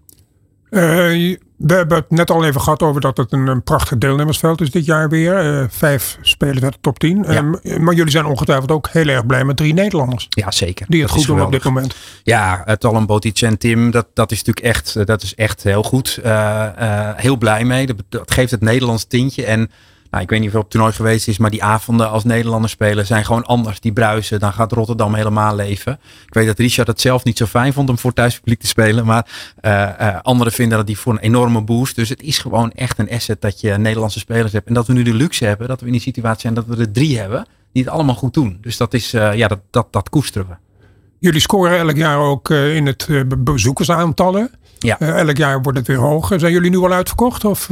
Uh, 0.75 1.37
we 1.57 1.73
hebben 1.73 1.97
het 1.97 2.09
net 2.09 2.31
al 2.31 2.45
even 2.45 2.61
gehad 2.61 2.81
over 2.81 3.01
dat 3.01 3.17
het 3.17 3.31
een, 3.31 3.47
een 3.47 3.63
prachtig 3.63 3.97
deelnemersveld 3.97 4.61
is 4.61 4.71
dit 4.71 4.85
jaar 4.85 5.09
weer. 5.09 5.59
Uh, 5.59 5.65
vijf 5.69 6.17
spelers 6.21 6.63
uit 6.63 6.73
de 6.73 6.79
top 6.81 6.99
10. 6.99 7.25
Ja. 7.27 7.43
Uh, 7.61 7.77
maar 7.77 7.93
jullie 7.93 8.11
zijn 8.11 8.25
ongetwijfeld 8.25 8.71
ook 8.71 8.87
heel 8.87 9.07
erg 9.07 9.25
blij 9.25 9.43
met 9.43 9.57
drie 9.57 9.73
Nederlanders. 9.73 10.27
Ja, 10.29 10.51
zeker. 10.51 10.85
Die 10.89 11.01
het 11.01 11.09
dat 11.09 11.17
goed 11.17 11.27
doen 11.27 11.41
op 11.41 11.51
dit 11.51 11.63
moment. 11.63 11.95
Ja, 12.23 12.63
Talon 12.77 13.05
Botic 13.05 13.41
en 13.41 13.57
Tim, 13.57 13.91
dat, 13.91 14.07
dat 14.13 14.31
is 14.31 14.43
natuurlijk 14.43 14.75
echt, 14.75 15.05
dat 15.05 15.21
is 15.21 15.35
echt 15.35 15.63
heel 15.63 15.83
goed. 15.83 16.19
Heel 17.15 17.37
blij 17.37 17.65
mee. 17.65 17.85
Dat, 17.85 17.95
dat, 18.09 18.31
geeft 18.31 18.51
het 18.51 18.61
Nederlands 18.61 19.05
tintje. 19.05 19.45
En 19.45 19.71
nou, 20.15 20.27
ik 20.27 20.33
weet 20.33 20.39
niet 20.45 20.55
of 20.55 20.61
het 20.61 20.69
toernooi 20.69 20.93
geweest 20.93 21.27
is, 21.27 21.37
maar 21.37 21.49
die 21.49 21.63
avonden 21.63 22.09
als 22.09 22.23
Nederlanders 22.23 22.71
spelen 22.71 23.05
zijn 23.05 23.25
gewoon 23.25 23.43
anders. 23.43 23.79
Die 23.79 23.93
bruisen, 23.93 24.39
dan 24.39 24.53
gaat 24.53 24.71
Rotterdam 24.71 25.13
helemaal 25.13 25.55
leven. 25.55 25.99
Ik 26.25 26.33
weet 26.33 26.45
dat 26.45 26.59
Richard 26.59 26.87
het 26.87 27.01
zelf 27.01 27.23
niet 27.23 27.37
zo 27.37 27.45
fijn 27.45 27.73
vond 27.73 27.89
om 27.89 27.97
voor 27.97 28.13
thuispubliek 28.13 28.59
te 28.59 28.67
spelen, 28.67 29.05
maar 29.05 29.27
uh, 29.61 29.89
uh, 30.01 30.19
anderen 30.21 30.53
vinden 30.53 30.77
dat 30.77 30.87
die 30.87 30.97
voor 30.97 31.13
een 31.13 31.19
enorme 31.19 31.61
boost. 31.61 31.95
Dus 31.95 32.09
het 32.09 32.21
is 32.21 32.37
gewoon 32.37 32.71
echt 32.71 32.99
een 32.99 33.09
asset 33.09 33.41
dat 33.41 33.61
je 33.61 33.77
Nederlandse 33.77 34.19
spelers 34.19 34.51
hebt. 34.51 34.67
En 34.67 34.73
dat 34.73 34.87
we 34.87 34.93
nu 34.93 35.03
de 35.03 35.13
luxe 35.13 35.45
hebben, 35.45 35.67
dat 35.67 35.79
we 35.79 35.85
in 35.85 35.91
die 35.91 36.01
situatie 36.01 36.41
zijn 36.41 36.53
dat 36.53 36.65
we 36.65 36.77
er 36.77 36.91
drie 36.91 37.19
hebben 37.19 37.45
die 37.71 37.83
het 37.83 37.91
allemaal 37.91 38.15
goed 38.15 38.33
doen. 38.33 38.57
Dus 38.61 38.77
dat 38.77 38.93
is, 38.93 39.13
uh, 39.13 39.33
ja, 39.33 39.47
dat, 39.47 39.59
dat, 39.69 39.87
dat 39.89 40.09
koesteren 40.09 40.47
we. 40.47 40.55
Jullie 41.19 41.41
scoren 41.41 41.77
elk 41.77 41.95
jaar 41.95 42.17
ook 42.17 42.49
in 42.49 42.85
het 42.85 43.09
bezoekersaantallen. 43.43 44.51
Ja. 44.79 44.99
Elk 44.99 45.37
jaar 45.37 45.61
wordt 45.61 45.77
het 45.77 45.87
weer 45.87 45.97
hoger. 45.97 46.39
Zijn 46.39 46.51
jullie 46.51 46.69
nu 46.71 46.77
al 46.77 46.91
uitverkocht? 46.91 47.45
Of, 47.45 47.69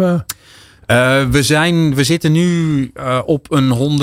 Uh, 0.87 1.25
we, 1.25 1.43
zijn, 1.43 1.95
we 1.95 2.03
zitten 2.03 2.31
nu 2.31 2.91
uh, 2.95 3.21
op 3.25 3.51
een 3.51 3.97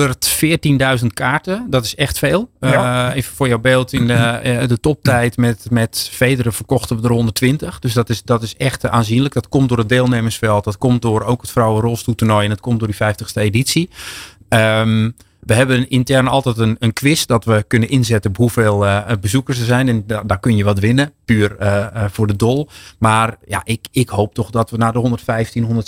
114.000 1.01 1.07
kaarten. 1.15 1.67
Dat 1.71 1.85
is 1.85 1.95
echt 1.95 2.19
veel. 2.19 2.51
Uh, 2.61 2.71
ja. 2.71 3.13
Even 3.13 3.35
voor 3.35 3.49
jouw 3.49 3.59
beeld. 3.59 3.93
In 3.93 4.07
de, 4.07 4.65
de 4.69 4.81
toptijd 4.81 5.37
met, 5.37 5.67
met 5.71 6.09
Federer 6.13 6.53
verkochten 6.53 6.97
we 6.97 7.03
er 7.03 7.15
120. 7.15 7.79
Dus 7.79 7.93
dat 7.93 8.09
is, 8.09 8.23
dat 8.23 8.43
is 8.43 8.57
echt 8.57 8.89
aanzienlijk. 8.89 9.35
Dat 9.35 9.49
komt 9.49 9.69
door 9.69 9.79
het 9.79 9.89
deelnemersveld. 9.89 10.65
Dat 10.65 10.79
komt 10.79 11.03
door 11.03 11.23
ook 11.23 11.41
het 11.41 11.51
vrouwenrolstoeltoernooi. 11.51 12.45
En 12.45 12.51
dat 12.51 12.61
komt 12.61 12.79
door 12.79 12.89
die 12.89 12.97
50ste 12.97 13.43
editie. 13.43 13.91
Um, 14.49 15.15
we 15.51 15.57
hebben 15.57 15.89
intern 15.89 16.29
altijd 16.29 16.59
een, 16.59 16.77
een, 16.79 16.93
quiz 16.93 17.25
dat 17.25 17.45
we 17.45 17.65
kunnen 17.67 17.89
inzetten 17.89 18.31
op 18.31 18.37
hoeveel 18.37 18.85
uh, 18.85 19.11
bezoekers 19.21 19.59
er 19.59 19.65
zijn. 19.65 19.89
En 19.89 20.05
da 20.07 20.23
daar 20.23 20.41
kun 20.41 20.57
je 20.57 20.65
wat 20.65 20.79
winnen, 20.79 21.13
puur 21.25 21.57
uh, 21.61 21.67
uh, 21.69 22.05
voor 22.11 22.27
de 22.27 22.37
dol. 22.37 22.69
Maar 22.99 23.37
ja, 23.47 23.61
ik, 23.65 23.87
ik 23.91 24.09
hoop 24.09 24.35
toch 24.35 24.51
dat 24.51 24.71
we 24.71 24.77
naar 24.77 24.93
de 24.93 24.99
115, 24.99 25.85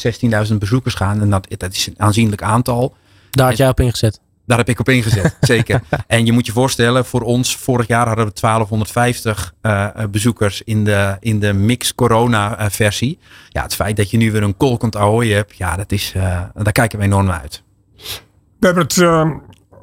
116.000 0.48 0.55
bezoekers 0.59 0.94
gaan. 0.94 1.20
En 1.20 1.31
dat, 1.31 1.46
dat 1.57 1.72
is 1.72 1.87
een 1.87 1.94
aanzienlijk 1.96 2.42
aantal. 2.42 2.94
Daar 3.31 3.48
had 3.48 3.57
jij 3.57 3.68
op 3.68 3.81
ingezet. 3.81 4.20
Daar 4.46 4.59
heb 4.59 4.68
ik 4.68 4.81
op 4.81 4.88
ingezet, 4.88 5.37
zeker. 5.55 5.83
En 6.07 6.27
je 6.27 6.33
moet 6.33 6.46
je 6.46 6.53
voorstellen, 6.53 7.05
voor 7.05 7.20
ons, 7.20 7.57
vorig 7.57 7.87
jaar 7.87 8.07
hadden 8.07 8.27
we 8.27 8.33
1250 8.40 9.55
bezoekers 10.11 10.62
in 10.62 10.85
de, 10.85 11.16
in 11.20 11.40
de 11.40 11.53
mix 11.53 11.94
corona 11.94 12.70
versie. 12.70 13.18
Ja, 13.48 13.62
het 13.62 13.75
feit 13.75 13.96
dat 13.96 14.11
je 14.11 14.16
nu 14.16 14.33
weer 14.33 14.42
een 14.42 14.57
kolkend 14.57 14.96
ahoy 14.96 15.29
hebt, 15.29 15.57
ja, 15.57 15.77
dat 15.77 15.92
is, 15.92 16.12
daar 16.55 16.72
kijken 16.72 16.98
we 16.98 17.05
enorm 17.05 17.27
naar 17.27 17.40
uit. 17.40 17.62
We 18.62 18.68
hebben 18.68 18.85
het 18.85 18.96
uh, 18.96 19.31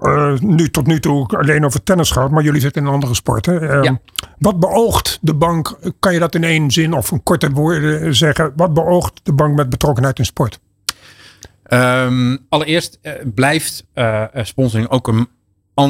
uh, 0.01 0.39
nu 0.39 0.69
tot 0.69 0.87
nu 0.87 0.99
toe 0.99 1.27
alleen 1.27 1.65
over 1.65 1.83
tennis 1.83 2.11
gehad, 2.11 2.31
maar 2.31 2.43
jullie 2.43 2.61
zitten 2.61 2.81
in 2.81 2.87
andere 2.87 3.13
sporten. 3.13 3.63
Uh, 3.63 3.83
ja. 3.83 3.99
Wat 4.37 4.59
beoogt 4.59 5.17
de 5.21 5.33
bank, 5.33 5.79
kan 5.99 6.13
je 6.13 6.19
dat 6.19 6.35
in 6.35 6.43
één 6.43 6.71
zin 6.71 6.93
of 6.93 7.11
een 7.11 7.23
korte 7.23 7.49
woorden 7.49 8.15
zeggen, 8.15 8.53
wat 8.55 8.73
beoogt 8.73 9.19
de 9.23 9.33
bank 9.33 9.55
met 9.55 9.69
betrokkenheid 9.69 10.19
in 10.19 10.25
sport? 10.25 10.59
Um, 11.73 12.45
allereerst 12.49 12.99
blijft 13.33 13.85
eh, 13.93 14.23
sponsoring 14.33 14.89
ook 14.89 15.07
een, 15.07 15.27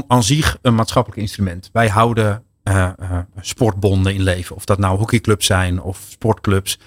aan, 0.08 0.24
zich 0.24 0.58
een 0.62 0.76
maatschappelijk 0.76 1.22
instrument. 1.22 1.70
Wij 1.74 1.88
houden 1.88 2.44
eh, 2.64 2.92
sportbonden 3.40 4.14
in 4.14 4.22
leven, 4.22 4.56
of 4.56 4.66
dat 4.66 4.78
nou 4.78 4.98
hockeyclubs 4.98 5.46
zijn 5.46 5.82
of 5.82 6.06
sportclubs 6.10 6.80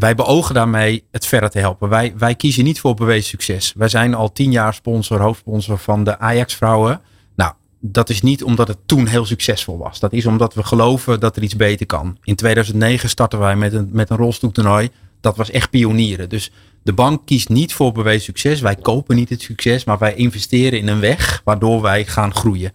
wij 0.00 0.14
beogen 0.14 0.54
daarmee 0.54 1.04
het 1.10 1.26
verder 1.26 1.50
te 1.50 1.58
helpen. 1.58 1.88
Wij, 1.88 2.12
wij 2.16 2.34
kiezen 2.34 2.64
niet 2.64 2.80
voor 2.80 2.94
bewezen 2.94 3.28
succes. 3.28 3.72
Wij 3.76 3.88
zijn 3.88 4.14
al 4.14 4.32
tien 4.32 4.50
jaar 4.52 4.74
sponsor, 4.74 5.20
hoofdsponsor 5.20 5.78
van 5.78 6.04
de 6.04 6.18
Ajax-vrouwen. 6.18 7.00
Nou, 7.36 7.52
dat 7.80 8.10
is 8.10 8.22
niet 8.22 8.44
omdat 8.44 8.68
het 8.68 8.78
toen 8.86 9.06
heel 9.06 9.24
succesvol 9.24 9.78
was. 9.78 10.00
Dat 10.00 10.12
is 10.12 10.26
omdat 10.26 10.54
we 10.54 10.62
geloven 10.62 11.20
dat 11.20 11.36
er 11.36 11.42
iets 11.42 11.56
beter 11.56 11.86
kan. 11.86 12.18
In 12.22 12.36
2009 12.36 13.08
startten 13.08 13.38
wij 13.38 13.56
met 13.56 13.72
een, 13.72 13.88
met 13.92 14.10
een 14.10 14.16
rolstoeltoernooi. 14.16 14.90
Dat 15.20 15.36
was 15.36 15.50
echt 15.50 15.70
pionieren. 15.70 16.28
Dus 16.28 16.52
De 16.82 16.92
bank 16.92 17.26
kiest 17.26 17.48
niet 17.48 17.74
voor 17.74 17.92
bewezen 17.92 18.22
succes. 18.22 18.60
Wij 18.60 18.76
kopen 18.76 19.16
niet 19.16 19.28
het 19.28 19.42
succes, 19.42 19.84
maar 19.84 19.98
wij 19.98 20.14
investeren 20.14 20.78
in 20.78 20.88
een 20.88 21.00
weg 21.00 21.40
waardoor 21.44 21.82
wij 21.82 22.04
gaan 22.04 22.34
groeien. 22.34 22.72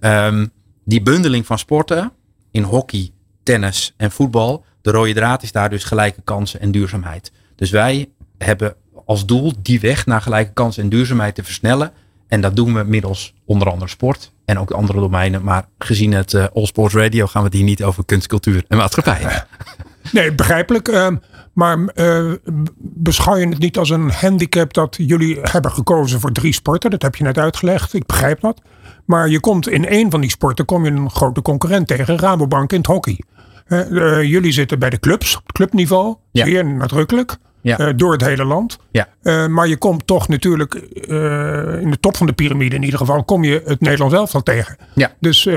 Ehm, 0.00 0.46
die 0.84 1.02
bundeling 1.02 1.46
van 1.46 1.58
sporten 1.58 2.12
in 2.50 2.62
hockey, 2.62 3.10
tennis 3.42 3.94
en 3.96 4.10
voetbal. 4.10 4.64
De 4.86 4.92
rode 4.92 5.14
draad 5.14 5.42
is 5.42 5.52
daar 5.52 5.70
dus 5.70 5.84
gelijke 5.84 6.20
kansen 6.24 6.60
en 6.60 6.70
duurzaamheid. 6.70 7.32
Dus 7.56 7.70
wij 7.70 8.08
hebben 8.38 8.74
als 9.06 9.26
doel 9.26 9.52
die 9.62 9.80
weg 9.80 10.06
naar 10.06 10.22
gelijke 10.22 10.52
kansen 10.52 10.82
en 10.82 10.88
duurzaamheid 10.88 11.34
te 11.34 11.42
versnellen. 11.42 11.92
En 12.28 12.40
dat 12.40 12.56
doen 12.56 12.74
we 12.74 12.82
middels 12.82 13.34
onder 13.44 13.70
andere 13.70 13.90
sport 13.90 14.32
en 14.44 14.58
ook 14.58 14.70
andere 14.70 15.00
domeinen. 15.00 15.42
Maar 15.42 15.68
gezien 15.78 16.12
het 16.12 16.32
uh, 16.32 16.44
All 16.54 16.66
Sports 16.66 16.94
Radio 16.94 17.26
gaan 17.26 17.42
we 17.42 17.48
het 17.48 17.56
hier 17.56 17.64
niet 17.64 17.82
over 17.84 18.04
kunst, 18.04 18.26
cultuur 18.26 18.64
en 18.68 18.76
maatschappij. 18.76 19.18
Nee, 20.12 20.34
begrijpelijk. 20.34 20.88
Uh, 20.88 21.08
maar 21.52 21.78
uh, 21.94 22.32
beschouw 22.78 23.36
je 23.36 23.48
het 23.48 23.58
niet 23.58 23.78
als 23.78 23.90
een 23.90 24.10
handicap 24.10 24.72
dat 24.72 24.96
jullie 25.00 25.38
hebben 25.40 25.72
gekozen 25.72 26.20
voor 26.20 26.32
drie 26.32 26.52
sporten? 26.52 26.90
Dat 26.90 27.02
heb 27.02 27.16
je 27.16 27.24
net 27.24 27.38
uitgelegd. 27.38 27.94
Ik 27.94 28.06
begrijp 28.06 28.40
dat. 28.40 28.60
Maar 29.04 29.28
je 29.28 29.40
komt 29.40 29.68
in 29.68 29.86
één 29.86 30.10
van 30.10 30.20
die 30.20 30.30
sporten 30.30 30.64
kom 30.64 30.84
je 30.84 30.90
een 30.90 31.10
grote 31.10 31.42
concurrent 31.42 31.86
tegen, 31.86 32.18
Rabobank 32.18 32.72
in 32.72 32.78
het 32.78 32.86
hockey. 32.86 33.18
Uh, 33.68 34.22
jullie 34.22 34.52
zitten 34.52 34.78
bij 34.78 34.90
de 34.90 34.98
clubs, 34.98 35.36
op 35.36 35.52
clubniveau, 35.52 36.16
ja. 36.30 36.44
zeer 36.44 36.66
nadrukkelijk. 36.66 37.36
Ja. 37.60 37.80
Uh, 37.80 37.92
door 37.96 38.12
het 38.12 38.24
hele 38.24 38.44
land. 38.44 38.78
Ja. 38.90 39.08
Uh, 39.22 39.46
maar 39.46 39.68
je 39.68 39.76
komt 39.76 40.06
toch 40.06 40.28
natuurlijk 40.28 40.74
in 40.74 41.90
de 41.90 41.96
top 42.00 42.16
van 42.16 42.26
de 42.26 42.32
piramide 42.32 42.74
in 42.74 42.82
ieder 42.82 42.98
geval, 42.98 43.24
kom 43.24 43.44
je 43.44 43.62
het 43.64 43.80
Nederlands 43.80 44.14
elftal 44.14 44.42
tegen. 44.42 44.76
Ja. 44.94 45.12
Dus 45.20 45.48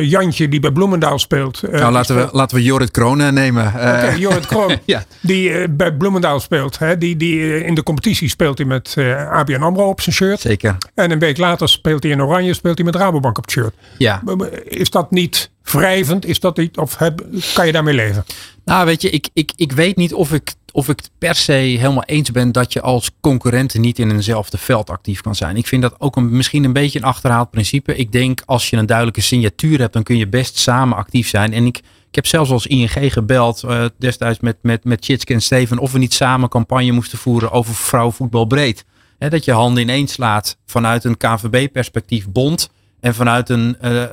Jantje 0.00 0.48
die 0.48 0.60
bij 0.60 0.70
Bloemendaal 0.70 1.18
speelt. 1.18 1.62
nou, 1.70 1.92
laten, 1.92 2.16
we, 2.16 2.28
laten 2.32 2.56
we 2.56 2.62
Jorrit 2.62 2.90
Kroon 2.90 3.34
nemen. 3.34 3.66
Okay, 3.66 4.18
Jorrit 4.18 4.46
Kroon, 4.46 4.78
ja. 4.84 5.04
die 5.20 5.68
bij 5.68 5.92
Bloemendaal 5.92 6.40
speelt. 6.40 6.78
Hè, 6.78 6.98
die, 6.98 7.16
die, 7.16 7.64
in 7.64 7.74
de 7.74 7.82
competitie 7.82 8.28
speelt 8.28 8.58
hij 8.58 8.66
met 8.66 8.96
ABN 9.30 9.62
AMRO 9.62 9.88
op 9.88 10.00
zijn 10.00 10.14
shirt. 10.14 10.40
Zeker. 10.40 10.76
En 10.94 11.10
een 11.10 11.18
week 11.18 11.38
later 11.38 11.68
speelt 11.68 12.02
hij 12.02 12.12
in 12.12 12.22
Oranje, 12.22 12.54
speelt 12.54 12.76
hij 12.76 12.86
met 12.86 12.96
Rabobank 12.96 13.38
op 13.38 13.44
het 13.44 13.52
shirt. 13.52 13.74
Ja. 13.98 14.22
Is 14.64 14.90
dat 14.90 15.10
niet 15.10 15.52
wrijvend? 15.64 16.26
Is 16.26 16.40
dat 16.40 16.56
niet, 16.56 16.76
of 16.76 16.98
heb, 16.98 17.26
kan 17.54 17.66
je 17.66 17.72
daarmee 17.72 17.94
leven? 17.94 18.24
Nou, 18.64 18.86
weet 18.86 19.02
je, 19.02 19.10
ik, 19.10 19.28
ik, 19.32 19.52
ik 19.56 19.72
weet 19.72 19.96
niet 19.96 20.14
of 20.14 20.32
ik, 20.32 20.54
of 20.72 20.88
ik 20.88 21.00
per 21.18 21.34
se 21.34 21.52
helemaal 21.52 22.04
eens 22.04 22.30
ben 22.30 22.52
dat 22.52 22.72
je 22.72 22.80
als 22.80 23.10
concurrenten 23.20 23.80
niet 23.80 23.98
in 23.98 24.10
eenzelfde 24.10 24.58
veld 24.58 24.90
actief 24.90 25.20
kan 25.20 25.34
zijn. 25.34 25.56
Ik 25.56 25.66
vind 25.66 25.82
dat 25.82 26.00
ook 26.00 26.16
een, 26.16 26.36
misschien 26.36 26.64
een 26.64 26.72
beetje 26.72 26.98
een 26.98 27.04
achterhaald 27.04 27.50
principe. 27.50 27.96
Ik 27.96 28.12
denk 28.12 28.42
als 28.46 28.70
je 28.70 28.76
een 28.76 28.86
duidelijke 28.86 29.20
signatuur 29.20 29.78
hebt, 29.78 29.92
dan 29.92 30.02
kun 30.02 30.16
je 30.16 30.28
best 30.28 30.58
samen 30.58 30.96
actief 30.96 31.28
zijn. 31.28 31.52
En 31.52 31.66
ik, 31.66 31.76
ik 32.08 32.14
heb 32.14 32.26
zelfs 32.26 32.50
als 32.50 32.66
ING 32.66 33.12
gebeld 33.12 33.62
uh, 33.64 33.84
destijds 33.98 34.40
met, 34.40 34.56
met, 34.62 34.84
met 34.84 35.04
Chitske 35.04 35.34
en 35.34 35.42
Steven 35.42 35.78
of 35.78 35.92
we 35.92 35.98
niet 35.98 36.14
samen 36.14 36.48
campagne 36.48 36.92
moesten 36.92 37.18
voeren 37.18 37.50
over 37.50 37.74
vrouwenvoetbal 37.74 38.44
breed. 38.44 38.84
Dat 39.18 39.44
je 39.44 39.52
handen 39.52 39.82
ineens 39.82 40.12
slaat 40.12 40.56
vanuit 40.66 41.04
een 41.04 41.16
KVB-perspectief 41.16 42.28
bond 42.28 42.70
en 43.04 43.14
vanuit 43.14 43.48
een, 43.48 43.76
uh, 43.84 43.90
uh, 43.90 44.06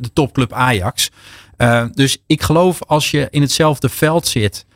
de 0.00 0.10
topclub 0.12 0.52
Ajax. 0.52 1.10
dus 1.92 2.22
ik 2.26 2.42
geloof 2.42 2.82
als 2.86 3.10
je 3.10 3.28
in 3.30 3.40
hetzelfde 3.40 3.88
veld 3.88 4.26
zit. 4.26 4.66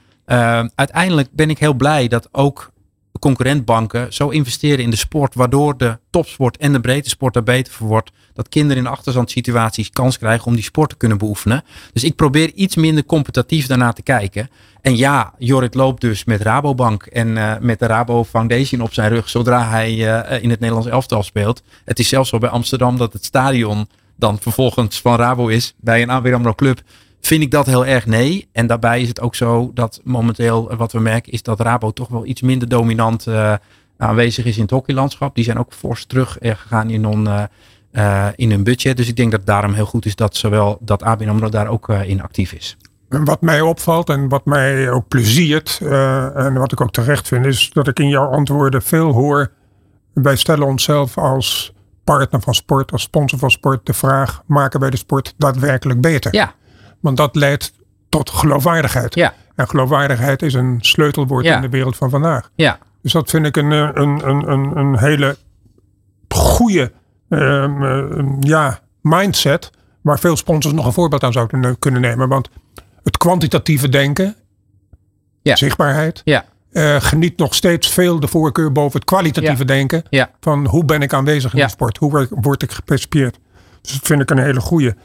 uiteindelijk 0.74 1.28
ben 1.32 1.50
ik 1.50 1.58
heel 1.58 1.74
blij 1.74 2.08
dat 2.08 2.28
ook 2.32 2.72
concurrentbanken 3.18 4.12
zo 4.12 4.28
investeren 4.28 4.84
in 4.84 4.90
de 4.90 4.96
sport, 4.96 5.34
waardoor 5.34 5.76
de 5.76 5.98
topsport 6.10 6.56
en 6.56 6.72
de 6.72 6.80
breedte 6.80 7.08
sport 7.08 7.36
er 7.36 7.42
beter 7.42 7.72
voor 7.72 7.88
wordt. 7.88 8.10
Dat 8.40 8.48
kinderen 8.48 8.84
in 8.84 8.90
achterstandssituaties 8.90 9.90
kans 9.90 10.18
krijgen 10.18 10.46
om 10.46 10.54
die 10.54 10.64
sport 10.64 10.88
te 10.88 10.96
kunnen 10.96 11.18
beoefenen. 11.18 11.64
Dus 11.92 12.04
ik 12.04 12.16
probeer 12.16 12.52
iets 12.54 12.76
minder 12.76 13.04
competitief 13.04 13.66
daarna 13.66 13.92
te 13.92 14.02
kijken. 14.02 14.50
En 14.80 14.96
ja, 14.96 15.34
Jorrit 15.38 15.74
loopt 15.74 16.00
dus 16.00 16.24
met 16.24 16.40
Rabobank 16.40 17.02
en 17.02 17.28
uh, 17.28 17.52
met 17.58 17.78
de 17.78 17.86
Rabo 17.86 18.24
Foundation 18.24 18.80
op 18.80 18.92
zijn 18.92 19.08
rug 19.08 19.28
zodra 19.28 19.68
hij 19.68 19.92
uh, 19.92 20.42
in 20.42 20.50
het 20.50 20.60
Nederlands 20.60 20.88
elftal 20.88 21.22
speelt. 21.22 21.62
Het 21.84 21.98
is 21.98 22.08
zelfs 22.08 22.28
zo 22.28 22.38
bij 22.38 22.48
Amsterdam 22.48 22.96
dat 22.96 23.12
het 23.12 23.24
stadion 23.24 23.88
dan 24.16 24.38
vervolgens 24.38 25.00
van 25.00 25.16
Rabo 25.16 25.46
is 25.46 25.74
bij 25.80 26.02
een 26.02 26.10
AMRO 26.10 26.54
club. 26.54 26.82
Vind 27.20 27.42
ik 27.42 27.50
dat 27.50 27.66
heel 27.66 27.86
erg 27.86 28.06
nee. 28.06 28.48
En 28.52 28.66
daarbij 28.66 29.00
is 29.00 29.08
het 29.08 29.20
ook 29.20 29.34
zo 29.34 29.70
dat 29.74 30.00
momenteel 30.04 30.76
wat 30.76 30.92
we 30.92 31.00
merken 31.00 31.32
is 31.32 31.42
dat 31.42 31.60
Rabo 31.60 31.90
toch 31.90 32.08
wel 32.08 32.26
iets 32.26 32.40
minder 32.40 32.68
dominant 32.68 33.26
aanwezig 33.96 34.44
is 34.44 34.56
in 34.56 34.62
het 34.62 34.70
hockeylandschap. 34.70 35.34
Die 35.34 35.44
zijn 35.44 35.58
ook 35.58 35.72
fors 35.72 36.04
terug 36.04 36.36
gegaan 36.40 36.90
in, 36.90 37.06
on, 37.06 37.28
uh, 37.92 38.02
uh, 38.02 38.26
in 38.34 38.50
hun 38.50 38.64
budget. 38.64 38.96
Dus 38.96 39.08
ik 39.08 39.16
denk 39.16 39.30
dat 39.30 39.40
het 39.40 39.48
daarom 39.48 39.72
heel 39.72 39.86
goed 39.86 40.06
is 40.06 40.16
dat 40.16 40.36
zowel 40.36 40.78
dat 40.80 41.02
ABN 41.02 41.28
AMRO 41.28 41.48
daar 41.48 41.68
ook 41.68 41.88
in 41.88 42.22
actief 42.22 42.52
is. 42.52 42.76
En 43.08 43.24
wat 43.24 43.40
mij 43.40 43.60
opvalt 43.60 44.08
en 44.08 44.28
wat 44.28 44.44
mij 44.44 44.90
ook 44.90 45.08
pleziert 45.08 45.80
en 46.34 46.54
wat 46.54 46.72
ik 46.72 46.80
ook 46.80 46.92
terecht 46.92 47.28
vind 47.28 47.46
is 47.46 47.70
dat 47.72 47.88
ik 47.88 47.98
in 47.98 48.08
jouw 48.08 48.26
antwoorden 48.26 48.82
veel 48.82 49.12
hoor. 49.12 49.52
Wij 50.12 50.36
stellen 50.36 50.66
onszelf 50.66 51.18
als 51.18 51.72
partner 52.04 52.40
van 52.40 52.54
sport, 52.54 52.92
als 52.92 53.02
sponsor 53.02 53.38
van 53.38 53.50
sport 53.50 53.86
de 53.86 53.92
vraag 53.92 54.42
maken 54.46 54.80
wij 54.80 54.90
de 54.90 54.96
sport 54.96 55.34
daadwerkelijk 55.36 56.00
beter? 56.00 56.34
Ja. 56.34 56.54
Want 57.00 57.16
dat 57.16 57.36
leidt 57.36 57.72
tot 58.08 58.30
geloofwaardigheid. 58.30 59.14
Ja. 59.14 59.34
En 59.54 59.68
geloofwaardigheid 59.68 60.42
is 60.42 60.54
een 60.54 60.78
sleutelwoord 60.80 61.44
ja. 61.44 61.54
in 61.54 61.60
de 61.60 61.68
wereld 61.68 61.96
van 61.96 62.10
vandaag. 62.10 62.50
Ja. 62.54 62.78
Dus 63.02 63.12
dat 63.12 63.30
vind 63.30 63.46
ik 63.46 63.56
een, 63.56 63.70
een, 63.70 64.28
een, 64.28 64.50
een, 64.50 64.76
een 64.76 64.98
hele 64.98 65.36
goede 66.28 66.92
ja, 68.40 68.80
mindset. 69.00 69.70
Waar 70.00 70.18
veel 70.18 70.36
sponsors 70.36 70.74
nog 70.74 70.86
een 70.86 70.92
voorbeeld 70.92 71.24
aan 71.24 71.32
zouden 71.32 71.78
kunnen 71.78 72.00
nemen. 72.00 72.28
Want 72.28 72.48
het 73.02 73.16
kwantitatieve 73.16 73.88
denken, 73.88 74.36
ja. 75.42 75.56
zichtbaarheid, 75.56 76.20
ja. 76.24 76.44
uh, 76.72 76.96
geniet 77.00 77.38
nog 77.38 77.54
steeds 77.54 77.88
veel 77.88 78.20
de 78.20 78.28
voorkeur 78.28 78.72
boven 78.72 78.98
het 78.98 79.08
kwalitatieve 79.08 79.58
ja. 79.58 79.64
denken. 79.64 80.02
Ja. 80.10 80.30
Van 80.40 80.66
hoe 80.66 80.84
ben 80.84 81.02
ik 81.02 81.12
aanwezig 81.12 81.52
in 81.52 81.58
Ja. 81.58 81.64
de 81.64 81.70
sport? 81.70 81.96
Hoe 81.96 82.28
word, 82.30 82.62
ik 82.62 82.70
gepercipieerd? 82.72 83.38
Dus 83.80 83.92
dat 83.92 84.06
vind 84.06 84.20
ik 84.20 84.30
een 84.30 84.38
hele 84.38 84.60
goede. 84.60 84.96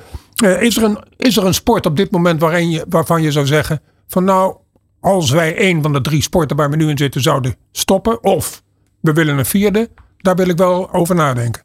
Uh, 0.44 0.62
is, 0.62 0.78
er 0.78 0.84
een, 0.84 1.04
is 1.18 1.38
er 1.38 1.46
een 1.46 1.54
sport 1.54 1.86
op 1.86 1.98
dit 1.98 2.12
moment 2.12 2.40
waarin 2.40 2.70
je, 2.70 2.86
waarvan 2.90 3.22
je 3.22 3.32
zou 3.32 3.46
zeggen: 3.46 3.82
van 4.08 4.24
nou, 4.24 4.56
als 5.00 5.30
wij 5.30 5.70
een 5.70 5.82
van 5.82 5.94
de 5.94 6.02
drie 6.02 6.22
sporten 6.22 6.58
waar 6.58 6.70
we 6.70 6.76
nu 6.76 6.90
in 6.90 6.98
zitten 6.98 7.22
zouden 7.22 7.56
stoppen, 7.72 8.24
of 8.24 8.64
we 9.00 9.14
willen 9.14 9.38
een 9.38 9.46
vierde, 9.46 9.90
daar 10.18 10.36
wil 10.36 10.50
ik 10.50 10.58
wel 10.58 10.94
over 10.94 11.16
nadenken. 11.16 11.64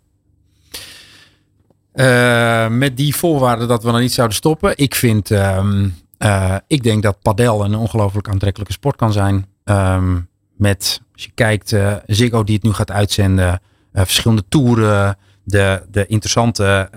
Uh, 1.95 2.69
met 2.69 2.97
die 2.97 3.17
voorwaarden 3.17 3.69
dat 3.69 3.83
we 3.83 3.91
dan 3.91 4.01
niet 4.01 4.13
zouden 4.13 4.37
stoppen. 4.37 4.73
Ik 4.77 4.95
vind, 4.95 5.31
um, 5.31 5.95
uh, 6.19 6.55
ik 6.67 6.83
denk 6.83 7.03
dat 7.03 7.23
padel 7.23 7.65
een 7.65 7.75
ongelooflijk 7.75 8.29
aantrekkelijke 8.29 8.73
sport 8.73 8.97
kan 8.97 9.13
zijn. 9.13 9.47
Um, 9.65 10.29
met, 10.57 11.01
als 11.13 11.25
je 11.25 11.31
kijkt, 11.35 11.73
uh, 11.73 11.95
Ziggo 12.07 12.45
die 12.45 12.55
het 12.55 12.65
nu 12.65 12.73
gaat 12.73 12.91
uitzenden, 12.91 13.61
verschillende 13.93 14.45
toeren, 14.49 15.17
de, 15.45 15.83
de 15.91 16.07
interessante 16.07 16.89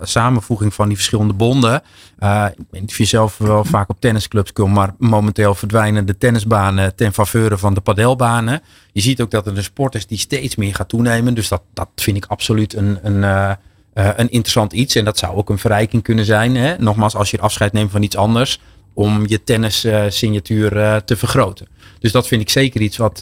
samenvoeging 0.00 0.74
van 0.74 0.86
die 0.86 0.96
verschillende 0.96 1.32
bonden. 1.32 1.74
Ik 1.76 2.64
weet 2.70 2.80
niet 2.80 2.90
of 2.90 2.98
je 2.98 3.04
zelf 3.04 3.38
wel 3.38 3.64
vaak 3.64 3.88
op 3.88 4.00
tennisclubs 4.00 4.52
komt, 4.52 4.74
maar 4.74 4.94
momenteel 4.98 5.54
verdwijnen 5.54 6.06
de 6.06 6.18
tennisbanen 6.18 6.94
ten 6.94 7.12
faveur 7.12 7.58
van 7.58 7.74
de 7.74 7.80
padelbanen. 7.80 8.62
Je 8.92 9.00
ziet 9.00 9.20
ook 9.20 9.30
dat 9.30 9.44
het 9.44 9.56
een 9.56 9.62
sport 9.62 9.94
is 9.94 10.06
die 10.06 10.18
steeds 10.18 10.56
meer 10.56 10.74
gaat 10.74 10.88
toenemen. 10.88 11.34
Dus 11.34 11.48
dat, 11.48 11.62
dat 11.74 11.88
vind 11.94 12.16
ik 12.16 12.26
absoluut 12.26 12.74
een, 12.74 12.98
een, 13.02 13.56
uh, 13.98 14.04
uh, 14.04 14.10
een 14.16 14.30
interessant 14.30 14.72
iets. 14.72 14.94
En 14.94 15.04
dat 15.04 15.18
zou 15.18 15.36
ook 15.36 15.50
een 15.50 15.58
verrijking 15.58 16.02
kunnen 16.02 16.24
zijn. 16.24 16.56
Hè? 16.56 16.78
Nogmaals, 16.78 17.14
als 17.14 17.30
je 17.30 17.40
afscheid 17.40 17.72
neemt 17.72 17.90
van 17.90 18.02
iets 18.02 18.16
anders, 18.16 18.60
om 18.94 19.24
je 19.26 19.44
tennissignatuur 19.44 21.02
te 21.04 21.16
vergroten. 21.16 21.66
Dus 21.98 22.12
dat 22.12 22.26
vind 22.26 22.40
ik 22.40 22.50
zeker 22.50 22.80
iets 22.80 22.96
wat, 22.96 23.18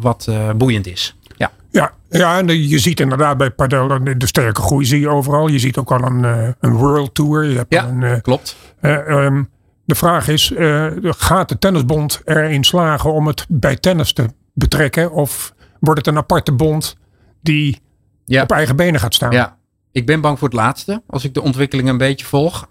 wat 0.00 0.28
boeiend 0.56 0.86
is. 0.86 1.16
Ja. 1.36 1.50
Ja, 1.70 1.92
ja, 2.10 2.38
en 2.38 2.68
je 2.68 2.78
ziet 2.78 3.00
inderdaad 3.00 3.36
bij 3.36 3.50
padel 3.50 3.88
de 4.16 4.26
sterke 4.26 4.60
groei 4.60 4.84
zie 4.84 5.00
je 5.00 5.08
overal. 5.08 5.48
Je 5.48 5.58
ziet 5.58 5.76
ook 5.76 5.92
al 5.92 6.02
een, 6.02 6.54
een 6.60 6.72
world 6.72 7.14
tour. 7.14 7.44
Je 7.44 7.56
hebt 7.56 7.74
ja, 7.74 7.88
een, 7.88 8.20
klopt. 8.20 8.56
Uh, 8.80 9.08
um, 9.08 9.48
de 9.84 9.94
vraag 9.94 10.28
is, 10.28 10.50
uh, 10.50 10.86
gaat 11.02 11.48
de 11.48 11.58
tennisbond 11.58 12.20
erin 12.24 12.64
slagen 12.64 13.12
om 13.12 13.26
het 13.26 13.46
bij 13.48 13.76
tennis 13.76 14.12
te 14.12 14.26
betrekken? 14.52 15.12
Of 15.12 15.54
wordt 15.80 15.98
het 15.98 16.14
een 16.14 16.22
aparte 16.22 16.52
bond 16.52 16.96
die 17.40 17.80
ja. 18.28 18.42
op 18.42 18.52
eigen 18.52 18.76
benen 18.76 19.00
gaat 19.00 19.14
staan? 19.14 19.32
Ja. 19.32 19.56
Ik 19.92 20.06
ben 20.06 20.20
bang 20.20 20.38
voor 20.38 20.48
het 20.48 20.56
laatste, 20.56 21.02
als 21.06 21.24
ik 21.24 21.34
de 21.34 21.42
ontwikkeling 21.42 21.88
een 21.88 21.98
beetje 21.98 22.26
volg. 22.26 22.68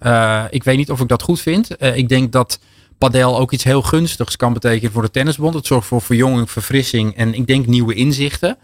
ik 0.49 0.63
weet 0.63 0.77
niet 0.77 0.91
of 0.91 0.99
ik 0.99 1.07
dat 1.07 1.21
goed 1.21 1.41
vind. 1.41 1.83
ik 1.95 2.09
denk 2.09 2.31
dat 2.31 2.59
padel 2.97 3.39
ook 3.39 3.51
iets 3.51 3.63
heel 3.63 3.81
gunstigs 3.81 4.35
kan 4.35 4.53
betekenen 4.53 4.91
voor 4.91 5.01
de 5.01 5.11
tennisbond. 5.11 5.53
Het 5.53 5.65
zorgt 5.65 5.87
voor 5.87 6.01
verjonging, 6.01 6.51
verfrissing 6.51 7.15
en 7.15 7.33
ik 7.33 7.47
denk 7.47 7.67
nieuwe 7.67 7.93
inzichten. 7.93 8.57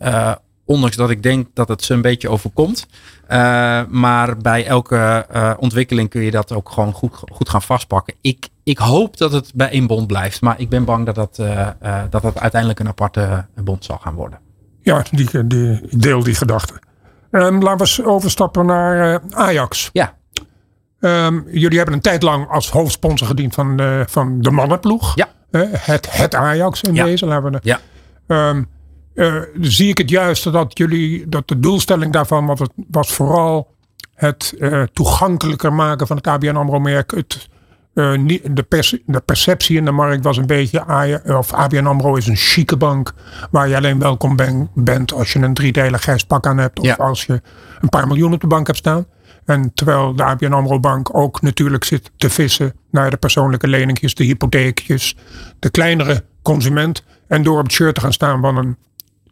Uh, 0.00 0.32
ondanks 0.64 0.96
dat 0.96 1.10
ik 1.10 1.22
denk 1.22 1.46
dat 1.54 1.68
het 1.68 1.84
ze 1.84 1.94
een 1.94 2.02
beetje 2.02 2.28
overkomt. 2.28 2.86
Uh, 3.28 3.82
maar 3.88 4.36
bij 4.36 4.66
elke 4.66 5.26
uh, 5.34 5.52
ontwikkeling 5.58 6.08
kun 6.08 6.22
je 6.22 6.30
dat 6.30 6.52
ook 6.52 6.70
gewoon 6.70 6.92
goed, 6.92 7.14
goed 7.32 7.48
gaan 7.48 7.62
vastpakken. 7.62 8.14
Ik, 8.20 8.48
ik 8.64 8.78
hoop 8.78 9.16
dat 9.16 9.32
het 9.32 9.52
bij 9.54 9.70
één 9.70 9.86
bond 9.86 10.06
blijft. 10.06 10.40
Maar 10.40 10.60
ik 10.60 10.68
ben 10.68 10.84
bang 10.84 11.06
dat 11.06 11.14
dat, 11.14 11.36
dat, 12.10 12.22
dat 12.22 12.38
uiteindelijk 12.38 12.80
een 12.80 12.88
aparte 12.88 13.46
bond 13.54 13.84
zal 13.84 13.98
gaan 13.98 14.14
worden. 14.14 14.38
Ja, 14.86 15.02
die, 15.10 15.46
die, 15.46 15.80
ik 15.88 16.02
deel 16.02 16.22
die 16.22 16.34
gedachte. 16.34 16.72
Um, 17.30 17.62
laten 17.62 17.76
we 17.76 17.82
eens 17.82 18.02
overstappen 18.02 18.66
naar 18.66 19.20
Ajax. 19.30 19.90
Ja. 19.92 20.14
Um, 21.00 21.44
jullie 21.50 21.76
hebben 21.76 21.94
een 21.94 22.00
tijd 22.00 22.22
lang 22.22 22.48
als 22.48 22.70
hoofdsponsor 22.70 23.26
gediend 23.26 23.54
van, 23.54 23.80
van 24.08 24.40
de 24.40 24.50
mannenploeg. 24.50 25.14
Ja. 25.14 25.28
het, 25.50 26.16
het 26.16 26.34
Ajax 26.34 26.80
in 26.82 26.94
Ja. 26.94 27.04
deze. 27.04 27.26
Laten 27.26 27.44
we 27.44 27.50
de- 27.50 27.58
Ja. 27.62 27.80
Ehm, 28.26 28.62
eh, 29.14 29.34
zie 29.60 29.88
ik 29.88 29.98
het 29.98 30.10
juist 30.10 30.52
dat 30.52 30.78
jullie, 30.78 31.28
dat 31.28 31.48
de 31.48 31.58
doelstelling 31.58 32.12
daarvan 32.12 32.46
was, 32.46 32.58
het, 32.58 32.72
was 32.90 33.12
vooral 33.12 33.74
het 34.14 34.54
eh, 34.58 34.82
toegankelijker 34.82 35.72
maken 35.72 36.06
van 36.06 36.16
het 36.16 36.26
ABN 36.26 36.56
AMRO-merk. 36.56 37.10
Het, 37.10 37.48
eh, 37.96 38.38
de, 38.50 38.62
pers- 38.68 38.98
de 39.06 39.20
perceptie 39.20 39.76
in 39.76 39.84
de 39.84 39.90
markt 39.90 40.24
was 40.24 40.36
een 40.36 40.46
beetje, 40.46 40.84
Aja- 40.84 41.22
of 41.26 41.52
ABN 41.52 41.86
AMRO 41.86 42.14
is 42.16 42.26
een 42.26 42.36
chique 42.36 42.76
bank 42.76 43.12
waar 43.50 43.68
je 43.68 43.76
alleen 43.76 43.98
welkom 43.98 44.36
ben- 44.36 44.70
bent 44.74 45.12
als 45.12 45.32
je 45.32 45.38
een 45.38 45.54
driedelig 45.54 46.00
grijs 46.02 46.24
pak 46.24 46.46
aan 46.46 46.58
hebt 46.58 46.78
of 46.78 46.86
Ja. 46.86 46.94
als 46.94 47.24
je 47.24 47.40
een 47.80 47.88
paar 47.88 48.06
miljoen 48.06 48.32
op 48.32 48.40
de 48.40 48.46
bank 48.46 48.66
hebt 48.66 48.78
staan. 48.78 49.06
En 49.44 49.70
terwijl 49.74 50.14
de 50.16 50.22
ABN 50.24 50.52
AMRO 50.52 50.80
bank 50.80 51.16
ook 51.16 51.40
natuurlijk 51.42 51.84
zit 51.84 52.10
te 52.16 52.30
vissen 52.30 52.72
naar 52.90 53.10
de 53.10 53.16
persoonlijke 53.16 53.68
leningjes, 53.68 54.14
de 54.14 54.24
hypotheekjes, 54.24 55.16
de 55.58 55.70
kleinere 55.70 56.24
consument. 56.42 57.04
En 57.28 57.42
door 57.42 57.58
op 57.58 57.64
het 57.64 57.72
shirt 57.72 57.94
te 57.94 58.00
gaan 58.00 58.12
staan 58.12 58.40
van 58.40 58.56
een 58.56 58.76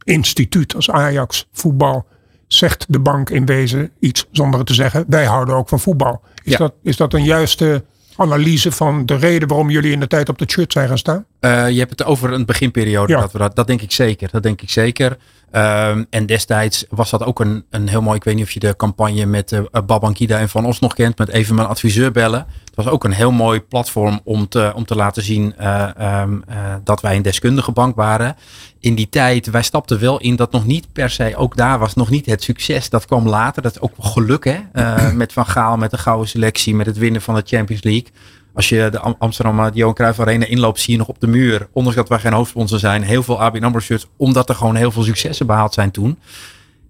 instituut 0.05 0.75
als 0.75 0.91
Ajax 0.91 1.49
voetbal, 1.53 2.07
zegt 2.47 2.85
de 2.89 2.99
bank 3.01 3.31
in 3.31 3.47
wezen 3.47 3.91
iets 4.01 4.27
zonder 4.31 4.59
het 4.59 4.69
te 4.69 4.75
zeggen. 4.75 5.05
Wij 5.09 5.25
houden 5.25 5.55
ook 5.55 5.69
van 5.69 5.81
voetbal. 5.81 6.23
Is, 6.43 6.53
Ja. 6.53 6.59
dat, 6.59 6.75
is 6.83 6.97
dat 6.97 7.13
een 7.15 7.25
juiste 7.25 7.85
analyse 8.17 8.73
van 8.73 9.07
de 9.07 9.17
reden 9.17 9.49
waarom 9.49 9.71
jullie 9.71 9.93
in 9.93 10.01
de 10.01 10.07
tijd 10.07 10.29
op 10.29 10.39
het 10.39 10.51
shirt 10.51 10.73
zijn 10.73 10.89
gaan 10.89 10.99
staan? 10.99 11.27
Eh, 11.45 11.71
je 11.71 11.79
hebt 11.79 11.91
het 11.91 12.05
over 12.05 12.33
een 12.33 12.45
beginperiode. 12.45 13.13
Ja. 13.13 13.21
Dat, 13.21 13.33
we 13.33 13.39
dat, 13.39 13.57
dat 13.57 13.67
denk 13.67 13.83
ik 13.83 13.93
zeker. 13.93 14.29
Dat 14.31 14.43
denk 14.43 14.63
ik 14.63 14.71
zeker. 14.71 15.17
Ehm, 15.51 16.05
en 16.11 16.27
destijds 16.27 16.85
was 16.89 17.11
dat 17.11 17.25
ook 17.25 17.41
een, 17.41 17.65
een 17.71 17.89
heel 17.89 18.03
mooi. 18.03 18.17
Ik 18.17 18.25
weet 18.25 18.35
niet 18.35 18.45
of 18.45 18.51
je 18.51 18.61
de 18.61 18.77
campagne 18.77 19.27
met 19.27 19.53
uh, 19.53 19.61
Babankida 19.87 20.39
en 20.39 20.49
Van 20.49 20.67
Os 20.67 20.79
nog 20.79 20.95
kent. 20.95 21.19
Met 21.19 21.29
even 21.29 21.55
mijn 21.55 21.69
adviseur 21.69 22.13
bellen. 22.13 22.47
Het 22.75 22.85
was 22.85 22.95
ook 22.95 23.05
een 23.05 23.13
heel 23.13 23.31
mooi 23.31 23.61
platform 23.61 24.21
om 24.25 24.49
te, 24.49 24.73
om 24.75 24.85
te 24.85 24.97
laten 24.97 25.23
zien 25.23 25.57
eh, 25.57 25.97
ehm, 25.97 26.37
eh, 26.47 26.75
dat 26.85 27.01
wij 27.01 27.17
een 27.17 27.23
deskundige 27.23 27.73
bank 27.73 27.97
waren. 27.97 28.37
In 28.81 28.95
die 28.95 29.09
tijd, 29.09 29.51
wij 29.51 29.63
stapten 29.63 30.01
wel 30.01 30.21
in 30.21 30.37
dat 30.37 30.53
nog 30.53 30.67
niet 30.67 30.93
per 30.93 31.11
se, 31.11 31.37
ook 31.37 31.57
daar 31.57 31.79
was 31.79 31.95
nog 31.95 32.11
niet 32.11 32.27
het 32.27 32.43
succes. 32.43 32.91
Dat 32.91 33.07
kwam 33.07 33.29
later. 33.29 33.63
Dat 33.63 33.75
is 33.75 33.81
ook 33.81 33.93
geluk 33.99 34.45
hè. 34.45 34.59
Eh, 34.73 35.13
met 35.23 35.33
Van 35.33 35.47
Gaal, 35.47 35.77
met 35.77 35.91
de 35.91 35.99
gouden 35.99 36.29
selectie, 36.29 36.75
met 36.75 36.87
het 36.87 36.99
winnen 36.99 37.23
van 37.23 37.35
de 37.35 37.43
Champions 37.45 37.83
League. 37.83 38.09
Als 38.55 38.69
je 38.69 38.89
de 38.91 38.99
Am- 38.99 39.17
Amsterdam 39.19 39.61
eh, 39.61 39.67
Johan 39.73 39.95
Cruijff 39.95 40.21
Arena 40.21 40.47
inloopt, 40.47 40.81
zie 40.81 40.93
je 40.93 40.99
nog 40.99 41.09
op 41.09 41.21
de 41.21 41.27
muur, 41.27 41.69
ondanks 41.73 41.99
dat 41.99 42.09
wij 42.09 42.19
geen 42.19 42.33
hoofdsponsor 42.33 42.79
zijn, 42.79 43.03
heel 43.03 43.23
veel 43.23 43.41
ABN 43.41 43.65
AMRO 43.65 43.81
shirts, 43.81 44.07
omdat 44.17 44.49
er 44.49 44.55
gewoon 44.55 44.75
heel 44.75 44.91
veel 44.91 45.03
successen 45.03 45.47
behaald 45.47 45.75
zijn 45.75 45.91
toen. 45.91 46.19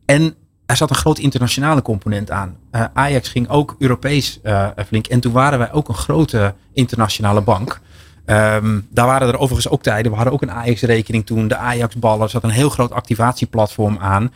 En 0.04 0.34
er 0.66 0.76
zat 0.76 0.90
een 0.90 0.96
groot 0.96 1.18
internationale 1.18 1.82
component 1.82 2.30
aan. 2.30 2.56
Eh, 2.70 2.84
Ajax 2.92 3.28
ging 3.28 3.48
ook 3.48 3.76
Europees 3.78 4.40
eh, 4.42 4.68
flink. 4.86 5.06
En 5.06 5.20
toen 5.20 5.32
waren 5.32 5.58
wij 5.58 5.72
ook 5.72 5.88
een 5.88 5.94
grote 5.94 6.54
internationale 6.72 7.40
bank. 7.40 7.80
Ehm, 8.24 8.80
daar 8.90 9.06
waren 9.06 9.28
er 9.28 9.38
overigens 9.38 9.68
ook 9.68 9.82
tijden. 9.82 10.10
We 10.10 10.16
hadden 10.16 10.34
ook 10.34 10.42
een 10.42 10.50
Ajax-rekening 10.50 11.26
toen. 11.26 11.48
De 11.48 11.56
Ajax-ballen. 11.56 12.22
Er 12.22 12.30
zat 12.30 12.42
een 12.42 12.50
heel 12.50 12.70
groot 12.70 12.92
activatieplatform 12.92 13.98
aan. 13.98 14.32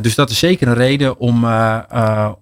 Dus 0.00 0.14
dat 0.14 0.30
is 0.30 0.38
zeker 0.38 0.68
een 0.68 0.74
reden 0.74 1.18
om, 1.18 1.46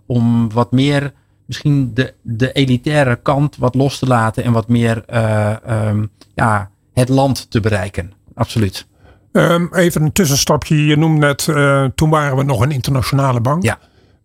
om 0.06 0.52
wat 0.52 0.72
meer 0.72 1.12
misschien 1.48 1.94
de, 1.94 2.14
de 2.22 2.52
elitaire 2.52 3.16
kant 3.22 3.56
wat 3.56 3.74
los 3.74 3.98
te 3.98 4.06
laten. 4.06 4.44
En 4.44 4.52
wat 4.52 4.68
meer 4.68 5.02
eh, 5.06 5.64
ehm, 5.64 6.04
ja, 6.34 6.70
het 6.92 7.08
land 7.08 7.50
te 7.50 7.60
bereiken. 7.60 8.12
Absoluut. 8.34 8.86
Ehm, 9.32 9.66
even 9.72 10.02
een 10.02 10.12
tussenstapje. 10.12 10.86
Je 10.86 10.96
noemde 10.96 11.26
net, 11.26 11.48
eh, 11.48 11.84
toen 11.94 12.10
waren 12.10 12.36
we 12.36 12.42
nog 12.42 12.60
een 12.60 12.70
internationale 12.70 13.40
bank. 13.40 13.62
Ja. 13.62 13.78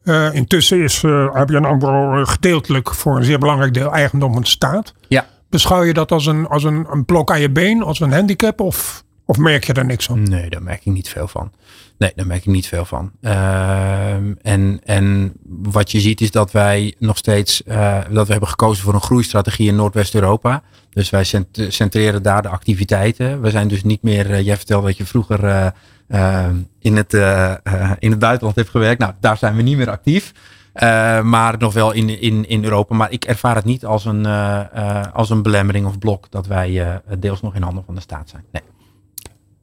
Eh, 0.03 0.33
intussen 0.33 0.83
is 0.83 1.05
ABN 1.33 1.63
AMRO 1.63 2.25
gedeeltelijk 2.25 2.93
voor 2.93 3.17
een 3.17 3.23
zeer 3.23 3.39
belangrijk 3.39 3.73
deel 3.73 3.93
eigendom 3.93 4.33
van 4.33 4.41
de 4.41 4.47
staat. 4.47 4.93
Ja. 5.07 5.25
Beschouw 5.49 5.83
je 5.83 5.93
dat 5.93 6.11
als 6.11 6.25
een, 6.25 6.47
als 6.47 6.63
een, 6.63 6.85
een 6.89 7.05
blok 7.05 7.31
aan 7.31 7.41
je 7.41 7.49
been, 7.49 7.83
als 7.83 7.99
een 7.99 8.13
handicap 8.13 8.59
of, 8.59 9.03
of 9.25 9.37
merk 9.37 9.63
je 9.63 9.73
daar 9.73 9.85
niks 9.85 10.05
van? 10.05 10.23
Nee, 10.23 10.49
daar 10.49 10.63
merk 10.63 10.85
ik 10.85 10.93
niet 10.93 11.09
veel 11.09 11.27
van. 11.27 11.51
Nee, 11.97 12.11
daar 12.15 12.27
merk 12.27 12.39
ik 12.39 12.51
niet 12.53 12.67
veel 12.67 12.85
van. 12.85 13.11
Ehm, 13.21 14.33
en, 14.41 14.79
en 14.83 15.33
wat 15.45 15.91
je 15.91 15.99
ziet 15.99 16.21
is 16.21 16.31
dat 16.31 16.51
wij 16.51 16.95
nog 16.99 17.17
steeds, 17.17 17.63
eh, 17.63 17.99
dat 18.11 18.25
we 18.25 18.31
hebben 18.31 18.49
gekozen 18.49 18.83
voor 18.83 18.93
een 18.93 19.01
groeistrategie 19.01 19.67
in 19.67 19.75
Noordwest-Europa. 19.75 20.63
Dus 20.89 21.09
wij 21.09 21.23
cent- 21.23 21.65
centreren 21.67 22.23
daar 22.23 22.41
de 22.41 22.47
activiteiten. 22.47 23.41
We 23.41 23.49
zijn 23.49 23.67
dus 23.67 23.83
niet 23.83 24.01
meer, 24.01 24.31
eh, 24.31 24.45
jij 24.45 24.57
vertelde 24.57 24.87
dat 24.87 24.97
je 24.97 25.05
vroeger 25.05 25.43
eh, 26.07 26.47
in, 26.79 26.95
het, 26.95 27.13
in 27.99 28.09
het 28.11 28.19
buitenland 28.19 28.55
hebt 28.55 28.69
gewerkt. 28.69 28.99
Nou, 28.99 29.13
daar 29.19 29.37
zijn 29.37 29.55
we 29.55 29.61
niet 29.61 29.77
meer 29.77 29.89
actief. 29.89 30.31
Maar 31.23 31.55
nog 31.57 31.73
wel 31.73 31.91
in, 31.91 32.21
in, 32.21 32.47
in 32.49 32.63
Europa. 32.63 32.95
Maar 32.95 33.11
ik 33.11 33.25
ervaar 33.25 33.55
het 33.55 33.65
niet 33.65 33.85
als 33.85 34.05
een, 34.05 34.25
als 35.13 35.29
een 35.29 35.41
belemmering 35.41 35.85
of 35.85 35.97
blok 35.97 36.31
dat 36.31 36.47
wij 36.47 37.01
deels 37.19 37.41
nog 37.41 37.55
in 37.55 37.61
handen 37.61 37.83
van 37.85 37.95
de 37.95 38.01
staat 38.01 38.29
zijn. 38.29 38.43
Nee. 38.51 38.61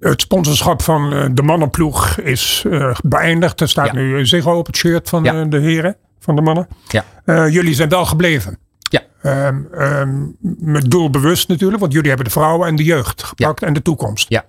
Het 0.01 0.20
sponsorschap 0.20 0.82
van 0.82 1.12
eh, 1.12 1.24
de 1.32 1.42
mannenploeg 1.42 2.18
is 2.18 2.64
eh, 2.70 2.94
beëindigd. 3.05 3.61
Er 3.61 3.68
staat 3.68 3.86
Ja. 3.86 3.92
nu 3.92 4.26
Ziggo 4.26 4.59
op 4.59 4.66
het 4.66 4.76
shirt 4.76 5.09
van 5.09 5.24
Ja. 5.24 5.40
eh, 5.40 5.46
de 5.48 5.59
heren, 5.59 5.96
van 6.20 6.36
de 6.36 6.42
mannen. 6.42 6.68
Ja. 6.88 7.05
Jullie 7.48 7.74
zijn 7.74 7.88
wel 7.88 8.05
gebleven. 8.07 8.59
Ja. 8.78 9.01
Ehm, 9.22 9.57
ehm, 9.74 10.26
met 10.59 10.90
doelbewust 10.90 11.48
natuurlijk, 11.48 11.80
want 11.80 11.92
jullie 11.92 12.09
hebben 12.09 12.26
de 12.26 12.32
vrouwen 12.32 12.68
en 12.68 12.76
de 12.76 12.84
jeugd 12.84 13.22
gepakt 13.22 13.62
en 13.62 13.72
de 13.72 13.82
toekomst. 13.82 14.28
Ja. 14.28 14.44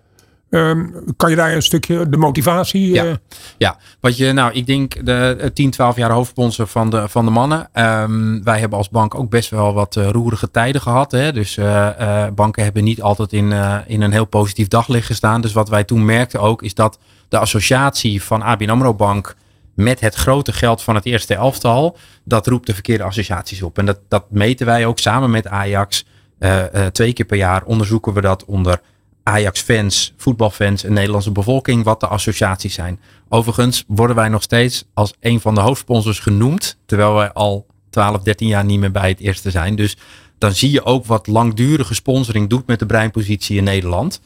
Ehm, 0.52 0.86
kan 1.18 1.30
je 1.30 1.36
daar 1.36 1.54
een 1.54 1.62
stukje 1.62 2.10
de 2.10 2.18
motivatie? 2.18 2.94
Ja. 2.94 3.06
eh, 3.06 3.14
Ja, 3.58 3.78
wat 4.00 4.18
je, 4.18 4.32
nou, 4.32 4.54
ik 4.54 4.66
denk 4.66 5.06
de 5.06 5.38
eh, 5.40 5.50
10, 5.50 5.70
12 5.72 5.96
jaar 5.96 6.12
hoofdsponsor 6.12 6.68
van 6.68 6.90
de, 6.90 7.10
van 7.10 7.26
de 7.26 7.32
mannen. 7.32 7.70
Ehm, 7.74 8.44
wij 8.44 8.60
hebben 8.60 8.78
als 8.78 8.90
bank 8.90 9.16
ook 9.16 9.30
best 9.30 9.50
wel 9.50 9.74
wat 9.74 9.96
eh, 9.96 10.10
roerige 10.10 10.52
tijden 10.52 10.82
gehad. 10.82 11.12
Hè? 11.12 11.32
Dus 11.34 11.58
eh, 11.58 12.24
eh, 12.26 12.34
banken 12.34 12.64
hebben 12.64 12.84
niet 12.84 13.02
altijd 13.02 13.34
in, 13.34 13.52
eh, 13.52 13.78
in 13.88 14.02
een 14.02 14.12
heel 14.12 14.26
positief 14.26 14.68
daglicht 14.68 15.06
gestaan. 15.06 15.42
Dus 15.42 15.54
wat 15.54 15.70
wij 15.70 15.84
toen 15.84 16.06
merkten 16.06 16.40
ook, 16.40 16.62
is 16.64 16.74
dat 16.74 17.00
de 17.30 17.38
associatie 17.38 18.24
van 18.24 18.42
ABN 18.42 18.70
AMRO 18.70 18.94
Bank 18.94 19.36
met 19.76 20.00
het 20.00 20.16
grote 20.16 20.54
geld 20.54 20.82
van 20.82 20.96
het 20.96 21.06
eerste 21.06 21.36
elftal, 21.36 21.98
dat 22.24 22.48
roept 22.48 22.68
de 22.68 22.74
verkeerde 22.74 23.04
associaties 23.04 23.62
op. 23.62 23.78
En 23.78 23.86
dat, 23.86 24.00
dat 24.08 24.26
meten 24.30 24.66
wij 24.66 24.86
ook 24.86 25.00
samen 25.00 25.30
met 25.30 25.48
Ajax. 25.48 26.06
Eh, 26.40 26.74
eh, 26.74 26.92
twee 26.92 27.14
keer 27.14 27.26
per 27.26 27.38
jaar 27.38 27.64
onderzoeken 27.64 28.14
we 28.14 28.22
dat 28.22 28.46
onder 28.46 28.82
Ajax-fans, 29.24 30.14
voetbalfans 30.18 30.84
en 30.84 30.94
Nederlandse 30.94 31.32
bevolking, 31.32 31.84
wat 31.84 32.00
de 32.00 32.08
associaties 32.08 32.74
zijn. 32.74 33.00
Overigens 33.30 33.84
worden 33.88 34.16
wij 34.16 34.30
nog 34.30 34.42
steeds 34.42 34.86
als 34.94 35.14
een 35.20 35.40
van 35.40 35.56
de 35.56 35.62
hoofdsponsors 35.62 36.20
genoemd, 36.20 36.78
terwijl 36.86 37.14
wij 37.14 37.32
al 37.32 37.66
12, 37.90 38.22
13 38.22 38.48
jaar 38.48 38.66
niet 38.66 38.80
meer 38.80 38.92
bij 38.92 39.10
het 39.10 39.20
eerste 39.20 39.52
zijn. 39.52 39.76
Dus 39.76 39.98
dan 40.38 40.52
zie 40.54 40.72
je 40.72 40.86
ook 40.86 41.06
wat 41.06 41.28
langdurige 41.28 41.94
sponsoring 41.94 42.50
doet 42.50 42.68
met 42.68 42.80
de 42.80 42.86
breinpositie 42.86 43.58
in 43.58 43.64
Nederland. 43.64 44.22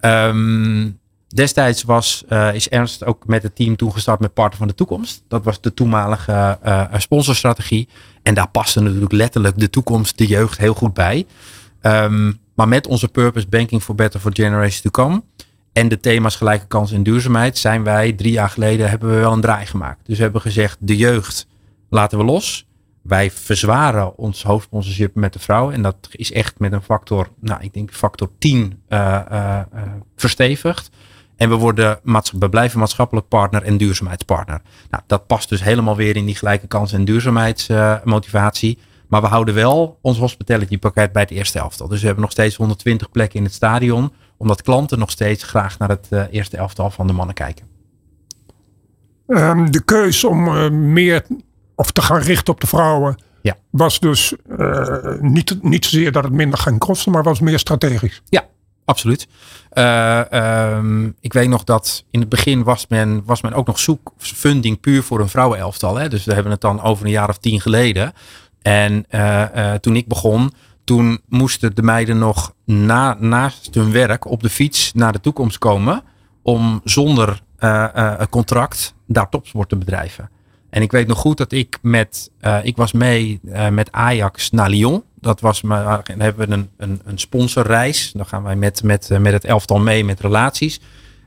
Ehm, 0.00 0.90
destijds 1.28 1.82
was, 1.82 2.24
eh, 2.28 2.54
is 2.54 2.68
Ernst 2.68 3.04
ook 3.04 3.26
met 3.26 3.42
het 3.42 3.56
team 3.56 3.76
toegestart 3.76 4.20
met 4.20 4.34
Partner 4.34 4.58
van 4.58 4.68
de 4.68 4.74
Toekomst. 4.74 5.22
Dat 5.28 5.44
was 5.44 5.60
de 5.60 5.74
toenmalige 5.74 6.58
eh, 6.62 6.84
sponsorstrategie. 6.96 7.88
En 8.22 8.34
daar 8.34 8.48
paste 8.48 8.80
natuurlijk 8.80 9.12
letterlijk 9.12 9.58
de 9.58 9.70
toekomst, 9.70 10.18
de 10.18 10.26
jeugd 10.26 10.58
heel 10.58 10.74
goed 10.74 10.94
bij. 10.94 11.26
Ehm, 11.80 12.32
maar 12.60 12.68
met 12.68 12.86
onze 12.86 13.08
purpose 13.08 13.48
Banking 13.48 13.82
for 13.82 13.94
Better 13.94 14.20
for 14.20 14.30
Generations 14.34 14.80
to 14.80 14.90
Come. 14.90 15.22
En 15.72 15.88
de 15.88 16.00
thema's 16.00 16.36
gelijke 16.36 16.66
kansen 16.66 16.96
en 16.96 17.02
duurzaamheid 17.02 17.58
zijn 17.58 17.84
wij 17.84 18.12
drie 18.12 18.32
jaar 18.32 18.48
geleden 18.48 18.88
hebben 18.90 19.10
we 19.10 19.16
wel 19.16 19.32
een 19.32 19.40
draai 19.40 19.66
gemaakt. 19.66 20.06
Dus 20.06 20.16
we 20.16 20.22
hebben 20.22 20.40
gezegd 20.40 20.76
de 20.80 20.96
jeugd 20.96 21.46
laten 21.88 22.18
we 22.18 22.24
los. 22.24 22.66
Wij 23.02 23.30
verzwaren 23.30 24.16
ons 24.16 24.42
hoofdsponsorship 24.42 25.14
met 25.14 25.32
de 25.32 25.38
vrouw. 25.38 25.70
En 25.70 25.82
dat 25.82 26.08
is 26.10 26.32
echt 26.32 26.58
met 26.58 26.72
een 26.72 26.82
factor, 26.82 27.28
nou 27.40 27.62
ik 27.62 27.74
denk 27.74 27.92
factor 27.92 28.30
10 28.38 28.82
uh, 28.88 29.20
uh, 29.32 29.60
uh, 29.74 29.82
verstevigd. 30.16 30.90
En 31.36 31.48
we, 31.48 31.54
worden 31.54 32.00
blijven 32.50 32.78
maatschappelijk 32.78 33.28
partner 33.28 33.62
en 33.62 33.76
duurzaamheidspartner. 33.76 34.60
Nou, 34.90 35.02
dat 35.06 35.26
past 35.26 35.48
dus 35.48 35.62
helemaal 35.62 35.96
weer 35.96 36.16
in 36.16 36.26
die 36.26 36.34
gelijke 36.34 36.66
kansen 36.66 36.98
en 36.98 37.04
duurzaamheidsmotivatie. 37.04 38.78
Maar 39.10 39.20
we 39.20 39.26
houden 39.26 39.54
wel 39.54 39.98
ons 40.02 40.18
hospitality 40.18 40.78
pakket 40.78 41.12
bij 41.12 41.22
het 41.22 41.30
eerste 41.30 41.58
elftal. 41.58 41.88
Dus 41.88 42.00
we 42.00 42.04
hebben 42.04 42.22
nog 42.22 42.32
steeds 42.32 42.56
120 42.56 43.10
plekken 43.10 43.38
in 43.38 43.44
het 43.44 43.54
stadion. 43.54 44.12
Omdat 44.36 44.62
klanten 44.62 44.98
nog 44.98 45.10
steeds 45.10 45.44
graag 45.44 45.78
naar 45.78 45.88
het 45.88 46.06
uh, 46.10 46.22
eerste 46.30 46.56
elftal 46.56 46.90
van 46.90 47.06
de 47.06 47.12
mannen 47.12 47.34
kijken. 47.34 47.66
Um, 49.26 49.70
de 49.70 49.84
keus 49.84 50.24
om 50.24 50.46
uh, 50.46 50.70
meer 50.70 51.26
of 51.74 51.90
te 51.90 52.02
gaan 52.02 52.20
richten 52.20 52.52
op 52.52 52.60
de 52.60 52.66
vrouwen. 52.66 53.22
Ja. 53.42 53.56
Was 53.70 54.00
dus 54.00 54.34
uh, 54.58 55.20
niet, 55.20 55.62
niet 55.62 55.84
zozeer 55.84 56.12
dat 56.12 56.24
het 56.24 56.32
minder 56.32 56.58
ging 56.58 56.78
kosten, 56.78 57.12
maar 57.12 57.22
was 57.22 57.40
meer 57.40 57.58
strategisch. 57.58 58.22
Ja, 58.28 58.46
absoluut. 58.84 59.28
Uh, 59.72 60.22
um, 60.76 61.16
ik 61.20 61.32
weet 61.32 61.48
nog 61.48 61.64
dat 61.64 62.04
in 62.10 62.20
het 62.20 62.28
begin 62.28 62.62
was 62.62 62.86
men, 62.88 63.22
was 63.24 63.40
men 63.40 63.52
ook 63.52 63.66
nog 63.66 63.78
zoek 63.78 64.12
funding 64.16 64.80
puur 64.80 65.02
voor 65.02 65.20
een 65.20 65.28
vrouwenelftal. 65.28 65.96
Hè? 65.96 66.08
Dus 66.08 66.24
we 66.24 66.34
hebben 66.34 66.52
het 66.52 66.60
dan 66.60 66.82
over 66.82 67.04
een 67.04 67.10
jaar 67.10 67.28
of 67.28 67.38
tien 67.38 67.60
geleden. 67.60 68.12
En 68.62 69.06
uh, 69.10 69.74
toen 69.74 69.96
ik 69.96 70.08
begon, 70.08 70.52
toen 70.84 71.20
moesten 71.28 71.74
de 71.74 71.82
meiden 71.82 72.18
nog 72.18 72.54
na, 72.64 73.16
naast 73.18 73.74
hun 73.74 73.92
werk 73.92 74.24
op 74.24 74.42
de 74.42 74.50
fiets 74.50 74.92
naar 74.92 75.12
de 75.12 75.20
toekomst 75.20 75.58
komen. 75.58 76.02
Om 76.42 76.80
zonder 76.84 77.42
een 77.58 78.28
contract 78.28 78.94
daar 79.06 79.28
topsport 79.28 79.68
te 79.68 79.76
bedrijven. 79.76 80.30
En 80.70 80.82
ik 80.82 80.92
weet 80.92 81.06
nog 81.06 81.18
goed 81.18 81.36
dat 81.36 81.52
ik 81.52 81.78
met, 81.82 82.30
uh, 82.40 82.58
ik 82.62 82.76
was 82.76 82.92
mee 82.92 83.40
uh, 83.44 83.68
met 83.68 83.92
Ajax 83.92 84.50
naar 84.50 84.70
Lyon. 84.70 85.02
Dat 85.20 85.40
was 85.40 85.60
dan 85.60 86.02
hebben 86.18 86.48
we 86.48 86.54
een, 86.54 86.70
een, 86.76 87.00
een 87.04 87.18
sponsorreis. 87.18 88.12
Dan 88.12 88.26
gaan 88.26 88.42
wij 88.42 88.56
met, 88.56 88.82
met, 88.82 89.08
met 89.18 89.32
het 89.32 89.44
elftal 89.44 89.78
mee 89.78 90.04
met 90.04 90.20
relaties. 90.20 90.80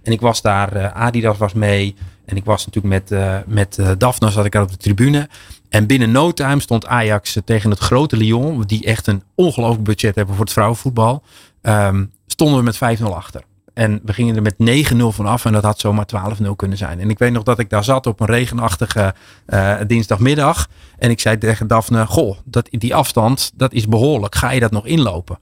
En 0.03 0.11
ik 0.11 0.21
was 0.21 0.41
daar, 0.41 0.91
Adidas 0.91 1.38
was 1.38 1.53
mee. 1.53 1.95
En 2.25 2.36
ik 2.36 2.45
was 2.45 2.65
natuurlijk 2.65 3.09
met, 3.09 3.19
met 3.47 3.99
Daphne, 3.99 4.31
zat 4.31 4.45
ik 4.45 4.51
daar 4.51 4.61
op 4.61 4.71
de 4.71 4.77
tribune. 4.77 5.29
En 5.74 5.88
binnen 5.88 6.11
no 6.11 6.32
time 6.32 6.59
stond 6.59 6.86
Ajax 6.86 7.38
tegen 7.45 7.69
het 7.69 7.80
grote 7.80 8.17
Lyon, 8.17 8.61
die 8.61 8.86
echt 8.86 9.07
een 9.07 9.24
ongelooflijk 9.36 9.84
budget 9.84 10.15
hebben 10.15 10.36
voor 10.36 10.43
het 10.43 10.53
vrouwenvoetbal. 10.53 11.24
Um, 11.61 12.11
stonden 12.28 12.57
we 12.57 12.63
met 12.63 12.99
5-0 12.99 13.03
achter. 13.03 13.43
En 13.74 13.99
we 14.03 14.13
gingen 14.13 14.36
er 14.36 14.41
met 14.41 14.91
9-0 14.93 14.97
vanaf 14.97 15.45
en 15.45 15.51
dat 15.51 15.63
had 15.63 15.80
zomaar 15.80 16.05
12-0 16.41 16.49
kunnen 16.55 16.78
zijn. 16.78 16.99
En 16.99 17.09
ik 17.09 17.19
weet 17.19 17.32
nog 17.32 17.43
dat 17.43 17.59
ik 17.59 17.69
daar 17.69 17.84
zat 17.84 18.07
op 18.07 18.19
een 18.19 18.26
regenachtige 18.26 19.13
uh, 19.47 19.76
dinsdagmiddag. 19.88 20.69
En 20.97 21.09
ik 21.09 21.19
zei 21.19 21.38
tegen 21.38 21.67
Daphne, 21.67 22.05
goh, 22.05 22.38
dat, 22.45 22.67
die 22.71 22.95
afstand, 22.95 23.51
dat 23.55 23.74
is 23.74 23.88
behoorlijk. 23.88 24.36
Ga 24.36 24.51
je 24.51 24.59
dat 24.59 24.71
nog 24.71 24.86
inlopen? 24.86 25.39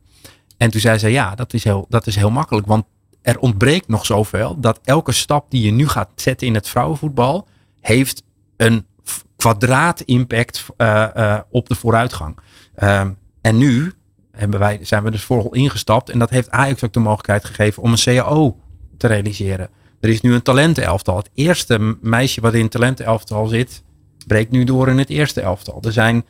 En 0.58 0.72
toen 0.72 0.82
zei 0.82 0.98
ze, 0.98 1.10
ja, 1.10 1.36
dat 1.36 1.54
is 1.54 1.64
heel, 1.64 1.86
dat 1.90 2.08
is 2.08 2.16
heel 2.16 2.32
makkelijk. 2.32 2.68
Want 2.68 2.86
er 3.22 3.40
ontbreekt 3.40 3.88
nog 3.88 4.06
zoveel 4.06 4.60
dat 4.60 4.80
elke 4.84 5.12
stap 5.12 5.52
die 5.52 5.62
je 5.64 5.72
nu 5.72 5.88
gaat 5.88 6.10
zetten 6.16 6.48
in 6.48 6.54
het 6.54 6.70
vrouwenvoetbal, 6.70 7.48
heeft 7.80 8.24
een 8.58 8.86
kwadraat 9.42 10.02
impact 10.02 10.66
uh, 10.78 11.08
uh, 11.18 11.40
op 11.50 11.70
de 11.70 11.76
vooruitgang. 11.76 12.38
Um, 12.84 13.18
en 13.42 13.58
nu 13.58 13.94
hebben 14.32 14.60
wij, 14.60 14.80
zijn 14.82 15.04
we 15.04 15.12
dus 15.12 15.24
voor 15.24 15.56
ingestapt. 15.56 16.10
En 16.10 16.20
dat 16.20 16.30
heeft 16.30 16.50
Ajax 16.50 16.84
ook 16.84 16.94
de 16.94 17.00
mogelijkheid 17.00 17.46
gegeven 17.46 17.84
om 17.84 17.92
een 17.92 17.98
CAO 18.04 18.58
te 18.98 19.08
realiseren. 19.08 19.70
Er 20.00 20.10
is 20.10 20.22
nu 20.22 20.34
een 20.34 20.42
talentenelftal. 20.42 21.18
Het 21.18 21.30
eerste 21.34 21.98
meisje 22.02 22.42
wat 22.42 22.54
in 22.54 22.62
het 22.62 22.72
talentenelftal 22.72 23.48
zit, 23.48 23.84
breekt 24.28 24.52
nu 24.52 24.64
door 24.64 24.88
in 24.88 24.98
het 24.98 25.10
eerste 25.10 25.42
elftal. 25.42 25.82
Er 25.82 25.92
zijn 25.92 26.26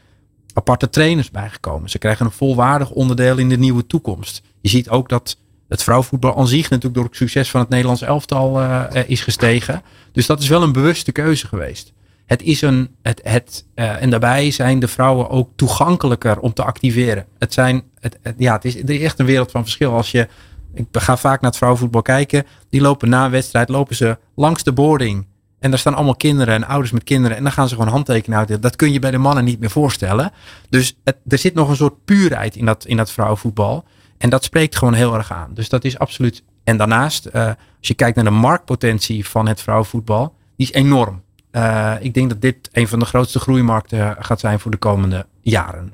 aparte 0.53 0.89
trainers 0.89 1.31
bijgekomen. 1.31 1.89
Ze 1.89 1.97
krijgen 1.97 2.25
een 2.25 2.31
volwaardig 2.31 2.91
onderdeel 2.91 3.37
in 3.37 3.49
de 3.49 3.57
nieuwe 3.57 3.87
toekomst. 3.87 4.41
Je 4.61 4.69
ziet 4.69 4.89
ook 4.89 5.09
dat 5.09 5.37
het 5.67 5.83
vrouwenvoetbal 5.83 6.37
aan 6.37 6.47
zich 6.47 6.69
natuurlijk 6.69 6.95
door 6.95 7.05
het 7.05 7.15
succes 7.15 7.49
van 7.49 7.61
het 7.61 7.69
Nederlands 7.69 8.01
elftal 8.01 8.61
uh, 8.61 8.83
is 9.07 9.21
gestegen. 9.21 9.81
Dus 10.11 10.25
dat 10.25 10.39
is 10.41 10.47
wel 10.47 10.63
een 10.63 10.71
bewuste 10.71 11.11
keuze 11.11 11.47
geweest 11.47 11.93
het 12.31 12.41
is 12.41 12.61
een, 12.61 12.95
het, 13.01 13.21
het, 13.23 13.65
uh, 13.75 14.01
en 14.01 14.09
daarbij 14.09 14.51
zijn 14.51 14.79
de 14.79 14.87
vrouwen 14.87 15.29
ook 15.29 15.49
toegankelijker 15.55 16.39
om 16.39 16.53
te 16.53 16.63
activeren. 16.63 17.25
Het 17.39 17.53
zijn, 17.53 17.83
het, 17.99 18.19
ja, 18.37 18.53
het 18.53 18.65
is, 18.65 18.75
er 18.75 19.01
echt 19.01 19.19
een 19.19 19.25
wereld 19.25 19.51
van 19.51 19.61
verschil. 19.61 19.93
Als 19.93 20.11
je, 20.11 20.27
ik 20.73 20.85
ga 20.91 21.17
vaak 21.17 21.41
naar 21.41 21.49
het 21.49 21.57
vrouwenvoetbal 21.57 22.01
kijken, 22.01 22.45
die 22.69 22.81
lopen 22.81 23.09
na 23.09 23.25
een 23.25 23.31
wedstrijd, 23.31 23.69
lopen 23.69 23.95
ze 23.95 24.17
langs 24.35 24.63
de 24.63 24.71
boarding. 24.71 25.27
En 25.59 25.69
daar 25.69 25.79
staan 25.79 25.93
allemaal 25.93 26.15
kinderen 26.15 26.53
en 26.53 26.67
ouders 26.67 26.91
met 26.91 27.03
kinderen. 27.03 27.37
En 27.37 27.43
dan 27.43 27.51
gaan 27.51 27.67
ze 27.67 27.75
gewoon 27.75 27.91
handtekenen 27.91 28.37
uit. 28.37 28.61
Dat 28.61 28.75
kun 28.75 28.93
je 28.93 28.99
bij 28.99 29.11
de 29.11 29.17
mannen 29.17 29.43
niet 29.43 29.59
meer 29.59 29.69
voorstellen. 29.69 30.31
Dus 30.69 30.97
er 31.27 31.37
zit 31.37 31.53
nog 31.53 31.69
een 31.69 31.75
soort 31.75 32.05
puurheid 32.05 32.55
in 32.55 32.65
dat, 32.65 32.85
in 32.85 32.97
dat 32.97 33.11
vrouwenvoetbal. 33.11 33.83
En 34.17 34.29
dat 34.29 34.43
spreekt 34.43 34.77
gewoon 34.77 34.93
heel 34.93 35.15
erg 35.15 35.31
aan. 35.31 35.53
Dus 35.53 35.69
dat 35.69 35.83
is 35.83 35.99
absoluut. 35.99 36.43
En 36.63 36.77
daarnaast, 36.77 37.29
uh, 37.33 37.45
als 37.45 37.87
je 37.87 37.93
kijkt 37.93 38.15
naar 38.15 38.25
de 38.25 38.31
marktpotentie 38.31 39.27
van 39.27 39.47
het 39.47 39.61
vrouwenvoetbal, 39.61 40.35
die 40.55 40.67
is 40.67 40.73
enorm. 40.73 41.21
Uh, 41.51 41.93
ik 41.99 42.13
denk 42.13 42.29
dat 42.29 42.41
dit 42.41 42.69
een 42.71 42.87
van 42.87 42.99
de 42.99 43.05
grootste 43.05 43.39
groeimarkten 43.39 44.15
gaat 44.19 44.39
zijn 44.39 44.59
voor 44.59 44.71
de 44.71 44.77
komende 44.77 45.25
jaren. 45.41 45.93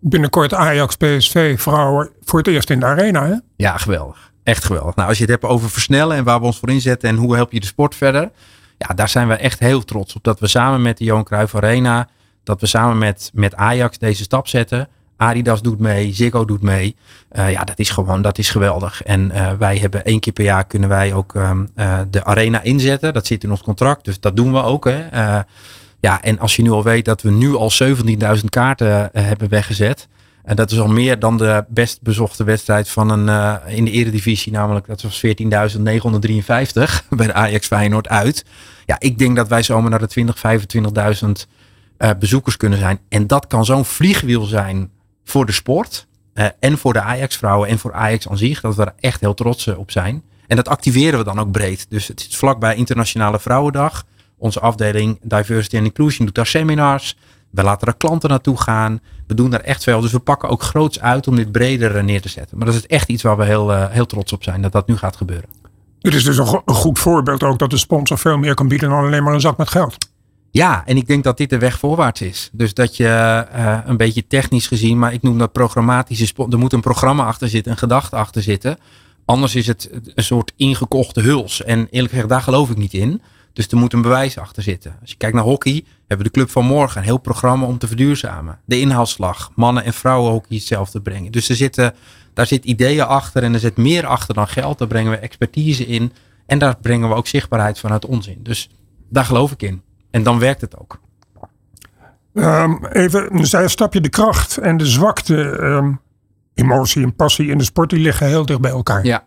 Binnenkort 0.00 0.54
Ajax, 0.54 0.96
PSV, 0.96 1.60
vrouwen 1.60 2.10
voor 2.22 2.38
het 2.38 2.48
eerst 2.48 2.70
in 2.70 2.80
de 2.80 2.86
arena, 2.86 3.26
hè? 3.26 3.34
Ja, 3.56 3.76
geweldig. 3.76 4.32
Echt 4.42 4.64
geweldig. 4.64 4.94
Nou, 4.94 5.08
als 5.08 5.18
je 5.18 5.24
het 5.24 5.32
hebt 5.32 5.44
over 5.44 5.70
versnellen 5.70 6.16
en 6.16 6.24
waar 6.24 6.40
we 6.40 6.46
ons 6.46 6.58
voor 6.58 6.70
inzetten 6.70 7.08
en 7.08 7.16
hoe 7.16 7.34
help 7.34 7.52
je 7.52 7.60
de 7.60 7.66
sport 7.66 7.94
verder. 7.94 8.30
Ja, 8.78 8.94
daar 8.94 9.08
zijn 9.08 9.28
we 9.28 9.34
echt 9.34 9.58
heel 9.58 9.84
trots 9.84 10.14
op. 10.14 10.24
Dat 10.24 10.40
we 10.40 10.46
samen 10.46 10.82
met 10.82 10.98
de 10.98 11.04
Johan 11.04 11.24
Cruijff 11.24 11.54
Arena, 11.54 12.08
dat 12.42 12.60
we 12.60 12.66
samen 12.66 12.98
met, 12.98 13.30
met 13.34 13.54
Ajax 13.54 13.98
deze 13.98 14.22
stap 14.22 14.48
zetten. 14.48 14.88
Adidas 15.24 15.62
doet 15.62 15.78
mee, 15.78 16.12
Ziggo 16.12 16.44
doet 16.44 16.62
mee. 16.62 16.96
Uh, 17.32 17.50
ja, 17.50 17.64
dat 17.64 17.78
is 17.78 17.90
gewoon, 17.90 18.22
dat 18.22 18.38
is 18.38 18.50
geweldig. 18.50 19.02
En 19.02 19.30
uh, 19.34 19.52
wij 19.58 19.78
hebben 19.78 20.04
één 20.04 20.20
keer 20.20 20.32
per 20.32 20.44
jaar 20.44 20.66
kunnen 20.66 20.88
wij 20.88 21.12
ook 21.12 21.34
um, 21.34 21.68
uh, 21.76 21.98
de 22.10 22.24
arena 22.24 22.62
inzetten. 22.62 23.12
Dat 23.12 23.26
zit 23.26 23.44
in 23.44 23.50
ons 23.50 23.62
contract, 23.62 24.04
dus 24.04 24.20
dat 24.20 24.36
doen 24.36 24.52
we 24.52 24.62
ook. 24.62 24.84
Hè. 24.84 25.08
ja, 26.00 26.22
en 26.22 26.38
als 26.38 26.56
je 26.56 26.62
nu 26.62 26.70
al 26.70 26.82
weet 26.82 27.04
dat 27.04 27.22
we 27.22 27.30
nu 27.30 27.54
al 27.54 27.70
17.000 27.82 28.44
kaarten 28.48 29.10
hebben 29.12 29.48
weggezet. 29.48 30.08
En 30.42 30.56
dat 30.56 30.70
is 30.70 30.78
al 30.78 30.88
meer 30.88 31.18
dan 31.18 31.38
de 31.38 31.64
best 31.68 32.02
bezochte 32.02 32.44
wedstrijd 32.44 32.88
van 32.88 33.10
een 33.10 33.60
in 33.66 33.84
de 33.84 33.90
eredivisie, 33.90 34.52
namelijk 34.52 34.86
dat 34.86 35.02
was 35.02 35.24
14.953 35.26 35.32
bij 37.16 37.26
de 37.26 37.32
Ajax 37.32 37.66
Feyenoord 37.66 38.08
uit. 38.08 38.44
Ja, 38.86 38.96
ik 38.98 39.18
denk 39.18 39.36
dat 39.36 39.48
wij 39.48 39.62
zomaar 39.62 39.90
naar 39.90 39.98
de 39.98 40.06
20, 40.06 40.42
25.000 41.96 42.08
bezoekers 42.18 42.56
kunnen 42.56 42.78
zijn. 42.78 42.98
En 43.08 43.26
dat 43.26 43.46
kan 43.46 43.64
zo'n 43.64 43.84
vliegwiel 43.84 44.44
zijn 44.44 44.90
voor 45.24 45.46
de 45.46 45.52
sport. 45.52 46.06
Uh, 46.34 46.46
en 46.60 46.78
voor 46.78 46.92
de 46.92 47.00
Ajax-vrouwen 47.00 47.68
en 47.68 47.78
voor 47.78 47.92
Ajax 47.92 48.28
aan 48.28 48.38
zich. 48.38 48.60
Dat 48.60 48.74
we 48.74 48.84
er 48.84 48.94
echt 49.00 49.20
heel 49.20 49.34
trots 49.34 49.68
op 49.68 49.90
zijn. 49.90 50.22
En 50.46 50.56
dat 50.56 50.68
activeren 50.68 51.18
we 51.18 51.24
dan 51.24 51.38
ook 51.38 51.50
breed. 51.50 51.86
Dus 51.88 52.08
het 52.08 52.26
is 52.28 52.36
vlakbij 52.36 52.74
Internationale 52.74 53.40
Vrouwendag. 53.40 54.04
Onze 54.38 54.60
afdeling 54.60 55.18
Diversity 55.22 55.76
and 55.76 55.86
Inclusion 55.86 56.26
doet 56.26 56.34
daar 56.34 56.46
seminars. 56.46 57.16
We 57.50 57.62
laten 57.62 57.88
er 57.88 57.94
klanten 57.94 58.30
naartoe 58.30 58.60
gaan. 58.60 59.00
We 59.26 59.34
doen 59.34 59.50
daar 59.50 59.60
echt 59.60 59.82
veel. 59.82 60.00
Dus 60.00 60.12
we 60.12 60.18
pakken 60.18 60.48
ook 60.48 60.62
groots 60.62 61.00
uit 61.00 61.28
om 61.28 61.36
dit 61.36 61.52
breder 61.52 61.96
eh, 61.96 62.02
neer 62.02 62.20
te 62.20 62.28
zetten. 62.28 62.56
Maar 62.56 62.66
dat 62.66 62.74
is 62.74 62.86
echt 62.86 63.08
iets 63.08 63.22
waar 63.22 63.36
we 63.36 63.44
heel, 63.44 63.88
heel 63.88 64.06
trots 64.06 64.32
op 64.32 64.42
zijn. 64.42 64.62
Dat 64.62 64.72
dat 64.72 64.86
nu 64.86 64.96
gaat 64.96 65.16
gebeuren. 65.16 65.48
Dit 65.98 66.14
is 66.14 66.24
dus 66.24 66.38
een, 66.38 66.62
een 66.64 66.74
goed 66.74 66.98
voorbeeld 66.98 67.42
ook 67.42 67.58
dat 67.58 67.70
de 67.70 67.76
sponsor 67.76 68.18
veel 68.18 68.38
meer 68.38 68.54
kan 68.54 68.68
bieden 68.68 68.88
dan 68.88 69.04
alleen 69.04 69.22
maar 69.22 69.34
een 69.34 69.40
zak 69.40 69.56
met 69.56 69.68
geld. 69.68 69.96
Ja, 70.56 70.82
en 70.86 70.96
ik 70.96 71.06
denk 71.06 71.24
dat 71.24 71.36
dit 71.36 71.50
de 71.50 71.58
weg 71.58 71.78
voorwaarts 71.78 72.20
is. 72.20 72.50
Dus 72.52 72.74
dat 72.74 72.96
je 72.96 73.46
uh, 73.54 73.78
een 73.84 73.96
beetje 73.96 74.26
technisch 74.26 74.66
gezien, 74.66 74.98
maar 74.98 75.12
ik 75.12 75.22
noem 75.22 75.38
dat 75.38 75.52
programmatische. 75.52 76.34
Er 76.50 76.58
moet 76.58 76.72
een 76.72 76.80
programma 76.80 77.24
achter 77.24 77.48
zitten, 77.48 77.72
een 77.72 77.78
gedachte 77.78 78.16
achter 78.16 78.42
zitten. 78.42 78.78
Anders 79.24 79.54
is 79.54 79.66
het 79.66 79.90
een 80.14 80.24
soort 80.24 80.52
ingekochte 80.56 81.20
huls. 81.20 81.62
En 81.62 81.88
eerlijk 81.90 82.12
gezegd, 82.12 82.28
daar 82.28 82.42
geloof 82.42 82.70
ik 82.70 82.76
niet 82.76 82.92
in. 82.94 83.22
Dus 83.52 83.68
er 83.68 83.76
moet 83.76 83.92
een 83.92 84.02
bewijs 84.02 84.38
achter 84.38 84.62
zitten. 84.62 84.96
Als 85.00 85.10
je 85.10 85.16
kijkt 85.16 85.34
naar 85.34 85.44
hockey, 85.44 85.84
hebben 85.98 86.26
we 86.26 86.32
de 86.32 86.38
Club 86.38 86.50
van 86.50 86.64
Morgen. 86.64 86.98
Een 86.98 87.06
heel 87.06 87.18
programma 87.18 87.66
om 87.66 87.78
te 87.78 87.86
verduurzamen. 87.86 88.58
De 88.64 88.80
inhaalslag. 88.80 89.50
Mannen- 89.54 89.84
en 89.84 89.94
vrouwenhockey 89.94 90.56
hetzelfde 90.56 91.00
brengen. 91.00 91.32
Dus 91.32 91.48
er 91.48 91.56
zitten, 91.56 91.94
daar 92.34 92.46
zit 92.46 92.64
ideeën 92.64 93.06
achter 93.06 93.42
en 93.42 93.54
er 93.54 93.60
zit 93.60 93.76
meer 93.76 94.06
achter 94.06 94.34
dan 94.34 94.48
geld. 94.48 94.78
Daar 94.78 94.88
brengen 94.88 95.10
we 95.10 95.16
expertise 95.16 95.86
in. 95.86 96.12
En 96.46 96.58
daar 96.58 96.76
brengen 96.80 97.08
we 97.08 97.14
ook 97.14 97.26
zichtbaarheid 97.26 97.78
vanuit 97.78 98.06
onzin. 98.06 98.38
Dus 98.42 98.70
daar 99.08 99.24
geloof 99.24 99.52
ik 99.52 99.62
in. 99.62 99.82
En 100.14 100.22
dan 100.22 100.38
werkt 100.38 100.60
het 100.60 100.78
ook. 100.78 101.00
Um, 102.34 102.86
even 102.86 103.38
een 103.38 103.70
stapje. 103.70 104.00
De 104.00 104.08
kracht 104.08 104.56
en 104.56 104.76
de 104.76 104.86
zwakte, 104.86 105.36
um, 105.62 106.00
emotie 106.54 107.02
en 107.02 107.14
passie 107.14 107.48
in 107.48 107.58
de 107.58 107.64
sport, 107.64 107.90
die 107.90 107.98
liggen 107.98 108.26
heel 108.26 108.46
dicht 108.46 108.60
bij 108.60 108.70
elkaar. 108.70 109.04
Ja. 109.04 109.24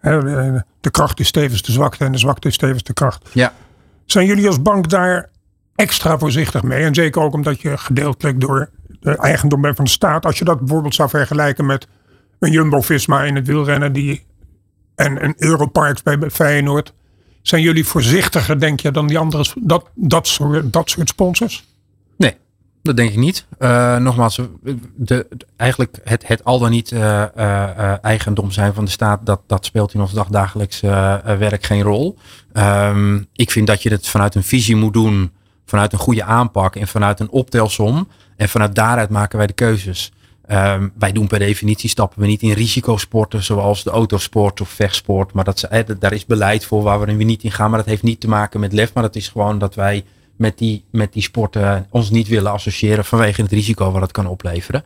De, 0.00 0.64
de 0.80 0.90
kracht 0.90 1.20
is 1.20 1.30
tevens 1.30 1.62
de 1.62 1.72
zwakte 1.72 2.04
en 2.04 2.12
de 2.12 2.18
zwakte 2.18 2.48
is 2.48 2.56
tevens 2.56 2.82
de 2.82 2.92
kracht. 2.92 3.28
Ja. 3.32 3.52
Zijn 4.04 4.26
jullie 4.26 4.46
als 4.46 4.62
bank 4.62 4.88
daar 4.88 5.30
extra 5.74 6.18
voorzichtig 6.18 6.62
mee? 6.62 6.84
En 6.84 6.94
zeker 6.94 7.22
ook 7.22 7.34
omdat 7.34 7.60
je 7.60 7.78
gedeeltelijk 7.78 8.40
door 8.40 8.70
de 9.00 9.16
eigendom 9.16 9.60
bent 9.60 9.76
van 9.76 9.84
de 9.84 9.90
staat. 9.90 10.26
Als 10.26 10.38
je 10.38 10.44
dat 10.44 10.58
bijvoorbeeld 10.58 10.94
zou 10.94 11.08
vergelijken 11.08 11.66
met 11.66 11.88
een 12.38 12.50
Jumbo-Visma 12.50 13.22
in 13.22 13.34
het 13.34 13.46
wielrennen 13.46 13.92
die, 13.92 14.26
en 14.94 15.24
een 15.24 15.34
Europarks 15.36 16.02
bij 16.02 16.30
Feyenoord 16.30 16.94
zijn 17.48 17.62
jullie 17.62 17.86
voorzichtiger, 17.86 18.60
denk 18.60 18.80
je, 18.80 18.90
dan 18.90 19.06
die 19.06 19.18
andere, 19.18 19.44
dat, 19.60 19.84
dat, 19.94 20.26
soort, 20.26 20.72
dat 20.72 20.90
soort 20.90 21.08
sponsors? 21.08 21.64
Nee, 22.16 22.36
dat 22.82 22.96
denk 22.96 23.10
ik 23.10 23.16
niet. 23.16 23.46
Uh, 23.58 23.96
nogmaals, 23.96 24.40
de, 24.94 25.26
eigenlijk 25.56 25.98
het, 26.04 26.26
het 26.26 26.44
al 26.44 26.58
dan 26.58 26.70
niet 26.70 26.90
uh, 26.90 28.04
eigendom 28.04 28.50
zijn 28.50 28.74
van 28.74 28.84
de 28.84 28.90
staat, 28.90 29.26
dat, 29.26 29.40
dat 29.46 29.64
speelt 29.64 29.94
in 29.94 30.00
ons 30.00 30.12
dagdagelijks 30.12 30.80
werk 31.38 31.64
geen 31.64 31.82
rol. 31.82 32.18
Um, 32.52 33.26
ik 33.32 33.50
vind 33.50 33.66
dat 33.66 33.82
je 33.82 33.90
het 33.90 34.08
vanuit 34.08 34.34
een 34.34 34.44
visie 34.44 34.76
moet 34.76 34.92
doen, 34.92 35.32
vanuit 35.66 35.92
een 35.92 35.98
goede 35.98 36.24
aanpak 36.24 36.76
en 36.76 36.88
vanuit 36.88 37.20
een 37.20 37.30
optelsom. 37.30 38.08
En 38.36 38.48
vanuit 38.48 38.74
daaruit 38.74 39.10
maken 39.10 39.38
wij 39.38 39.46
de 39.46 39.52
keuzes. 39.52 40.12
Um, 40.48 40.92
wij 40.98 41.12
doen 41.12 41.26
per 41.26 41.38
definitie 41.38 41.88
stappen 41.88 42.20
we 42.20 42.26
niet 42.26 42.42
in 42.42 42.52
risicosporten 42.52 43.42
zoals 43.42 43.84
de 43.84 43.90
autosport 43.90 44.60
of 44.60 44.68
vechtsport. 44.68 45.32
Maar 45.32 45.44
dat, 45.44 45.62
eh, 45.62 45.80
daar 45.98 46.12
is 46.12 46.26
beleid 46.26 46.64
voor 46.64 46.82
waar 46.82 47.00
we 47.00 47.12
niet 47.12 47.42
in 47.42 47.52
gaan. 47.52 47.70
Maar 47.70 47.78
dat 47.78 47.88
heeft 47.88 48.02
niet 48.02 48.20
te 48.20 48.28
maken 48.28 48.60
met 48.60 48.72
lef. 48.72 48.94
Maar 48.94 49.02
dat 49.02 49.16
is 49.16 49.28
gewoon 49.28 49.58
dat 49.58 49.74
wij 49.74 50.04
met 50.36 50.58
die, 50.58 50.84
met 50.90 51.12
die 51.12 51.22
sporten 51.22 51.86
ons 51.90 52.10
niet 52.10 52.28
willen 52.28 52.52
associëren 52.52 53.04
vanwege 53.04 53.42
het 53.42 53.52
risico 53.52 53.90
wat 53.90 54.02
het 54.02 54.12
kan 54.12 54.26
opleveren. 54.26 54.84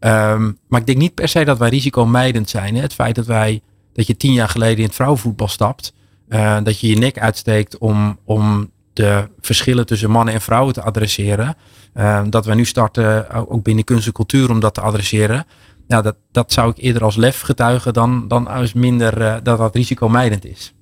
Um, 0.00 0.58
maar 0.68 0.80
ik 0.80 0.86
denk 0.86 0.98
niet 0.98 1.14
per 1.14 1.28
se 1.28 1.44
dat 1.44 1.58
wij 1.58 1.68
risicomijdend 1.68 2.50
zijn. 2.50 2.74
Het 2.76 2.94
feit 2.94 3.14
dat 3.14 3.26
wij 3.26 3.60
dat 3.92 4.06
je 4.06 4.16
tien 4.16 4.32
jaar 4.32 4.48
geleden 4.48 4.78
in 4.78 4.84
het 4.84 4.94
vrouwenvoetbal 4.94 5.48
stapt. 5.48 5.92
Uh, 6.28 6.58
dat 6.62 6.80
je 6.80 6.88
je 6.88 6.96
nek 6.96 7.18
uitsteekt 7.18 7.78
om, 7.78 8.18
om 8.24 8.70
de 8.92 9.28
verschillen 9.40 9.86
tussen 9.86 10.10
mannen 10.10 10.34
en 10.34 10.40
vrouwen 10.40 10.74
te 10.74 10.82
adresseren. 10.82 11.54
Uh, 11.94 12.22
dat 12.28 12.46
we 12.46 12.54
nu 12.54 12.64
starten, 12.64 13.30
ook 13.48 13.62
binnen 13.62 13.84
kunst 13.84 14.06
en 14.06 14.12
cultuur, 14.12 14.50
om 14.50 14.60
dat 14.60 14.74
te 14.74 14.80
adresseren. 14.80 15.44
Ja, 15.86 16.02
dat, 16.02 16.16
dat 16.32 16.52
zou 16.52 16.70
ik 16.70 16.78
eerder 16.78 17.04
als 17.04 17.16
lef 17.16 17.40
getuigen 17.40 17.92
dan, 17.92 18.28
dan 18.28 18.46
als 18.46 18.72
minder 18.72 19.20
uh, 19.20 19.34
dat 19.42 19.58
dat 19.58 19.74
risicomijdend 19.74 20.44
is. 20.44 20.74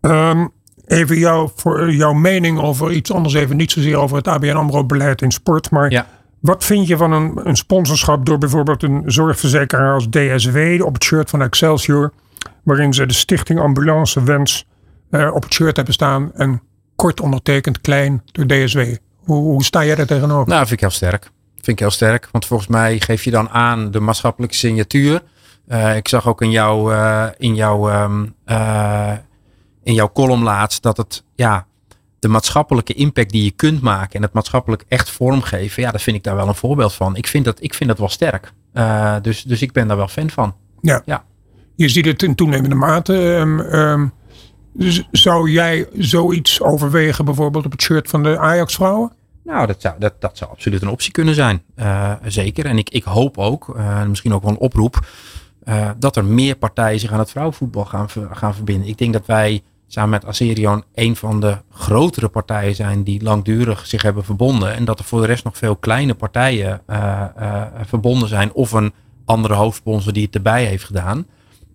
Um, 0.00 0.52
even 0.86 1.18
jou, 1.18 1.50
voor 1.54 1.92
jouw 1.92 2.12
mening 2.12 2.60
over 2.60 2.92
iets 2.92 3.12
anders, 3.12 3.34
even 3.34 3.56
niet 3.56 3.70
zozeer 3.70 3.96
over 3.96 4.16
het 4.16 4.28
ABN 4.28 4.56
AMRO 4.56 4.84
beleid 4.84 5.22
in 5.22 5.30
sport, 5.30 5.70
maar 5.70 5.90
ja. 5.90 6.06
Wat 6.40 6.64
vind 6.64 6.86
je 6.86 6.96
van 6.96 7.12
een, 7.12 7.40
een 7.44 7.56
sponsorschap 7.56 8.26
door 8.26 8.38
bijvoorbeeld 8.38 8.82
een 8.82 9.02
zorgverzekeraar 9.06 9.94
als 9.94 10.08
DSW 10.10 10.58
op 10.84 10.94
het 10.94 11.04
shirt 11.04 11.30
van 11.30 11.42
Excelsior, 11.42 12.12
waarin 12.62 12.94
ze 12.94 13.06
de 13.06 13.14
Stichting 13.14 13.60
Ambulance 13.60 14.22
Wens 14.22 14.66
uh, 15.10 15.34
op 15.34 15.42
het 15.42 15.52
shirt 15.52 15.76
hebben 15.76 15.94
staan 15.94 16.34
en 16.34 16.62
kort 16.96 17.20
ondertekend 17.20 17.80
klein 17.80 18.22
door 18.32 18.46
DSW. 18.46 18.78
Hoe, 19.16 19.42
hoe 19.42 19.64
sta 19.64 19.84
jij 19.84 19.94
daar 19.94 20.06
tegenover? 20.06 20.48
Nou, 20.48 20.60
vind 20.60 20.72
ik 20.72 20.80
heel 20.80 20.90
sterk. 20.90 21.30
Vind 21.54 21.66
ik 21.66 21.78
heel 21.78 21.90
sterk, 21.90 22.28
want 22.32 22.46
volgens 22.46 22.68
mij 22.68 23.00
geef 23.00 23.24
je 23.24 23.30
dan 23.30 23.48
aan 23.48 23.90
de 23.90 24.00
maatschappelijke 24.00 24.54
signatuur. 24.56 25.22
Uh, 25.68 25.96
ik 25.96 26.08
zag 26.08 26.26
ook 26.26 26.42
in, 26.42 26.50
jou, 26.50 26.92
uh, 26.92 27.26
in, 27.36 27.54
jouw, 27.54 28.02
um, 28.02 28.34
in 29.82 29.94
jouw 29.94 30.12
column 30.12 30.42
laatst 30.42 30.82
dat 30.82 30.96
het 30.96 31.24
ja, 31.34 31.66
de 32.18 32.28
maatschappelijke 32.28 32.94
impact 32.94 33.30
die 33.30 33.44
je 33.44 33.50
kunt 33.50 33.80
maken 33.80 34.14
en 34.14 34.22
het 34.22 34.32
maatschappelijk 34.32 34.84
echt 34.88 35.10
vormgeven, 35.10 35.82
ja, 35.82 35.90
dat 35.90 36.02
vind 36.02 36.16
ik 36.16 36.22
daar 36.22 36.36
wel 36.36 36.48
een 36.48 36.54
voorbeeld 36.54 36.94
van. 36.94 37.16
Ik 37.16 37.26
vind 37.26 37.44
dat, 37.44 37.62
ik 37.62 37.74
vind 37.74 37.88
dat 37.88 37.98
wel 37.98 38.08
sterk. 38.08 38.52
Dus, 39.22 39.42
dus 39.42 39.62
ik 39.62 39.72
ben 39.72 39.88
daar 39.88 39.96
wel 39.96 40.08
fan 40.08 40.30
van. 40.30 40.54
Ja. 40.80 41.02
ja. 41.04 41.24
Je 41.76 41.88
ziet 41.88 42.04
het 42.04 42.22
in 42.22 42.34
toenemende 42.34 42.74
mate. 42.74 43.14
Um, 43.14 43.60
um, 43.60 44.12
zou 45.10 45.50
jij 45.50 45.88
zoiets 45.98 46.62
overwegen, 46.62 47.24
bijvoorbeeld 47.24 47.64
op 47.64 47.72
het 47.72 47.82
shirt 47.82 48.08
van 48.08 48.22
de 48.22 48.38
Ajax-vrouwen? 48.38 49.12
Nou, 49.44 49.66
dat 49.66 49.80
zou, 49.80 49.94
dat, 49.98 50.20
dat 50.20 50.38
zou 50.38 50.50
absoluut 50.50 50.82
een 50.82 50.88
optie 50.88 51.12
kunnen 51.12 51.34
zijn. 51.34 51.62
Uh, 51.76 52.12
zeker. 52.24 52.66
En 52.66 52.78
ik, 52.78 52.90
ik 52.90 53.04
hoop 53.04 53.38
ook, 53.38 53.74
uh, 53.76 54.04
misschien 54.04 54.34
ook 54.34 54.42
wel 54.42 54.50
een 54.50 54.58
oproep, 54.58 55.06
uh, 55.64 55.90
dat 55.98 56.16
er 56.16 56.24
meer 56.24 56.56
partijen 56.56 57.00
zich 57.00 57.12
aan 57.12 57.18
het 57.18 57.30
vrouwenvoetbal 57.30 57.84
gaan, 57.84 58.08
gaan 58.32 58.54
verbinden. 58.54 58.88
Ik 58.88 58.98
denk 58.98 59.12
dat 59.12 59.26
wij 59.26 59.62
samen 59.86 60.10
met 60.10 60.24
Aserion 60.24 60.84
een 60.94 61.16
van 61.16 61.40
de 61.40 61.56
grotere 61.70 62.28
partijen 62.28 62.74
zijn 62.74 63.02
die 63.02 63.22
langdurig 63.22 63.86
zich 63.86 64.02
hebben 64.02 64.24
verbonden. 64.24 64.74
En 64.74 64.84
dat 64.84 64.98
er 64.98 65.04
voor 65.04 65.20
de 65.20 65.26
rest 65.26 65.44
nog 65.44 65.58
veel 65.58 65.76
kleine 65.76 66.14
partijen 66.14 66.80
verbonden 67.84 68.28
zijn. 68.28 68.52
Of 68.52 68.72
een 68.72 68.92
andere 69.24 69.54
hoofdsponsor 69.54 70.12
die 70.12 70.24
het 70.24 70.34
erbij 70.34 70.64
heeft 70.64 70.84
gedaan. 70.84 71.26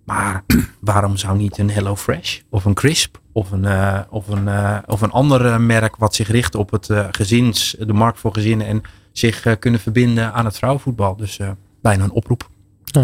Maar 0.03 0.43
waarom 0.79 1.17
zou 1.17 1.37
niet 1.37 1.57
een 1.57 1.71
Hello 1.71 1.95
Fresh 1.95 2.39
of 2.49 2.65
een 2.65 2.73
Crisp 2.73 3.19
of 3.31 3.51
een, 3.51 3.63
uh, 3.63 3.99
of 4.09 4.27
een, 4.27 4.49
of 4.85 5.01
een 5.01 5.11
ander 5.11 5.61
merk 5.61 5.95
wat 5.95 6.15
zich 6.15 6.27
richt 6.27 6.55
op 6.55 6.71
het 6.71 6.89
gezins, 7.11 7.75
de 7.79 7.93
markt 7.93 8.19
voor 8.19 8.33
gezinnen 8.33 8.67
en 8.67 8.81
zich 9.11 9.59
kunnen 9.59 9.79
verbinden 9.79 10.33
aan 10.33 10.45
het 10.45 10.57
vrouwenvoetbal. 10.57 11.15
Dus 11.15 11.39
bijna 11.81 12.03
een 12.03 12.11
oproep. 12.11 12.49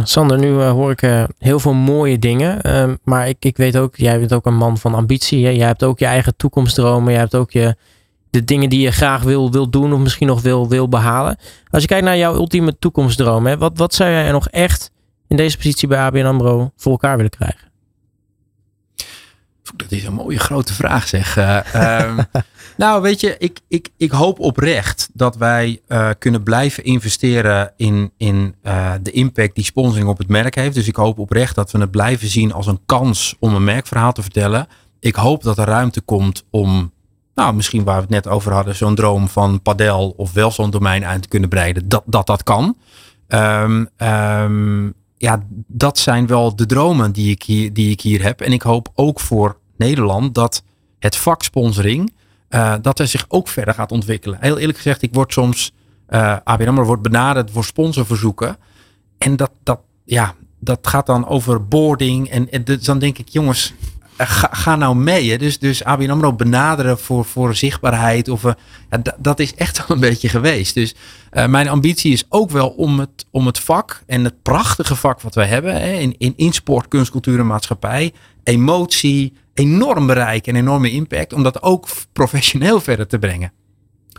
Sander, 0.03 0.37
nu 0.37 0.49
uh, 0.49 0.71
hoor 0.71 0.91
ik 0.91 1.01
uh, 1.01 1.23
heel 1.37 1.59
veel 1.59 1.73
mooie 1.73 2.19
dingen. 2.19 2.59
Uh, 2.67 2.93
maar 3.03 3.27
ik, 3.27 3.45
ik 3.45 3.57
weet 3.57 3.77
ook, 3.77 3.95
jij 3.95 4.19
bent 4.19 4.33
ook 4.33 4.45
een 4.45 4.55
man 4.55 4.77
van 4.77 4.93
ambitie. 4.93 5.39
Jij 5.39 5.67
hebt 5.67 5.83
ook 5.83 5.99
je 5.99 6.05
eigen 6.05 6.35
toekomstdromen. 6.35 7.11
Jij 7.11 7.21
hebt 7.21 7.35
ook 7.35 7.51
je, 7.51 7.75
de 8.29 8.43
dingen 8.43 8.69
die 8.69 8.79
je 8.79 8.91
graag 8.91 9.23
wil, 9.23 9.51
wil 9.51 9.69
doen 9.69 9.93
of 9.93 9.99
misschien 9.99 10.27
nog 10.27 10.41
wil, 10.41 10.69
wil 10.69 10.89
behalen. 10.89 11.37
Als 11.69 11.81
je 11.81 11.87
kijkt 11.87 12.05
naar 12.05 12.17
jouw 12.17 12.33
ultieme 12.33 12.77
toekomstdroom, 12.79 13.45
hè, 13.45 13.57
wat, 13.57 13.77
wat 13.77 13.93
zou 13.93 14.09
jij 14.09 14.31
nog 14.31 14.47
echt 14.47 14.91
in 15.29 15.37
deze 15.37 15.57
positie 15.57 15.87
bij 15.87 15.99
ABN 15.99 16.25
AMRO 16.25 16.71
voor 16.75 16.91
elkaar 16.91 17.15
willen 17.15 17.31
krijgen? 17.31 17.67
Dat 19.75 19.91
is 19.91 20.03
een 20.03 20.13
mooie 20.13 20.39
grote 20.39 20.73
vraag 20.73 21.07
zeg. 21.07 21.37
Uh, 21.37 22.17
nou 22.77 23.01
weet 23.01 23.19
je, 23.19 23.35
ik, 23.37 23.59
ik, 23.67 23.89
ik 23.97 24.11
hoop 24.11 24.39
oprecht 24.39 25.09
dat 25.13 25.37
wij 25.37 25.81
uh, 25.87 26.09
kunnen 26.19 26.43
blijven 26.43 26.83
investeren 26.83 27.73
in, 27.77 28.11
in 28.17 28.55
uh, 28.63 28.93
de 29.01 29.11
impact 29.11 29.55
die 29.55 29.63
sponsoring 29.63 30.09
op 30.09 30.17
het 30.17 30.27
merk 30.27 30.55
heeft. 30.55 30.75
Dus 30.75 30.87
ik 30.87 30.95
hoop 30.95 31.19
oprecht 31.19 31.55
dat 31.55 31.71
we 31.71 31.79
het 31.79 31.91
blijven 31.91 32.27
zien 32.27 32.53
als 32.53 32.67
een 32.67 32.79
kans 32.85 33.35
om 33.39 33.55
een 33.55 33.63
merkverhaal 33.63 34.11
te 34.11 34.21
vertellen. 34.21 34.67
Ik 34.99 35.15
hoop 35.15 35.43
dat 35.43 35.57
er 35.57 35.65
ruimte 35.65 36.01
komt 36.01 36.43
om, 36.49 36.91
nou 37.35 37.53
misschien 37.53 37.83
waar 37.83 37.95
we 37.95 38.01
het 38.01 38.09
net 38.09 38.27
over 38.27 38.53
hadden, 38.53 38.75
zo'n 38.75 38.95
droom 38.95 39.27
van 39.27 39.61
Padel 39.61 40.13
of 40.17 40.33
wel 40.33 40.51
zo'n 40.51 40.69
domein 40.69 41.05
uit 41.05 41.21
te 41.21 41.27
kunnen 41.27 41.49
breiden. 41.49 41.89
Dat 41.89 42.03
dat, 42.05 42.27
dat 42.27 42.43
kan. 42.43 42.77
Um, 43.27 43.89
um, 43.97 44.93
ja, 45.19 45.43
dat 45.67 45.97
zijn 45.97 46.27
wel 46.27 46.55
de 46.55 46.65
dromen 46.65 47.11
die 47.11 47.31
ik, 47.31 47.43
hier, 47.43 47.73
die 47.73 47.91
ik 47.91 48.01
hier 48.01 48.23
heb. 48.23 48.41
En 48.41 48.51
ik 48.51 48.61
hoop 48.61 48.91
ook 48.95 49.19
voor 49.19 49.57
Nederland 49.77 50.35
dat 50.35 50.63
het 50.99 51.15
vak 51.15 51.43
sponsoring, 51.43 52.13
uh, 52.49 52.75
dat 52.81 52.99
er 52.99 53.07
zich 53.07 53.25
ook 53.27 53.47
verder 53.47 53.73
gaat 53.73 53.91
ontwikkelen. 53.91 54.37
Heel 54.41 54.57
eerlijk 54.57 54.77
gezegd, 54.77 55.01
ik 55.01 55.13
word 55.13 55.33
soms, 55.33 55.73
uh, 56.09 56.37
ABN 56.43 56.67
AMRO 56.67 56.83
wordt 56.83 57.01
benaderd 57.01 57.51
voor 57.51 57.65
sponsorverzoeken. 57.65 58.57
En 59.17 59.35
dat, 59.35 59.51
dat, 59.63 59.79
ja, 60.03 60.35
dat 60.59 60.87
gaat 60.87 61.05
dan 61.05 61.27
over 61.27 61.67
boarding. 61.67 62.29
En, 62.29 62.51
en 62.51 62.63
dus 62.63 62.83
dan 62.83 62.99
denk 62.99 63.17
ik, 63.17 63.29
jongens, 63.29 63.73
Ga, 64.25 64.49
ga, 64.51 64.75
nou 64.75 64.95
mee. 64.95 65.31
Hè. 65.31 65.37
Dus, 65.37 65.59
dus 65.59 65.83
ABN 65.83 66.09
AMRO 66.09 66.33
benaderen 66.33 66.99
voor, 66.99 67.25
voor 67.25 67.55
zichtbaarheid. 67.55 68.29
Of, 68.29 68.43
uh, 68.43 68.51
ja, 68.89 69.01
dat 69.17 69.39
is 69.39 69.55
echt 69.55 69.77
wel 69.77 69.97
een 69.97 70.01
beetje 70.01 70.29
geweest. 70.29 70.73
Dus 70.73 70.95
uh, 71.33 71.45
mijn 71.45 71.69
ambitie 71.69 72.11
is 72.11 72.25
ook 72.29 72.49
wel 72.49 72.69
om 72.69 72.99
het, 72.99 73.25
om 73.31 73.45
het 73.45 73.59
vak 73.59 74.03
en 74.05 74.23
het 74.23 74.41
prachtige 74.41 74.95
vak 74.95 75.21
wat 75.21 75.35
wij 75.35 75.47
hebben. 75.47 75.81
Hè, 75.81 75.91
in, 75.91 76.15
in, 76.17 76.33
in 76.35 76.53
sport, 76.53 76.87
kunst, 76.87 77.11
cultuur 77.11 77.39
en 77.39 77.47
maatschappij. 77.47 78.13
Emotie, 78.43 79.33
enorm 79.53 80.07
bereik 80.07 80.47
en 80.47 80.55
enorme 80.55 80.91
impact. 80.91 81.33
Om 81.33 81.43
dat 81.43 81.61
ook 81.61 81.87
professioneel 82.13 82.81
verder 82.81 83.07
te 83.07 83.19
brengen. 83.19 83.51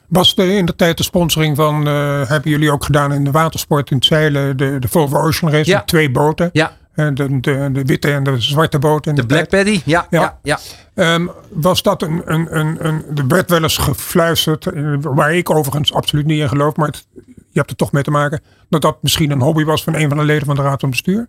Was 0.08 0.34
de, 0.34 0.56
in 0.56 0.66
de 0.66 0.76
tijd 0.76 0.96
de 0.96 1.02
sponsoring 1.02 1.56
van, 1.56 1.88
uh, 1.88 2.28
hebben 2.28 2.50
jullie 2.50 2.72
ook 2.72 2.84
gedaan 2.84 3.12
in 3.12 3.24
de 3.24 3.30
watersport 3.30 3.90
in 3.90 3.96
het 3.96 4.06
zeilen, 4.06 4.56
de, 4.56 4.76
de 4.78 4.88
Volvo 4.88 5.16
Ocean 5.16 5.52
Race, 5.52 5.70
ja. 5.70 5.82
twee 5.82 6.10
boten. 6.10 6.50
Ja. 6.52 6.78
De, 7.14 7.40
de, 7.40 7.68
de, 7.72 7.84
witte 7.84 8.12
en 8.12 8.24
de 8.24 8.40
zwarte 8.40 8.78
boot. 8.78 9.06
In 9.06 9.14
de, 9.14 9.20
de 9.20 9.26
Black 9.26 9.48
Paddy, 9.48 9.80
ja. 9.84 10.06
ja. 10.10 10.38
ja, 10.42 10.58
ja. 10.94 11.14
Um, 11.14 11.30
was 11.50 11.82
dat 11.82 12.02
een, 12.02 12.22
een, 12.24 12.58
een, 12.58 12.86
een. 12.86 13.04
Er 13.14 13.26
werd 13.26 13.50
wel 13.50 13.62
eens 13.62 13.76
gefluisterd, 13.76 14.66
waar 15.00 15.34
ik 15.34 15.50
overigens 15.50 15.92
absoluut 15.92 16.26
niet 16.26 16.40
in 16.40 16.48
geloof, 16.48 16.76
maar 16.76 16.86
het, 16.86 17.06
je 17.24 17.58
hebt 17.58 17.70
er 17.70 17.76
toch 17.76 17.92
mee 17.92 18.02
te 18.02 18.10
maken, 18.10 18.40
dat 18.68 18.82
dat 18.82 19.02
misschien 19.02 19.30
een 19.30 19.40
hobby 19.40 19.64
was 19.64 19.84
van 19.84 19.94
een 19.94 20.08
van 20.08 20.18
de 20.18 20.24
leden 20.24 20.46
van 20.46 20.56
de 20.56 20.62
Raad 20.62 20.80
van 20.80 20.90
Bestuur? 20.90 21.28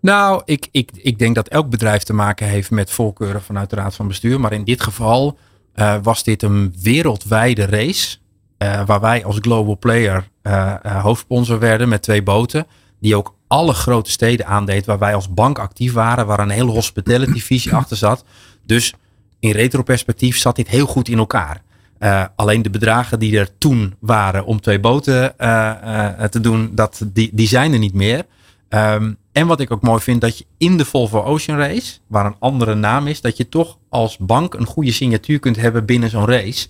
Nou, 0.00 0.42
ik, 0.44 0.68
ik, 0.70 0.90
ik 0.94 1.18
denk 1.18 1.34
dat 1.34 1.48
elk 1.48 1.70
bedrijf 1.70 2.02
te 2.02 2.12
maken 2.12 2.46
heeft 2.46 2.70
met 2.70 2.90
voorkeuren 2.90 3.42
vanuit 3.42 3.70
de 3.70 3.76
Raad 3.76 3.94
van 3.94 4.08
Bestuur. 4.08 4.40
Maar 4.40 4.52
in 4.52 4.64
dit 4.64 4.82
geval 4.82 5.38
uh, 5.74 5.96
was 6.02 6.24
dit 6.24 6.42
een 6.42 6.74
wereldwijde 6.82 7.64
race. 7.64 8.16
Uh, 8.58 8.86
waar 8.86 9.00
wij 9.00 9.24
als 9.24 9.38
global 9.40 9.78
player 9.78 10.28
uh, 10.42 10.74
hoofdsponsor 11.02 11.58
werden 11.58 11.88
met 11.88 12.02
twee 12.02 12.22
boten. 12.22 12.66
Die 13.00 13.16
ook 13.16 13.34
alle 13.48 13.72
grote 13.72 14.10
steden 14.10 14.46
aandeed 14.46 14.86
waar 14.86 14.98
wij 14.98 15.14
als 15.14 15.34
bank 15.34 15.58
actief 15.58 15.92
waren, 15.92 16.26
waar 16.26 16.40
een 16.40 16.50
hele 16.50 16.70
hospitality 16.70 17.40
visie 17.40 17.74
achter 17.74 17.96
zat. 17.96 18.24
Dus 18.66 18.94
in 19.40 19.50
retroperspectief 19.50 20.38
zat 20.38 20.56
dit 20.56 20.68
heel 20.68 20.86
goed 20.86 21.08
in 21.08 21.18
elkaar. 21.18 21.62
Uh, 21.98 22.24
alleen 22.36 22.62
de 22.62 22.70
bedragen 22.70 23.18
die 23.18 23.38
er 23.38 23.58
toen 23.58 23.94
waren 23.98 24.44
om 24.44 24.60
twee 24.60 24.80
boten 24.80 25.34
uh, 25.38 25.72
uh, 25.84 26.24
te 26.24 26.40
doen, 26.40 26.70
dat, 26.74 27.02
die, 27.06 27.30
die 27.32 27.48
zijn 27.48 27.72
er 27.72 27.78
niet 27.78 27.94
meer. 27.94 28.24
Um, 28.68 29.16
en 29.32 29.46
wat 29.46 29.60
ik 29.60 29.70
ook 29.70 29.82
mooi 29.82 30.00
vind, 30.00 30.20
dat 30.20 30.38
je 30.38 30.46
in 30.58 30.76
de 30.76 30.84
Volvo 30.84 31.22
Ocean 31.22 31.58
Race, 31.58 31.98
waar 32.06 32.26
een 32.26 32.36
andere 32.38 32.74
naam 32.74 33.06
is, 33.06 33.20
dat 33.20 33.36
je 33.36 33.48
toch 33.48 33.78
als 33.88 34.16
bank 34.18 34.54
een 34.54 34.66
goede 34.66 34.92
signatuur 34.92 35.38
kunt 35.38 35.56
hebben 35.56 35.84
binnen 35.84 36.10
zo'n 36.10 36.26
race. 36.26 36.68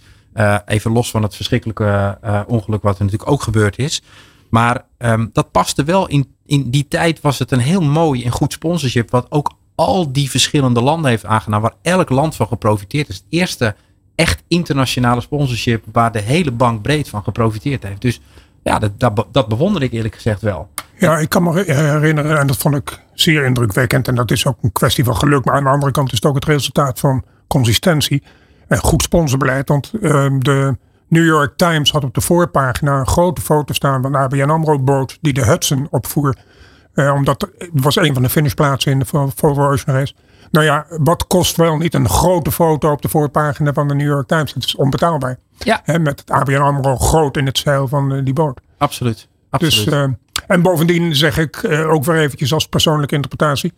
even 0.66 0.92
los 0.92 1.10
van 1.10 1.22
het 1.22 1.36
verschrikkelijke 1.36 2.18
ongeluk 2.46 2.82
wat 2.82 2.98
er 2.98 3.04
natuurlijk 3.04 3.30
ook 3.30 3.42
gebeurd 3.42 3.78
is. 3.78 4.02
Maar 4.50 4.84
um, 4.98 5.30
dat 5.32 5.50
paste 5.50 5.84
wel 5.84 6.08
in, 6.08 6.34
in 6.48 6.70
die 6.70 6.88
tijd 6.88 7.20
was 7.20 7.38
het 7.38 7.50
een 7.50 7.58
heel 7.58 7.80
mooi 7.80 8.24
en 8.24 8.30
goed 8.30 8.52
sponsorship. 8.52 9.10
Wat 9.10 9.26
ook 9.28 9.52
al 9.74 10.12
die 10.12 10.30
verschillende 10.30 10.80
landen 10.80 11.10
heeft 11.10 11.24
aangenomen. 11.24 11.70
Waar 11.70 11.92
elk 11.94 12.10
land 12.10 12.36
van 12.36 12.46
geprofiteerd 12.46 13.08
is. 13.08 13.16
Het 13.16 13.24
eerste 13.28 13.74
echt 14.14 14.42
internationale 14.48 15.20
sponsorship. 15.20 15.84
Waar 15.92 16.12
de 16.12 16.20
hele 16.20 16.50
bank 16.50 16.82
breed 16.82 17.08
van 17.08 17.22
geprofiteerd 17.22 17.82
heeft. 17.82 18.00
Dus 18.00 18.20
ja, 18.62 18.78
dat, 18.78 19.00
dat, 19.00 19.26
dat 19.32 19.48
bewonder 19.48 19.82
ik 19.82 19.92
eerlijk 19.92 20.14
gezegd 20.14 20.40
wel. 20.40 20.68
Ja, 20.98 21.18
ik 21.18 21.28
kan 21.28 21.42
me 21.42 21.64
herinneren. 21.64 22.38
En 22.38 22.46
dat 22.46 22.56
vond 22.56 22.74
ik 22.74 23.02
zeer 23.14 23.44
indrukwekkend. 23.44 24.08
En 24.08 24.14
dat 24.14 24.30
is 24.30 24.46
ook 24.46 24.58
een 24.62 24.72
kwestie 24.72 25.04
van 25.04 25.16
geluk. 25.16 25.44
Maar 25.44 25.54
aan 25.54 25.64
de 25.64 25.70
andere 25.70 25.92
kant 25.92 26.12
is 26.12 26.18
het 26.18 26.26
ook 26.26 26.34
het 26.34 26.44
resultaat 26.44 27.00
van 27.00 27.24
consistentie. 27.46 28.22
En 28.68 28.78
goed 28.78 29.02
sponsorbeleid. 29.02 29.68
Want 29.68 29.90
uh, 30.00 30.30
de 30.38 30.76
New 31.08 31.24
York 31.24 31.56
Times 31.56 31.90
had 31.90 32.04
op 32.04 32.14
de 32.14 32.20
voorpagina 32.20 32.98
een 32.98 33.06
grote 33.06 33.40
foto 33.40 33.72
staan 33.72 34.02
van 34.02 34.12
de 34.12 34.18
ABN 34.18 34.50
AMRO 34.50 34.78
boot 34.78 35.18
die 35.20 35.32
de 35.32 35.44
Hudson 35.44 35.86
opvoer. 35.90 36.36
Uh, 36.94 37.12
omdat 37.14 37.48
het 37.58 37.70
was 37.72 37.96
een 37.96 38.14
van 38.14 38.22
de 38.22 38.28
finishplaatsen 38.28 38.92
in 38.92 38.98
de 38.98 39.04
Volvo 39.34 39.70
Ocean 39.70 39.96
Race. 39.96 40.14
Nou 40.50 40.64
ja, 40.64 40.86
wat 40.88 41.26
kost 41.26 41.56
wel 41.56 41.76
niet 41.76 41.94
een 41.94 42.08
grote 42.08 42.52
foto 42.52 42.92
op 42.92 43.02
de 43.02 43.08
voorpagina 43.08 43.72
van 43.72 43.88
de 43.88 43.94
New 43.94 44.06
York 44.06 44.28
Times? 44.28 44.54
Het 44.54 44.64
is 44.64 44.74
onbetaalbaar. 44.74 45.38
Ja. 45.58 45.80
He, 45.84 45.98
met 45.98 46.20
het 46.20 46.30
ABN 46.30 46.56
AMRO 46.56 46.96
groot 46.96 47.36
in 47.36 47.46
het 47.46 47.58
zeil 47.58 47.88
van 47.88 48.12
uh, 48.12 48.24
die 48.24 48.34
boot. 48.34 48.60
Absoluut. 48.78 49.28
Absoluut. 49.50 49.84
Dus, 49.84 49.94
uh, 49.94 50.04
en 50.46 50.62
bovendien 50.62 51.16
zeg 51.16 51.38
ik 51.38 51.64
ook 51.70 52.04
weer 52.04 52.16
eventjes 52.16 52.52
als 52.52 52.68
persoonlijke 52.68 53.14
interpretatie. 53.14 53.72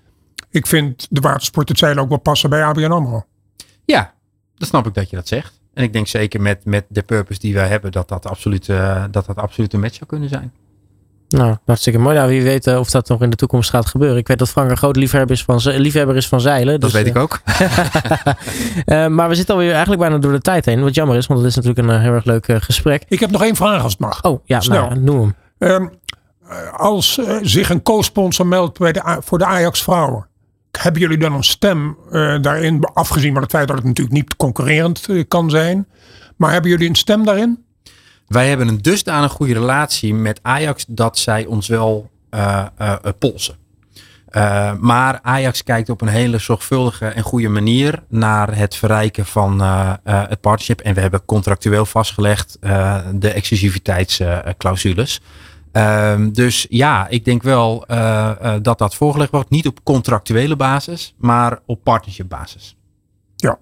Ik 0.51 0.67
vind 0.67 1.07
de 1.11 1.21
watersport 1.21 1.69
het 1.69 1.79
zeil 1.79 1.97
ook 1.97 2.09
wel 2.09 2.19
passen 2.19 2.51
bij 2.51 2.65
ABN 2.65 2.91
AMRO. 2.91 3.25
Ja, 3.85 4.13
dat 4.57 4.69
snap 4.69 4.87
ik 4.87 4.95
dat 4.95 5.11
je 5.11 5.17
dat 5.17 5.29
zegt. 5.29 5.60
En 5.75 5.83
ik 5.83 5.93
denk 5.93 6.07
zeker 6.07 6.41
met, 6.41 6.65
met 6.65 6.85
de 6.89 7.03
purpose 7.03 7.41
die 7.41 7.55
wij 7.55 7.69
hebben, 7.69 7.93
dat 7.93 8.09
dat 8.09 8.27
absoluut, 8.27 8.69
uh, 8.69 9.05
dat 9.11 9.27
dat 9.27 9.37
absoluut 9.37 9.73
een 9.73 9.81
match 9.81 9.95
zou 9.95 10.07
kunnen 10.07 10.29
zijn. 10.29 10.53
Nou, 11.29 11.57
hartstikke 11.65 11.99
mooi. 11.99 12.17
Nou, 12.17 12.29
wie 12.29 12.43
weet 12.43 12.67
uh, 12.67 12.79
of 12.79 12.91
dat 12.91 13.09
nog 13.09 13.23
in 13.23 13.31
de 13.31 13.37
toekomst 13.37 13.71
gaat 13.71 13.87
gebeuren. 13.87 14.19
Ik 14.19 14.29
weet 14.29 14.39
dat 14.39 14.49
Frank 14.49 14.71
een 14.71 14.77
groot 14.77 14.97
liefhebber 14.97 15.37
is 15.37 15.45
van, 15.45 15.61
liefhebber 15.65 16.17
is 16.17 16.29
van 16.29 16.41
zeilen. 16.41 16.81
Dat 16.81 16.91
dus, 16.91 16.93
weet 16.93 17.07
ik 17.07 17.17
ook. 17.17 17.41
uh, 18.87 19.07
maar 19.17 19.29
we 19.29 19.35
zitten 19.35 19.55
alweer 19.55 19.71
eigenlijk 19.71 20.01
bijna 20.01 20.19
door 20.19 20.33
de 20.33 20.41
tijd 20.41 20.65
heen. 20.65 20.83
Wat 20.83 20.95
jammer 20.95 21.17
is, 21.17 21.27
want 21.27 21.41
het 21.41 21.49
is 21.49 21.57
natuurlijk 21.57 21.89
een 21.89 22.01
heel 22.01 22.13
erg 22.13 22.25
leuk 22.25 22.47
gesprek. 22.59 23.05
Ik 23.09 23.21
heb 23.21 23.31
nog 23.31 23.43
één 23.43 23.57
vraag 23.57 23.83
als 23.83 23.93
het 23.93 24.01
mag. 24.01 24.23
Oh, 24.23 24.41
ja, 24.45 24.61
Snel. 24.61 24.89
Nou, 24.89 25.01
noem 25.01 25.35
hem. 25.59 25.71
Um, 25.73 25.91
als 26.77 27.21
zich 27.43 27.71
een 27.71 27.83
co-sponsor 27.83 28.47
meldt 28.47 28.79
bij 28.79 28.93
de, 28.93 29.19
voor 29.21 29.39
de 29.39 29.45
Ajax 29.45 29.83
vrouwen. 29.83 30.27
Hebben 30.71 31.01
jullie 31.01 31.19
dan 31.19 31.33
een 31.33 31.45
stem 31.45 31.97
daarin? 32.41 32.85
Afgezien 32.85 33.33
van 33.33 33.43
het 33.43 33.51
feit 33.51 33.69
dat 33.69 33.77
het 33.77 33.87
natuurlijk 33.87 34.17
niet 34.17 34.37
concurrerend 34.37 35.09
kan 35.29 35.51
zijn. 35.51 35.87
Maar 36.37 36.53
hebben 36.53 36.71
jullie 36.71 36.89
een 36.89 36.95
stem 36.95 37.25
daarin? 37.25 37.65
Wij 38.27 38.49
hebben 38.49 38.69
een 38.69 38.83
dusdanig 38.83 39.33
goede 39.33 39.53
relatie 39.53 40.15
met 40.15 40.41
Ajax 40.43 40.85
dat 40.89 41.19
zij 41.19 41.47
ons 41.47 41.69
wel 41.69 42.11
uh, 42.35 42.67
polsen. 43.19 43.55
Maar 44.79 45.19
Ajax 45.23 45.63
kijkt 45.63 45.89
op 45.89 46.01
een 46.01 46.09
hele 46.09 46.39
zorgvuldige 46.39 47.07
en 47.07 47.23
goede 47.23 47.49
manier 47.49 48.03
naar 48.09 48.57
het 48.57 48.77
verrijken 48.77 49.27
van 49.27 49.61
het 50.05 50.41
partnership. 50.41 50.81
En 50.81 50.95
we 50.95 51.01
hebben 51.01 51.25
contractueel 51.25 51.87
vastgelegd 51.87 52.57
de 53.15 53.33
exclusiviteitsclausules. 53.33 55.21
Ehm, 55.73 56.31
dus 56.31 56.67
ja, 56.69 57.09
ik 57.09 57.25
denk 57.25 57.43
wel 57.43 57.85
dat 58.63 58.79
dat 58.79 58.95
voorgelegd 58.95 59.31
wordt. 59.31 59.51
Niet 59.51 59.67
op 59.67 59.85
contractuele 59.85 60.57
basis, 60.57 61.15
maar 61.19 61.59
op 61.67 61.85
partnership 61.85 62.29
basis. 62.29 62.77
Ja, 63.37 63.59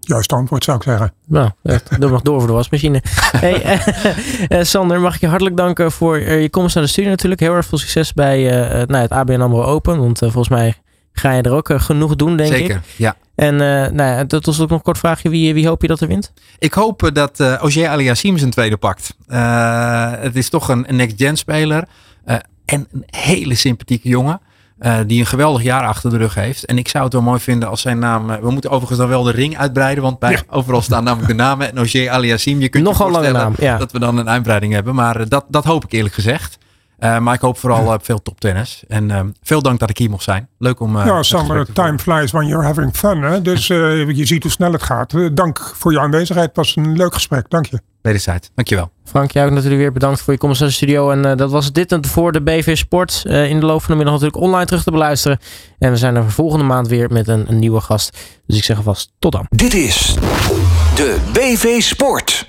juist 0.00 0.32
antwoord 0.32 0.64
zou 0.64 0.76
ik 0.76 0.82
zeggen. 0.82 1.12
Nou, 1.26 1.50
doe 1.98 2.10
nog 2.10 2.22
door 2.22 2.38
voor 2.38 2.48
de 2.48 2.54
wasmachine. 2.54 3.02
hey, 3.36 3.80
uh, 4.48 4.62
Sander, 4.62 5.00
mag 5.00 5.14
ik 5.14 5.20
je 5.20 5.26
hartelijk 5.26 5.56
danken 5.56 5.92
voor 5.92 6.18
uh, 6.18 6.42
je 6.42 6.50
komst 6.50 6.74
naar 6.74 6.84
de 6.84 6.90
studio 6.90 7.10
natuurlijk. 7.10 7.40
Heel 7.40 7.54
erg 7.54 7.66
veel 7.66 7.78
succes 7.78 8.12
bij 8.12 8.70
uh, 8.80 8.86
nou, 8.86 9.02
het 9.02 9.10
ABN 9.10 9.40
AMRO 9.40 9.62
Open. 9.62 9.98
Want 9.98 10.18
volgens 10.18 10.48
mij 10.48 10.74
ga 11.12 11.32
je 11.32 11.42
er 11.42 11.52
ook 11.52 11.70
genoeg 11.76 12.16
doen, 12.16 12.36
denk 12.36 12.52
Zeker, 12.52 12.76
ik. 12.76 12.82
ja. 12.96 13.16
En 13.34 13.56
nou 13.56 14.02
ja, 14.02 14.26
tot 14.26 14.44
slot 14.44 14.60
ook 14.60 14.68
nog 14.68 14.78
een 14.78 14.84
kort 14.84 14.98
vraagje. 14.98 15.28
Wie, 15.28 15.54
wie 15.54 15.66
hoop 15.68 15.82
je 15.82 15.88
dat 15.88 16.00
er 16.00 16.08
wint? 16.08 16.32
Ik 16.58 16.72
hoop 16.74 17.10
dat 17.12 17.40
uh, 17.40 17.58
Ogier 17.62 17.88
Aliassim 17.88 18.38
zijn 18.38 18.50
tweede 18.50 18.76
pakt. 18.76 19.14
het 20.20 20.36
is 20.36 20.48
toch 20.48 20.68
een, 20.68 20.88
een 20.88 20.96
next-gen 20.96 21.36
speler. 21.36 21.84
en 22.24 22.86
een 22.92 23.04
hele 23.06 23.54
sympathieke 23.54 24.08
jongen. 24.08 24.40
Die 25.06 25.20
een 25.20 25.26
geweldig 25.26 25.62
jaar 25.62 25.86
achter 25.86 26.10
de 26.10 26.16
rug 26.16 26.34
heeft. 26.34 26.64
En 26.64 26.78
ik 26.78 26.88
zou 26.88 27.04
het 27.04 27.12
wel 27.12 27.22
mooi 27.22 27.40
vinden 27.40 27.68
als 27.68 27.80
zijn 27.80 27.98
naam. 27.98 28.26
We 28.26 28.50
moeten 28.50 28.70
overigens 28.70 28.98
dan 28.98 29.08
wel 29.08 29.22
de 29.22 29.30
ring 29.30 29.58
uitbreiden. 29.58 30.02
Want 30.02 30.18
bij 30.18 30.30
Ja. 30.30 30.42
overal 30.48 30.80
staan 30.82 31.04
namelijk 31.04 31.28
de 31.28 31.34
namen. 31.34 31.70
En 31.70 31.78
Ogier 31.78 32.10
Aliassim. 32.10 32.60
Je 32.60 32.68
kunt 32.68 32.84
Nogal 32.84 33.06
je 33.06 33.12
lange 33.12 33.24
voorstellen 33.24 33.54
naam, 33.58 33.66
ja. 33.72 33.78
dat 33.78 33.92
we 33.92 33.98
dan 33.98 34.16
een 34.18 34.28
uitbreiding 34.28 34.72
hebben. 34.72 34.94
Maar 34.94 35.28
dat, 35.28 35.44
dat 35.48 35.64
hoop 35.64 35.84
ik 35.84 35.92
eerlijk 35.92 36.14
gezegd. 36.14 36.58
Uh, 37.00 37.18
maar 37.18 37.34
ik 37.34 37.40
hoop 37.40 37.58
vooral 37.58 37.94
op 37.94 38.04
veel 38.04 38.22
toptennis. 38.22 38.82
En 38.88 39.08
uh, 39.08 39.20
veel 39.42 39.62
dank 39.62 39.78
dat 39.78 39.90
ik 39.90 39.98
hier 39.98 40.10
mocht 40.10 40.22
zijn. 40.22 40.48
Leuk 40.58 40.80
om. 40.80 40.96
Uh, 40.96 41.04
ja, 41.06 41.20
te 41.22 41.72
time 41.72 41.98
flies 41.98 42.30
when 42.30 42.46
you're 42.46 42.64
having 42.64 42.96
fun. 42.96 43.22
Hè? 43.22 43.42
Dus 43.50 43.68
uh, 43.68 44.10
je 44.10 44.26
ziet 44.26 44.42
hoe 44.42 44.52
snel 44.52 44.72
het 44.72 44.82
gaat. 44.82 45.12
Uh, 45.12 45.30
dank 45.32 45.72
voor 45.74 45.92
je 45.92 46.00
aanwezigheid. 46.00 46.46
Het 46.46 46.56
was 46.56 46.76
een 46.76 46.96
leuk 46.96 47.14
gesprek. 47.14 47.50
Dank 47.50 47.66
je. 47.66 47.80
Wederzijds. 48.02 48.50
Dankjewel. 48.54 48.90
Frank, 49.04 49.30
jou 49.30 49.48
ook 49.48 49.54
natuurlijk 49.54 49.80
weer 49.80 49.92
bedankt 49.92 50.20
voor 50.20 50.32
je 50.32 50.38
komst 50.38 50.60
naar 50.60 50.68
de 50.68 50.74
studio. 50.74 51.10
En 51.10 51.26
uh, 51.26 51.36
dat 51.36 51.50
was 51.50 51.72
dit 51.72 51.96
voor 52.00 52.32
de 52.32 52.42
BV 52.42 52.76
Sport. 52.76 53.22
Uh, 53.26 53.48
in 53.48 53.60
de 53.60 53.66
loop 53.66 53.80
van 53.82 53.90
de 53.90 53.96
middag 53.96 54.14
natuurlijk 54.14 54.42
online 54.42 54.66
terug 54.66 54.82
te 54.82 54.90
beluisteren. 54.90 55.38
En 55.78 55.90
we 55.90 55.96
zijn 55.96 56.16
er 56.16 56.30
volgende 56.30 56.64
maand 56.64 56.88
weer 56.88 57.10
met 57.10 57.28
een, 57.28 57.44
een 57.48 57.58
nieuwe 57.58 57.80
gast. 57.80 58.18
Dus 58.46 58.56
ik 58.56 58.64
zeg 58.64 58.76
alvast 58.76 59.12
tot 59.18 59.32
dan. 59.32 59.46
Dit 59.48 59.74
is 59.74 60.14
de 60.94 61.18
BV 61.32 61.80
Sport. 61.80 62.38